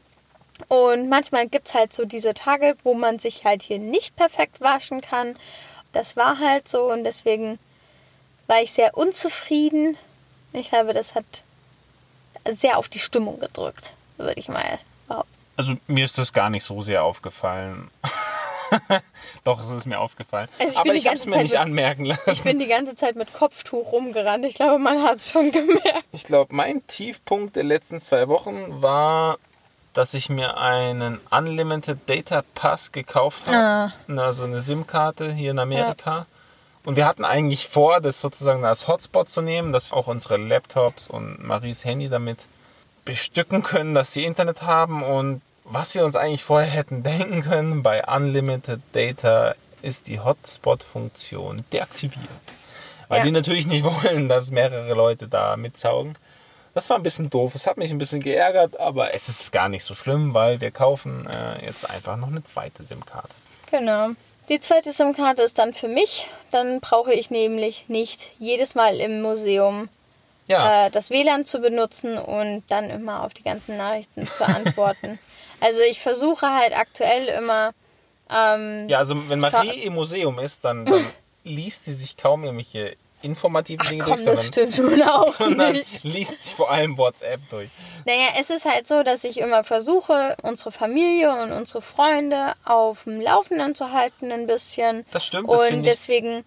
Und 0.67 1.09
manchmal 1.09 1.47
gibt 1.47 1.67
es 1.67 1.73
halt 1.73 1.93
so 1.93 2.05
diese 2.05 2.33
Tage, 2.33 2.75
wo 2.83 2.93
man 2.93 3.19
sich 3.19 3.43
halt 3.43 3.63
hier 3.63 3.79
nicht 3.79 4.15
perfekt 4.15 4.61
waschen 4.61 5.01
kann. 5.01 5.35
Das 5.91 6.15
war 6.15 6.39
halt 6.39 6.67
so 6.67 6.91
und 6.91 7.03
deswegen 7.03 7.59
war 8.47 8.61
ich 8.61 8.71
sehr 8.71 8.97
unzufrieden. 8.97 9.97
Ich 10.51 10.69
glaube, 10.69 10.93
das 10.93 11.15
hat 11.15 11.25
sehr 12.49 12.77
auf 12.77 12.89
die 12.89 12.99
Stimmung 12.99 13.39
gedrückt, 13.39 13.93
würde 14.17 14.39
ich 14.39 14.47
mal 14.47 14.79
behaupten. 15.07 15.33
Also 15.55 15.75
mir 15.87 16.05
ist 16.05 16.17
das 16.17 16.33
gar 16.33 16.49
nicht 16.49 16.63
so 16.63 16.81
sehr 16.81 17.03
aufgefallen. 17.03 17.89
Doch, 19.43 19.59
es 19.61 19.69
ist 19.69 19.85
mir 19.85 19.99
aufgefallen. 19.99 20.47
Also 20.59 20.71
ich 20.71 20.77
Aber 20.79 20.93
ich 20.93 21.05
habe 21.07 21.15
es 21.15 21.25
mir 21.25 21.33
Zeit 21.33 21.41
nicht 21.43 21.51
mit- 21.53 21.61
anmerken 21.61 22.05
lassen. 22.05 22.29
Ich 22.31 22.43
bin 22.43 22.59
die 22.59 22.67
ganze 22.67 22.95
Zeit 22.95 23.15
mit 23.15 23.33
Kopftuch 23.33 23.91
rumgerannt. 23.91 24.45
Ich 24.45 24.55
glaube, 24.55 24.79
man 24.79 25.03
hat 25.03 25.17
es 25.17 25.31
schon 25.31 25.51
gemerkt. 25.51 26.05
Ich 26.11 26.23
glaube, 26.23 26.53
mein 26.55 26.85
Tiefpunkt 26.87 27.55
der 27.55 27.63
letzten 27.63 27.99
zwei 28.01 28.27
Wochen 28.27 28.81
war, 28.81 29.37
dass 29.93 30.13
ich 30.13 30.29
mir 30.29 30.57
einen 30.57 31.19
Unlimited 31.29 31.99
Data 32.07 32.43
Pass 32.55 32.91
gekauft 32.91 33.47
habe. 33.47 33.93
Ah. 34.07 34.21
Also 34.21 34.45
eine 34.45 34.61
SIM-Karte 34.61 35.31
hier 35.31 35.51
in 35.51 35.59
Amerika. 35.59 36.25
Und 36.85 36.97
wir 36.97 37.05
hatten 37.05 37.23
eigentlich 37.23 37.67
vor, 37.67 38.01
das 38.01 38.19
sozusagen 38.19 38.65
als 38.65 38.87
Hotspot 38.87 39.29
zu 39.29 39.41
nehmen, 39.41 39.71
dass 39.71 39.91
wir 39.91 39.97
auch 39.97 40.07
unsere 40.07 40.37
Laptops 40.37 41.07
und 41.07 41.41
Maries 41.41 41.85
Handy 41.85 42.09
damit 42.09 42.39
bestücken 43.05 43.63
können, 43.63 43.93
dass 43.93 44.11
sie 44.13 44.25
Internet 44.25 44.63
haben. 44.63 45.03
Und 45.03 45.41
was 45.65 45.95
wir 45.95 46.03
uns 46.05 46.15
eigentlich 46.15 46.43
vorher 46.43 46.69
hätten 46.69 47.03
denken 47.03 47.41
können, 47.43 47.83
bei 47.83 48.03
Unlimited 48.05 48.81
Data 48.93 49.55
ist 49.81 50.07
die 50.07 50.19
Hotspot-Funktion 50.19 51.63
deaktiviert. 51.71 52.27
Weil 53.09 53.19
Ja. 53.19 53.25
die 53.25 53.31
natürlich 53.31 53.67
nicht 53.67 53.83
wollen, 54.03 54.29
dass 54.29 54.51
mehrere 54.51 54.93
Leute 54.93 55.27
da 55.27 55.57
mitsaugen. 55.57 56.17
Das 56.73 56.89
war 56.89 56.97
ein 56.97 57.03
bisschen 57.03 57.29
doof. 57.29 57.53
Es 57.53 57.67
hat 57.67 57.77
mich 57.77 57.91
ein 57.91 57.99
bisschen 57.99 58.21
geärgert, 58.21 58.79
aber 58.79 59.13
es 59.13 59.29
ist 59.29 59.51
gar 59.51 59.69
nicht 59.69 59.83
so 59.83 59.93
schlimm, 59.93 60.33
weil 60.33 60.59
wir 60.59 60.71
kaufen 60.71 61.27
äh, 61.27 61.63
jetzt 61.65 61.87
einfach 61.87 62.17
noch 62.17 62.29
eine 62.29 62.43
zweite 62.43 62.83
SIM-Karte. 62.83 63.29
Genau. 63.69 64.09
Die 64.49 64.59
zweite 64.59 64.91
SIM-Karte 64.91 65.43
ist 65.43 65.59
dann 65.59 65.73
für 65.73 65.87
mich. 65.87 66.25
Dann 66.51 66.79
brauche 66.79 67.13
ich 67.13 67.29
nämlich 67.29 67.85
nicht 67.89 68.29
jedes 68.39 68.73
Mal 68.73 68.99
im 68.99 69.21
Museum 69.21 69.87
Ja, 70.47 70.87
äh, 70.87 70.91
das 70.91 71.11
WLAN 71.11 71.45
zu 71.45 71.59
benutzen 71.59 72.17
und 72.17 72.63
dann 72.69 72.89
immer 72.89 73.23
auf 73.23 73.33
die 73.35 73.43
ganzen 73.43 73.77
Nachrichten 73.77 74.25
zu 74.25 74.43
antworten. 74.47 75.19
Also 75.63 75.81
ich 75.81 76.01
versuche 76.01 76.47
halt 76.47 76.75
aktuell 76.75 77.27
immer. 77.27 77.73
Ähm, 78.29 78.87
ja, 78.89 78.97
also 78.99 79.29
wenn 79.29 79.39
Marie 79.39 79.83
im 79.83 79.93
Museum 79.93 80.39
ist, 80.39 80.65
dann, 80.65 80.85
dann 80.85 81.05
liest 81.43 81.85
sie 81.85 81.93
sich 81.93 82.17
kaum 82.17 82.43
irgendwelche 82.43 82.95
informativen 83.21 83.85
Ach 83.85 83.89
Dinge 83.89 84.03
komm, 84.03 84.15
durch, 84.15 84.25
das 84.25 84.47
sondern, 84.47 84.73
stimmt 84.73 84.91
nun 84.91 85.01
auch 85.03 85.35
sondern 85.37 85.71
nicht. 85.71 86.03
liest 86.03 86.43
sich 86.43 86.55
vor 86.55 86.69
allem 86.69 86.97
WhatsApp 86.97 87.39
durch. 87.49 87.69
Naja, 88.05 88.27
es 88.39 88.49
ist 88.49 88.65
halt 88.65 88.87
so, 88.87 89.01
dass 89.01 89.23
ich 89.23 89.39
immer 89.39 89.63
versuche, 89.63 90.35
unsere 90.43 90.73
Familie 90.73 91.31
und 91.31 91.53
unsere 91.53 91.81
Freunde 91.81 92.53
auf 92.65 93.05
dem 93.05 93.21
Laufenden 93.21 93.75
zu 93.75 93.93
halten 93.93 94.31
ein 94.31 94.45
bisschen. 94.45 95.05
Das 95.11 95.25
stimmt, 95.25 95.49
das 95.49 95.71
Und 95.71 95.83
deswegen 95.83 96.43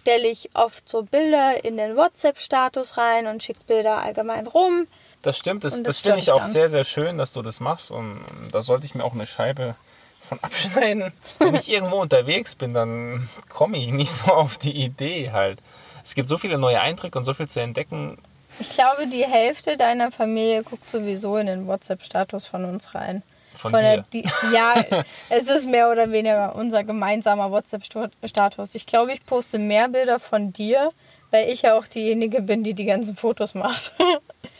stelle 0.00 0.28
ich 0.28 0.50
oft 0.54 0.88
so 0.88 1.02
Bilder 1.02 1.64
in 1.64 1.76
den 1.76 1.96
WhatsApp-Status 1.96 2.96
rein 2.96 3.28
und 3.28 3.42
schicke 3.42 3.60
Bilder 3.66 4.02
allgemein 4.02 4.46
rum. 4.48 4.88
Das 5.22 5.36
stimmt, 5.36 5.64
das, 5.64 5.74
das, 5.74 5.82
das 5.82 6.00
finde 6.00 6.18
ich 6.18 6.30
auch 6.30 6.42
dann. 6.42 6.50
sehr, 6.50 6.70
sehr 6.70 6.84
schön, 6.84 7.18
dass 7.18 7.32
du 7.32 7.42
das 7.42 7.60
machst. 7.60 7.90
Und 7.90 8.20
da 8.52 8.62
sollte 8.62 8.86
ich 8.86 8.94
mir 8.94 9.04
auch 9.04 9.14
eine 9.14 9.26
Scheibe 9.26 9.74
von 10.20 10.38
abschneiden. 10.42 11.12
Wenn 11.38 11.54
ich 11.54 11.68
irgendwo 11.68 12.00
unterwegs 12.00 12.54
bin, 12.54 12.74
dann 12.74 13.28
komme 13.48 13.78
ich 13.78 13.90
nicht 13.90 14.12
so 14.12 14.32
auf 14.32 14.58
die 14.58 14.72
Idee 14.72 15.32
halt. 15.32 15.60
Es 16.04 16.14
gibt 16.14 16.28
so 16.28 16.38
viele 16.38 16.58
neue 16.58 16.80
Eindrücke 16.80 17.18
und 17.18 17.24
so 17.24 17.34
viel 17.34 17.48
zu 17.48 17.60
entdecken. 17.60 18.18
Ich 18.60 18.70
glaube, 18.70 19.06
die 19.06 19.24
Hälfte 19.24 19.76
deiner 19.76 20.10
Familie 20.10 20.62
guckt 20.62 20.88
sowieso 20.88 21.36
in 21.36 21.46
den 21.46 21.66
WhatsApp-Status 21.66 22.46
von 22.46 22.64
uns 22.64 22.94
rein. 22.94 23.22
Von, 23.54 23.72
Von 23.72 23.80
dir. 23.80 24.04
der, 24.12 24.22
die, 24.22 24.24
ja, 24.54 24.84
es 25.28 25.48
ist 25.48 25.68
mehr 25.68 25.90
oder 25.90 26.12
weniger 26.12 26.54
unser 26.54 26.84
gemeinsamer 26.84 27.50
WhatsApp-Status. 27.50 28.74
Ich 28.74 28.86
glaube, 28.86 29.12
ich 29.12 29.24
poste 29.26 29.58
mehr 29.58 29.88
Bilder 29.88 30.20
von 30.20 30.52
dir, 30.52 30.92
weil 31.30 31.48
ich 31.50 31.62
ja 31.62 31.76
auch 31.78 31.86
diejenige 31.86 32.40
bin, 32.42 32.64
die 32.64 32.74
die 32.74 32.84
ganzen 32.84 33.16
Fotos 33.16 33.54
macht. 33.54 33.92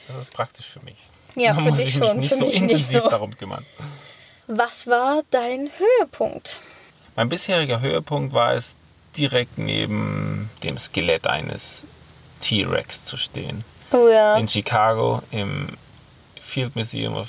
Das 0.06 0.16
ist 0.16 0.32
praktisch 0.32 0.64
für 0.64 0.80
mich. 0.80 0.96
ja, 1.36 1.48
da 1.52 1.56
für 1.56 1.60
muss 1.68 1.76
dich 1.78 1.88
ich 1.88 1.98
mich 2.00 2.08
schon, 2.08 2.18
nicht 2.18 2.28
für 2.30 2.38
so 2.38 2.44
mich 2.46 2.60
nicht 2.62 2.62
intensiv 2.62 3.02
so. 3.02 3.10
darum 3.10 3.36
kümmern. 3.36 3.66
Was 4.46 4.86
war 4.86 5.22
dein 5.30 5.70
Höhepunkt? 5.76 6.58
Mein 7.14 7.28
bisheriger 7.28 7.80
Höhepunkt 7.82 8.32
war 8.32 8.54
es, 8.54 8.74
direkt 9.18 9.58
neben 9.58 10.48
dem 10.62 10.78
Skelett 10.78 11.26
eines 11.26 11.84
T-Rex 12.40 13.04
zu 13.04 13.18
stehen. 13.18 13.64
Oh 13.92 14.08
ja. 14.08 14.36
in 14.36 14.48
Chicago 14.48 15.22
im 15.30 15.76
Field 16.40 16.74
Museum 16.76 17.16
of 17.16 17.28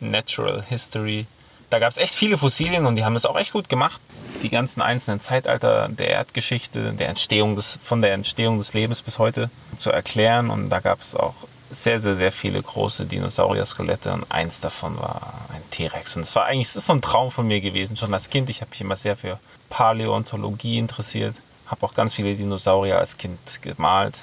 Natural 0.00 0.62
History. 0.62 1.26
Da 1.70 1.78
gab 1.78 1.90
es 1.90 1.98
echt 1.98 2.14
viele 2.14 2.36
Fossilien 2.36 2.84
und 2.86 2.96
die 2.96 3.04
haben 3.04 3.14
das 3.14 3.26
auch 3.26 3.38
echt 3.38 3.52
gut 3.52 3.68
gemacht. 3.68 4.00
Die 4.42 4.48
ganzen 4.48 4.82
einzelnen 4.82 5.20
Zeitalter 5.20 5.88
der 5.88 6.08
Erdgeschichte, 6.08 6.92
der 6.92 7.08
Entstehung 7.08 7.54
des, 7.54 7.78
von 7.82 8.02
der 8.02 8.12
Entstehung 8.12 8.58
des 8.58 8.72
Lebens 8.74 9.02
bis 9.02 9.18
heute 9.20 9.50
zu 9.76 9.90
erklären. 9.90 10.50
Und 10.50 10.70
da 10.70 10.80
gab 10.80 11.00
es 11.00 11.14
auch 11.14 11.34
sehr, 11.70 12.00
sehr, 12.00 12.16
sehr 12.16 12.32
viele 12.32 12.60
große 12.60 13.06
Dinosaurier-Skelette 13.06 14.12
und 14.12 14.26
eins 14.32 14.60
davon 14.60 14.98
war 14.98 15.32
ein 15.54 15.62
T-Rex. 15.70 16.16
Und 16.16 16.22
es 16.22 16.34
war 16.34 16.46
eigentlich, 16.46 16.66
das 16.68 16.76
ist 16.76 16.86
so 16.86 16.92
ein 16.92 17.02
Traum 17.02 17.30
von 17.30 17.46
mir 17.46 17.60
gewesen, 17.60 17.96
schon 17.96 18.12
als 18.12 18.30
Kind. 18.30 18.50
Ich 18.50 18.60
habe 18.62 18.70
mich 18.70 18.80
immer 18.80 18.96
sehr 18.96 19.16
für 19.16 19.38
Paläontologie 19.68 20.78
interessiert, 20.78 21.36
habe 21.66 21.86
auch 21.86 21.94
ganz 21.94 22.14
viele 22.14 22.34
Dinosaurier 22.34 22.98
als 22.98 23.16
Kind 23.16 23.38
gemalt. 23.62 24.18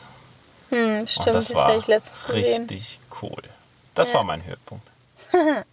Hm, 0.70 1.08
stimmt, 1.08 1.28
und 1.28 1.34
das, 1.34 1.48
das 1.48 1.56
war 1.56 1.78
ich 1.78 1.88
letztens 1.88 2.28
gesehen. 2.28 2.68
richtig 2.68 3.00
cool. 3.22 3.42
Das 3.96 4.10
Ja. 4.10 4.16
war 4.16 4.24
mein 4.26 4.44
Höhepunkt. 4.46 4.86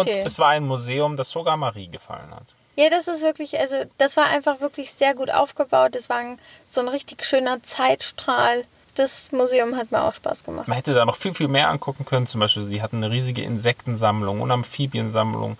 und 0.00 0.08
Schön. 0.08 0.26
es 0.26 0.38
war 0.38 0.48
ein 0.48 0.66
Museum, 0.66 1.16
das 1.16 1.30
sogar 1.30 1.56
Marie 1.56 1.88
gefallen 1.88 2.30
hat. 2.34 2.46
Ja, 2.76 2.90
das 2.90 3.08
ist 3.08 3.22
wirklich, 3.22 3.58
also 3.58 3.76
das 3.96 4.16
war 4.16 4.26
einfach 4.26 4.60
wirklich 4.60 4.92
sehr 4.92 5.14
gut 5.14 5.30
aufgebaut. 5.30 5.94
Das 5.94 6.10
war 6.10 6.18
ein, 6.18 6.38
so 6.66 6.80
ein 6.80 6.88
richtig 6.88 7.24
schöner 7.24 7.62
Zeitstrahl. 7.62 8.64
Das 8.94 9.32
Museum 9.32 9.76
hat 9.76 9.90
mir 9.92 10.02
auch 10.02 10.14
Spaß 10.14 10.44
gemacht. 10.44 10.68
Man 10.68 10.76
hätte 10.76 10.94
da 10.94 11.04
noch 11.04 11.16
viel, 11.16 11.34
viel 11.34 11.48
mehr 11.48 11.70
angucken 11.70 12.04
können. 12.04 12.26
Zum 12.26 12.40
Beispiel, 12.40 12.62
sie 12.62 12.82
hatten 12.82 12.96
eine 12.96 13.10
riesige 13.10 13.42
Insektensammlung 13.42 14.42
und 14.42 14.50
Amphibiensammlung. 14.50 15.56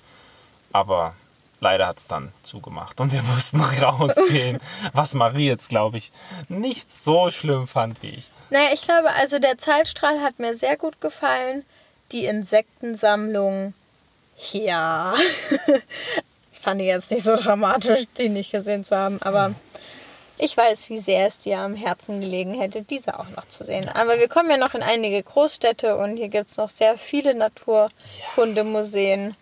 Aber 0.73 1.15
leider 1.61 1.87
hat 1.87 1.99
es 1.99 2.09
dann 2.09 2.33
zugemacht 2.43 3.01
und 3.01 3.13
wir 3.13 3.23
mussten 3.35 3.61
rausgehen. 3.61 4.59
was 4.93 5.15
Marie 5.15 5.49
jetzt, 5.49 5.69
glaube 5.71 5.99
ich, 5.99 6.13
nicht 6.49 6.93
so 6.93 7.31
schlimm 7.31 7.67
fand 7.67 8.03
wie 8.03 8.11
ich. 8.11 8.31
Naja, 8.51 8.69
ich 8.75 8.83
glaube, 8.83 9.11
also 9.13 9.39
der 9.39 9.59
Zeitstrahl 9.59 10.21
hat 10.21 10.39
mir 10.39 10.55
sehr 10.55 10.77
gut 10.77 11.01
gefallen. 11.01 11.65
Die 12.13 12.27
Insektensammlung, 12.27 13.75
ja. 14.53 15.15
ich 16.53 16.59
fand 16.61 16.81
die 16.81 16.85
jetzt 16.87 17.11
nicht 17.11 17.25
so 17.25 17.37
dramatisch, 17.37 18.05
die 18.19 18.29
nicht 18.29 18.53
gesehen 18.53 18.85
zu 18.85 18.97
haben, 18.97 19.21
aber 19.23 19.55
ich 20.39 20.55
weiß, 20.57 20.91
wie 20.91 20.99
sehr 20.99 21.27
es 21.27 21.39
dir 21.39 21.59
am 21.61 21.75
Herzen 21.75 22.21
gelegen 22.21 22.61
hätte, 22.61 22.83
diese 22.83 23.19
auch 23.19 23.29
noch 23.31 23.49
zu 23.49 23.65
sehen. 23.65 23.89
Aber 23.89 24.19
wir 24.19 24.29
kommen 24.29 24.51
ja 24.51 24.59
noch 24.59 24.75
in 24.75 24.83
einige 24.83 25.23
Großstädte 25.23 25.97
und 25.97 26.19
hier 26.19 26.29
gibt 26.29 26.51
es 26.51 26.59
noch 26.59 26.69
sehr 26.69 26.99
viele 26.99 27.35
Naturkundemuseen. 27.35 29.35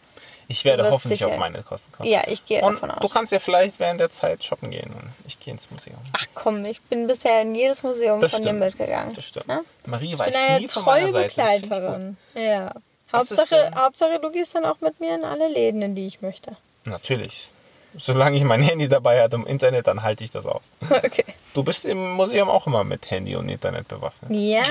Ich 0.46 0.66
werde 0.66 0.82
Du 0.82 0.90
hoffentlich 0.90 1.20
sicher- 1.20 1.30
auf 1.32 1.38
meine 1.38 1.62
Kosten 1.62 1.90
kommen. 1.90 2.06
Ja, 2.08 2.24
ich 2.28 2.44
gehe 2.44 2.60
und 2.62 2.74
davon 2.74 2.90
du 2.90 2.96
aus. 2.96 3.10
kannst 3.12 3.32
ja 3.32 3.38
vielleicht 3.38 3.80
während 3.80 3.98
der 3.98 4.10
Zeit 4.10 4.44
shoppen 4.44 4.70
gehen 4.70 4.92
und 4.92 5.10
ich 5.26 5.40
gehe 5.40 5.54
ins 5.54 5.70
Museum. 5.70 5.96
Ach 6.12 6.26
komm, 6.34 6.62
ich 6.66 6.82
bin 6.82 7.06
bisher 7.06 7.40
in 7.40 7.54
jedes 7.54 7.82
Museum 7.82 8.20
Das 8.20 8.32
von 8.32 8.42
dir 8.42 8.48
stimmt. 8.50 8.60
mitgegangen. 8.60 9.14
Das 9.14 9.24
stimmt. 9.24 9.46
Ja? 9.48 9.60
Marie 9.86 10.12
Ich 10.12 10.18
weicht 10.18 10.34
bin 10.34 10.42
eine 10.42 10.60
nie 10.60 10.68
von 10.68 10.84
meiner 10.84 11.10
treue 11.10 11.26
ich. 11.26 11.34
Begleiterin. 11.34 12.16
Ja. 12.34 12.74
Hauptsache, 13.14 13.70
Hauptsache, 13.74 14.18
du 14.20 14.30
gehst 14.30 14.54
dann 14.54 14.64
auch 14.64 14.80
mit 14.80 15.00
mir 15.00 15.14
in 15.14 15.24
alle 15.24 15.48
Läden, 15.48 15.82
in 15.82 15.94
die 15.94 16.06
ich 16.06 16.20
möchte. 16.22 16.56
Natürlich. 16.84 17.50
Solange 17.96 18.36
ich 18.36 18.44
mein 18.44 18.62
Handy 18.68 18.88
dabei 18.88 19.22
hatte 19.22 19.36
im 19.36 19.46
Internet, 19.46 19.86
dann 19.86 20.02
halte 20.02 20.24
ich 20.24 20.30
das 20.30 20.46
aus. 20.46 20.70
Okay. 20.90 21.24
Du 21.54 21.62
bist 21.62 21.84
im 21.84 22.12
Museum 22.12 22.48
auch 22.48 22.66
immer 22.66 22.84
mit 22.84 23.10
Handy 23.10 23.36
und 23.36 23.48
Internet 23.48 23.88
bewaffnet. 23.88 24.30
Ja, 24.30 24.64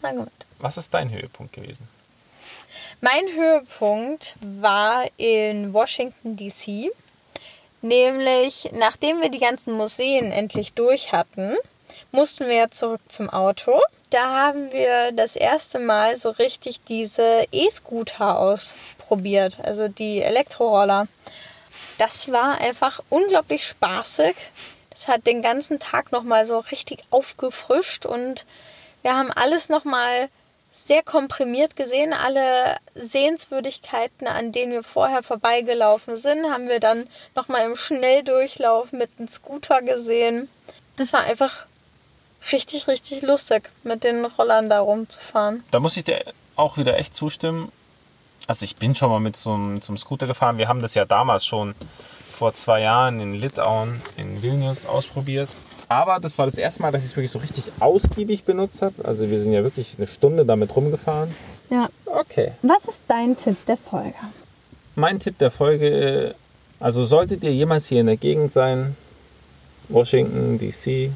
sag 0.00 0.16
mal. 0.16 0.28
Was 0.58 0.76
ist 0.76 0.92
dein 0.94 1.10
Höhepunkt 1.10 1.52
gewesen? 1.52 1.88
Mein 3.00 3.26
Höhepunkt 3.34 4.34
war 4.40 5.04
in 5.16 5.72
Washington, 5.72 6.36
D.C. 6.36 6.90
Nämlich, 7.82 8.70
nachdem 8.72 9.20
wir 9.20 9.28
die 9.28 9.38
ganzen 9.38 9.74
Museen 9.74 10.32
endlich 10.32 10.72
durch 10.72 11.12
hatten, 11.12 11.54
mussten 12.10 12.48
wir 12.48 12.70
zurück 12.70 13.00
zum 13.08 13.28
Auto. 13.28 13.80
Da 14.10 14.46
haben 14.46 14.70
wir 14.72 15.10
das 15.12 15.34
erste 15.34 15.80
Mal 15.80 16.16
so 16.16 16.30
richtig 16.30 16.80
diese 16.84 17.44
E-Scooter 17.50 18.38
ausprobiert, 18.38 19.58
also 19.62 19.88
die 19.88 20.22
Elektroroller. 20.22 21.08
Das 21.98 22.30
war 22.30 22.60
einfach 22.60 23.02
unglaublich 23.10 23.66
spaßig. 23.66 24.36
Das 24.90 25.08
hat 25.08 25.26
den 25.26 25.42
ganzen 25.42 25.80
Tag 25.80 26.12
nochmal 26.12 26.46
so 26.46 26.58
richtig 26.58 27.02
aufgefrischt 27.10 28.06
und 28.06 28.46
wir 29.02 29.16
haben 29.16 29.32
alles 29.32 29.68
nochmal 29.68 30.28
sehr 30.76 31.02
komprimiert 31.02 31.74
gesehen. 31.74 32.12
Alle 32.12 32.76
Sehenswürdigkeiten, 32.94 34.28
an 34.28 34.52
denen 34.52 34.72
wir 34.72 34.84
vorher 34.84 35.22
vorbeigelaufen 35.22 36.16
sind, 36.16 36.50
haben 36.50 36.68
wir 36.68 36.80
dann 36.80 37.08
nochmal 37.34 37.66
im 37.66 37.76
Schnelldurchlauf 37.76 38.92
mit 38.92 39.18
dem 39.18 39.26
Scooter 39.26 39.82
gesehen. 39.82 40.48
Das 40.96 41.12
war 41.12 41.24
einfach 41.24 41.66
richtig, 42.52 42.88
richtig 42.88 43.22
lustig, 43.22 43.70
mit 43.82 44.04
den 44.04 44.24
Rollern 44.24 44.70
da 44.70 44.80
rumzufahren. 44.80 45.64
Da 45.70 45.80
muss 45.80 45.96
ich 45.96 46.04
dir 46.04 46.20
auch 46.56 46.76
wieder 46.76 46.98
echt 46.98 47.14
zustimmen. 47.14 47.70
Also 48.46 48.64
ich 48.64 48.76
bin 48.76 48.94
schon 48.94 49.10
mal 49.10 49.20
mit 49.20 49.36
so 49.36 49.52
einem, 49.52 49.82
zum 49.82 49.96
Scooter 49.96 50.26
gefahren. 50.26 50.58
Wir 50.58 50.68
haben 50.68 50.80
das 50.80 50.94
ja 50.94 51.04
damals 51.04 51.44
schon 51.44 51.74
vor 52.32 52.52
zwei 52.54 52.80
Jahren 52.80 53.20
in 53.20 53.34
Litauen, 53.34 54.00
in 54.16 54.42
Vilnius 54.42 54.86
ausprobiert. 54.86 55.48
Aber 55.88 56.18
das 56.20 56.38
war 56.38 56.46
das 56.46 56.58
erste 56.58 56.82
Mal, 56.82 56.92
dass 56.92 57.04
ich 57.04 57.10
es 57.10 57.16
wirklich 57.16 57.30
so 57.30 57.38
richtig 57.38 57.64
ausgiebig 57.80 58.44
benutzt 58.44 58.82
habe. 58.82 59.04
Also 59.04 59.30
wir 59.30 59.40
sind 59.40 59.52
ja 59.52 59.62
wirklich 59.62 59.94
eine 59.96 60.06
Stunde 60.06 60.44
damit 60.44 60.74
rumgefahren. 60.74 61.34
Ja. 61.70 61.88
Okay. 62.06 62.52
Was 62.62 62.86
ist 62.86 63.02
dein 63.08 63.36
Tipp 63.36 63.56
der 63.66 63.76
Folge? 63.76 64.14
Mein 64.94 65.20
Tipp 65.20 65.38
der 65.38 65.50
Folge, 65.50 66.34
also 66.80 67.04
solltet 67.04 67.44
ihr 67.44 67.52
jemals 67.52 67.86
hier 67.86 68.00
in 68.00 68.06
der 68.06 68.16
Gegend 68.16 68.52
sein, 68.52 68.96
Washington, 69.88 70.58
DC 70.58 71.10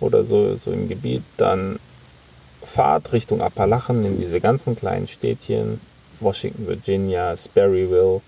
oder 0.00 0.24
so, 0.24 0.56
so 0.56 0.70
im 0.72 0.88
Gebiet, 0.88 1.22
dann 1.36 1.78
fahrt 2.62 3.12
Richtung 3.12 3.40
Appalachen 3.40 4.04
in 4.04 4.18
diese 4.18 4.40
ganzen 4.40 4.76
kleinen 4.76 5.06
Städtchen, 5.06 5.80
Washington, 6.20 6.66
Virginia, 6.66 7.36
Sperryville. 7.36 8.20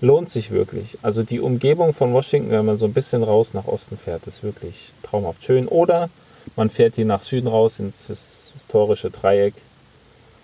Lohnt 0.00 0.30
sich 0.30 0.50
wirklich. 0.50 0.96
Also 1.02 1.22
die 1.22 1.40
Umgebung 1.40 1.92
von 1.92 2.12
Washington, 2.14 2.50
wenn 2.50 2.64
man 2.64 2.76
so 2.76 2.84
ein 2.86 2.92
bisschen 2.92 3.22
raus 3.24 3.52
nach 3.52 3.66
Osten 3.66 3.98
fährt, 3.98 4.26
ist 4.26 4.42
wirklich 4.42 4.92
traumhaft 5.02 5.42
schön. 5.42 5.66
Oder 5.66 6.08
man 6.56 6.70
fährt 6.70 6.94
hier 6.96 7.04
nach 7.04 7.22
Süden 7.22 7.48
raus 7.48 7.80
ins 7.80 8.06
his- 8.06 8.52
historische 8.54 9.10
Dreieck. 9.10 9.54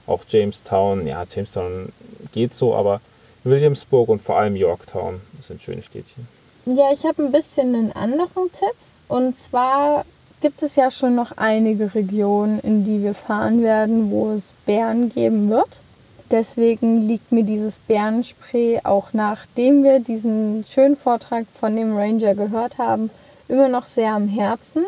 Auch 0.07 0.23
Jamestown, 0.29 1.07
ja, 1.07 1.25
Jamestown 1.31 1.91
geht 2.33 2.53
so, 2.55 2.75
aber 2.75 3.01
Williamsburg 3.45 4.09
und 4.09 4.21
vor 4.21 4.39
allem 4.39 4.57
Yorktown 4.57 5.21
sind 5.41 5.63
schöne 5.63 5.83
Städtchen. 5.83 6.27
Ja, 6.67 6.91
ich 6.93 7.05
habe 7.05 7.23
ein 7.25 7.33
bisschen 7.33 7.75
einen 7.75 7.93
anderen 7.93 8.51
Tipp. 8.53 8.75
Und 9.07 9.37
zwar 9.37 10.05
gibt 10.45 10.63
es 10.63 10.77
ja 10.77 10.91
schon 10.91 11.15
noch 11.15 11.39
einige 11.39 11.95
Regionen, 11.95 12.61
in 12.61 12.85
die 12.85 13.03
wir 13.03 13.15
fahren 13.15 13.63
werden, 13.63 14.11
wo 14.11 14.31
es 14.33 14.53
Bären 14.67 15.09
geben 15.09 15.49
wird. 15.49 15.81
Deswegen 16.31 17.09
liegt 17.09 17.33
mir 17.33 17.45
dieses 17.45 17.79
Bärenspray, 17.79 18.83
auch 18.85 19.15
nachdem 19.15 19.83
wir 19.85 20.01
diesen 20.01 20.63
schönen 20.69 20.97
Vortrag 20.97 21.47
von 21.59 21.75
dem 21.75 21.97
Ranger 21.97 22.35
gehört 22.35 22.77
haben, 22.77 23.09
immer 23.49 23.69
noch 23.71 23.87
sehr 23.87 24.13
am 24.13 24.29
Herzen. 24.29 24.85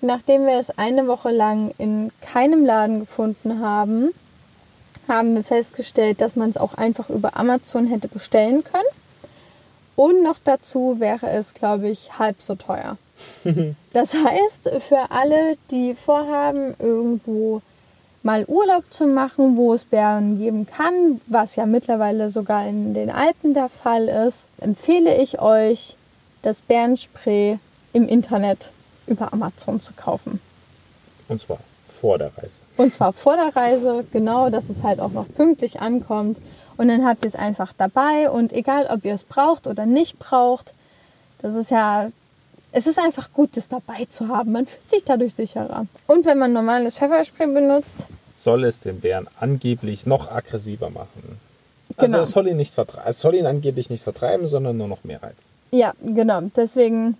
Nachdem 0.00 0.44
wir 0.44 0.58
es 0.58 0.76
eine 0.76 1.06
Woche 1.06 1.30
lang 1.30 1.72
in 1.78 2.10
keinem 2.20 2.64
Laden 2.64 2.98
gefunden 2.98 3.60
haben, 3.60 4.08
haben 5.06 5.36
wir 5.36 5.44
festgestellt, 5.44 6.20
dass 6.20 6.34
man 6.34 6.50
es 6.50 6.56
auch 6.56 6.74
einfach 6.74 7.10
über 7.10 7.36
Amazon 7.36 7.86
hätte 7.86 8.08
bestellen 8.08 8.64
können. 8.64 8.82
Und 9.94 10.24
noch 10.24 10.38
dazu 10.42 10.98
wäre 10.98 11.30
es, 11.30 11.54
glaube 11.54 11.90
ich, 11.90 12.18
halb 12.18 12.42
so 12.42 12.56
teuer. 12.56 12.98
Das 13.92 14.14
heißt, 14.14 14.70
für 14.80 15.10
alle, 15.10 15.56
die 15.70 15.94
vorhaben, 15.94 16.74
irgendwo 16.78 17.62
mal 18.22 18.44
Urlaub 18.46 18.84
zu 18.90 19.06
machen, 19.06 19.56
wo 19.56 19.72
es 19.72 19.84
Bären 19.84 20.38
geben 20.38 20.66
kann, 20.66 21.20
was 21.28 21.56
ja 21.56 21.64
mittlerweile 21.64 22.28
sogar 22.28 22.66
in 22.66 22.92
den 22.92 23.10
Alpen 23.10 23.54
der 23.54 23.68
Fall 23.68 24.08
ist, 24.08 24.48
empfehle 24.58 25.16
ich 25.16 25.40
euch, 25.40 25.96
das 26.42 26.60
Bärenspray 26.62 27.58
im 27.92 28.08
Internet 28.08 28.70
über 29.06 29.32
Amazon 29.32 29.80
zu 29.80 29.92
kaufen. 29.94 30.40
Und 31.28 31.40
zwar 31.40 31.58
vor 32.00 32.18
der 32.18 32.36
Reise. 32.36 32.60
Und 32.76 32.92
zwar 32.92 33.12
vor 33.12 33.36
der 33.36 33.56
Reise, 33.56 34.04
genau, 34.12 34.50
dass 34.50 34.68
es 34.68 34.82
halt 34.82 35.00
auch 35.00 35.12
noch 35.12 35.26
pünktlich 35.32 35.80
ankommt. 35.80 36.38
Und 36.76 36.88
dann 36.88 37.06
habt 37.06 37.24
ihr 37.24 37.28
es 37.28 37.34
einfach 37.34 37.72
dabei. 37.76 38.30
Und 38.30 38.52
egal, 38.52 38.86
ob 38.86 39.04
ihr 39.04 39.14
es 39.14 39.24
braucht 39.24 39.66
oder 39.66 39.86
nicht 39.86 40.18
braucht, 40.18 40.74
das 41.38 41.54
ist 41.54 41.70
ja, 41.70 42.10
es 42.72 42.86
ist 42.86 42.98
einfach 42.98 43.32
gut, 43.32 43.50
das 43.56 43.68
dabei 43.68 44.04
zu 44.08 44.28
haben. 44.28 44.52
Man 44.52 44.66
fühlt 44.66 44.88
sich 44.88 45.04
dadurch 45.04 45.34
sicherer. 45.34 45.86
Und 46.06 46.26
wenn 46.26 46.38
man 46.38 46.52
normales 46.52 46.96
Pfefferspray 46.98 47.46
benutzt, 47.46 48.06
Soll 48.36 48.64
es 48.64 48.80
den 48.80 49.00
Bären 49.00 49.28
angeblich 49.40 50.04
noch 50.06 50.30
aggressiver 50.30 50.90
machen. 50.90 51.40
Also 51.96 52.12
Genau. 52.12 52.24
es 52.24 52.30
soll 52.32 52.48
ihn 52.48 52.56
nicht 52.58 52.74
es 53.06 53.20
soll 53.20 53.34
ihn 53.36 53.46
angeblich 53.46 53.88
nicht 53.88 54.02
vertreiben, 54.04 54.46
sondern 54.48 54.76
nur 54.76 54.88
noch 54.88 55.04
mehr 55.04 55.22
reizen. 55.22 55.48
ja, 55.70 55.94
genau. 56.04 56.40
Deswegen, 56.54 57.16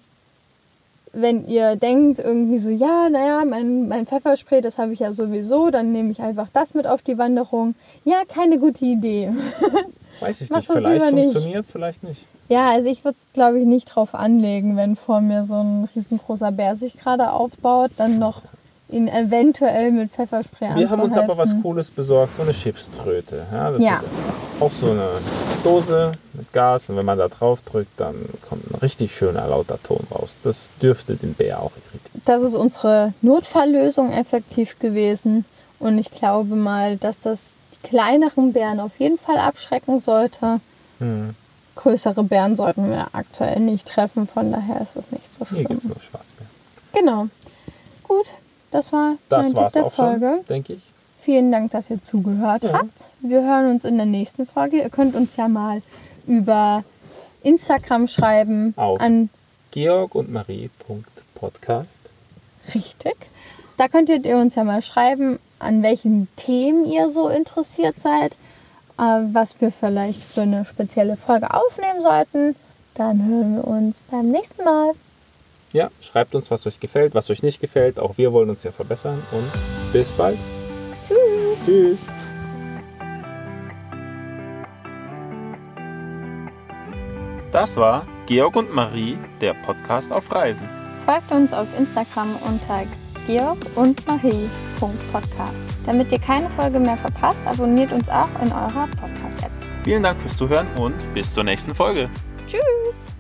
wenn 1.12 1.47
ihr 1.47 1.76
denkt 1.76 2.18
irgendwie 2.18 2.59
so, 2.59 2.68
ja, 2.70 3.09
naja, 3.09 3.44
mein, 3.47 3.88
mein 3.88 4.07
Pfefferspray, 4.07 4.61
das 4.61 4.76
habe 4.76 4.92
ich 4.92 4.99
ja 4.99 5.12
sowieso, 5.12 5.70
dann 5.70 5.92
nehme 5.92 6.11
ich 6.11 6.20
einfach 6.20 6.49
das 6.53 6.74
mit 6.74 6.86
auf 6.86 7.01
die 7.01 7.16
Wanderung. 7.16 7.74
Ja, 8.05 8.24
keine 8.28 8.59
gute 8.59 8.84
Idee. 8.84 9.32
Weiß 10.21 10.41
ich 10.41 10.51
nicht, 10.51 10.67
vielleicht 10.67 11.11
funktioniert 11.11 11.64
es, 11.64 11.71
vielleicht 11.71 12.03
nicht. 12.03 12.25
Ja, 12.49 12.71
also 12.71 12.89
ich 12.89 13.05
würde 13.05 13.17
es, 13.19 13.27
glaube 13.33 13.59
ich, 13.59 13.67
nicht 13.67 13.87
drauf 13.87 14.14
anlegen, 14.14 14.77
wenn 14.77 14.97
vor 14.97 15.21
mir 15.21 15.45
so 15.45 15.55
ein 15.55 15.89
riesengroßer 15.95 16.53
Bär 16.53 16.77
sich 16.77 16.97
gerade 16.97 17.33
aufbaut, 17.33 17.91
dann 17.97 18.19
noch 18.19 18.43
ihn 18.89 19.09
eventuell 19.09 19.91
mit 19.91 20.12
Pfefferspray 20.12 20.77
Wir 20.77 20.89
haben 20.91 21.03
uns 21.03 21.17
aber 21.17 21.37
was. 21.37 21.61
Cooles 21.61 21.91
besorgt, 21.91 22.35
so 22.35 22.43
eine 22.43 22.55
Schiffströte. 22.55 23.45
Ja, 23.53 23.73
das 23.73 23.83
Ja. 23.83 23.95
ist 23.95 24.05
auch 24.61 24.71
so 24.71 24.91
eine 24.93 25.09
Dose 25.64 26.12
mit 26.35 26.53
Gas 26.53 26.89
und 26.89 26.97
wenn 26.97 27.05
man 27.05 27.19
da 27.19 27.29
drauf 27.29 27.62
drückt, 27.62 27.99
dann 28.01 28.14
kommt 28.49 28.71
ein 28.71 28.77
richtig 28.77 29.14
schöner 29.14 29.49
lauter 29.49 29.83
Ton 29.83 30.07
raus. 30.12 30.39
Das 30.43 30.71
dürfte 30.81 31.17
den 31.17 31.35
Bär 31.35 31.61
auch 31.61 31.73
irritieren. 31.73 32.23
Das 32.25 32.43
ist 32.43 32.55
unsere 32.55 33.12
Notfalllösung 33.23 34.12
effektiv 34.12 34.79
gewesen. 34.79 35.45
Und 35.79 35.99
ich 35.99 36.11
glaube 36.11 36.55
mal, 36.57 36.97
dass 36.97 37.19
das 37.19 37.57
kleineren 37.87 38.53
Bären 38.53 38.80
auf 38.80 38.99
jeden 38.99 39.18
Fall 39.18 39.39
abschrecken 39.39 40.01
sollte. 40.01 40.61
Hm. 40.99 41.34
Größere 41.76 42.24
Bären 42.24 42.57
sollten 42.57 42.91
wir 42.91 43.09
aktuell 43.12 43.61
nicht 43.61 43.87
treffen, 43.87 44.26
von 44.26 44.51
daher 44.51 44.80
ist 44.80 44.97
es 44.97 45.11
nicht 45.12 45.32
so 45.32 45.41
Hier 45.41 45.59
schlimm. 45.59 45.66
gibt 45.68 45.80
es 45.82 45.89
nur 45.89 46.01
Schwarzbären. 46.01 46.51
Genau. 46.95 47.26
Gut, 48.03 48.26
das 48.70 48.93
war 48.93 49.16
Das 49.28 49.53
mein 49.53 49.64
Tipp 49.64 49.72
der 49.74 49.84
auch 49.87 49.93
Folge. 49.93 50.34
schon, 50.39 50.47
denke 50.47 50.72
ich. 50.74 50.82
Vielen 51.20 51.53
Dank, 51.53 51.72
dass 51.72 51.91
ihr 51.91 52.03
zugehört 52.03 52.64
Ja. 52.64 52.72
habt. 52.72 52.91
Wir 53.20 53.43
hören 53.43 53.70
uns 53.72 53.84
in 53.84 53.97
der 53.97 54.07
nächsten 54.07 54.47
Folge. 54.47 54.78
Ihr 54.78 54.91
könnt 54.91 55.14
uns 55.14 55.37
ja 55.37 55.49
mal 55.49 55.82
über 56.26 56.82
Instagram 57.43 58.07
schreiben 58.09 58.72
Auf. 58.76 59.01
an 59.01 59.28
Georg 59.72 60.14
und 60.14 60.32
Marie.podcast. 60.32 62.01
richtig. 62.74 63.16
Da 63.76 63.89
könntet 63.89 64.24
ihr 64.24 64.39
uns 64.39 64.55
ja 64.55 64.64
mal 64.64 64.80
schreiben, 64.80 65.39
an 65.59 65.83
welchen 65.83 66.29
Themen 66.37 66.85
ihr 66.85 67.11
so 67.11 67.29
interessiert 67.29 67.99
seid, 67.99 68.37
äh, 68.99 69.03
was 69.33 69.61
wir 69.61 69.71
vielleicht 69.71 70.23
für 70.23 70.43
eine 70.43 70.65
spezielle 70.65 71.17
Folge 71.17 71.53
aufnehmen 71.53 72.03
sollten. 72.03 72.57
Dann 72.95 73.27
hören 73.27 73.57
wir 73.57 73.65
uns 73.67 74.01
beim 74.11 74.31
nächsten 74.31 74.65
Mal. 74.65 74.93
Ja, 75.73 75.91
schreibt 76.01 76.35
uns, 76.35 76.51
was 76.51 76.67
euch 76.67 76.81
gefällt, 76.81 77.15
was 77.15 77.31
euch 77.31 77.43
nicht 77.43 77.61
gefällt. 77.61 78.01
Auch 78.01 78.17
wir 78.17 78.33
wollen 78.33 78.49
uns 78.49 78.63
ja 78.63 78.73
verbessern. 78.73 79.23
Und 79.33 79.93
bis 79.93 80.13
bald. 80.13 80.39
Tschüss. 81.07 81.65
Tschüss. 81.65 82.07
Das 87.53 87.77
war 87.77 88.07
Georg 88.27 88.57
und 88.57 88.75
Marie, 88.75 89.19
der 89.41 89.55
Podcast 89.55 90.13
auf 90.13 90.31
Reisen. 90.31 90.69
Folgt 91.05 91.31
uns 91.31 91.53
auf 91.53 91.69
Instagram 91.79 92.37
unter 92.45 92.85
georg 93.27 93.59
und 93.74 94.07
marie.podcast. 94.07 95.55
Damit 95.85 96.11
ihr 96.12 96.18
keine 96.18 96.49
Folge 96.51 96.79
mehr 96.79 96.97
verpasst, 96.97 97.47
abonniert 97.47 97.93
uns 97.93 98.09
auch 98.09 98.29
in 98.43 98.53
eurer 98.53 98.89
Podcast-App. 99.01 99.51
Vielen 99.85 100.03
Dank 100.03 100.18
fürs 100.20 100.37
Zuhören 100.37 100.66
und 100.79 100.95
bis 101.14 101.33
zur 101.33 101.45
nächsten 101.45 101.74
Folge. 101.74 102.09
Tschüss! 102.47 103.16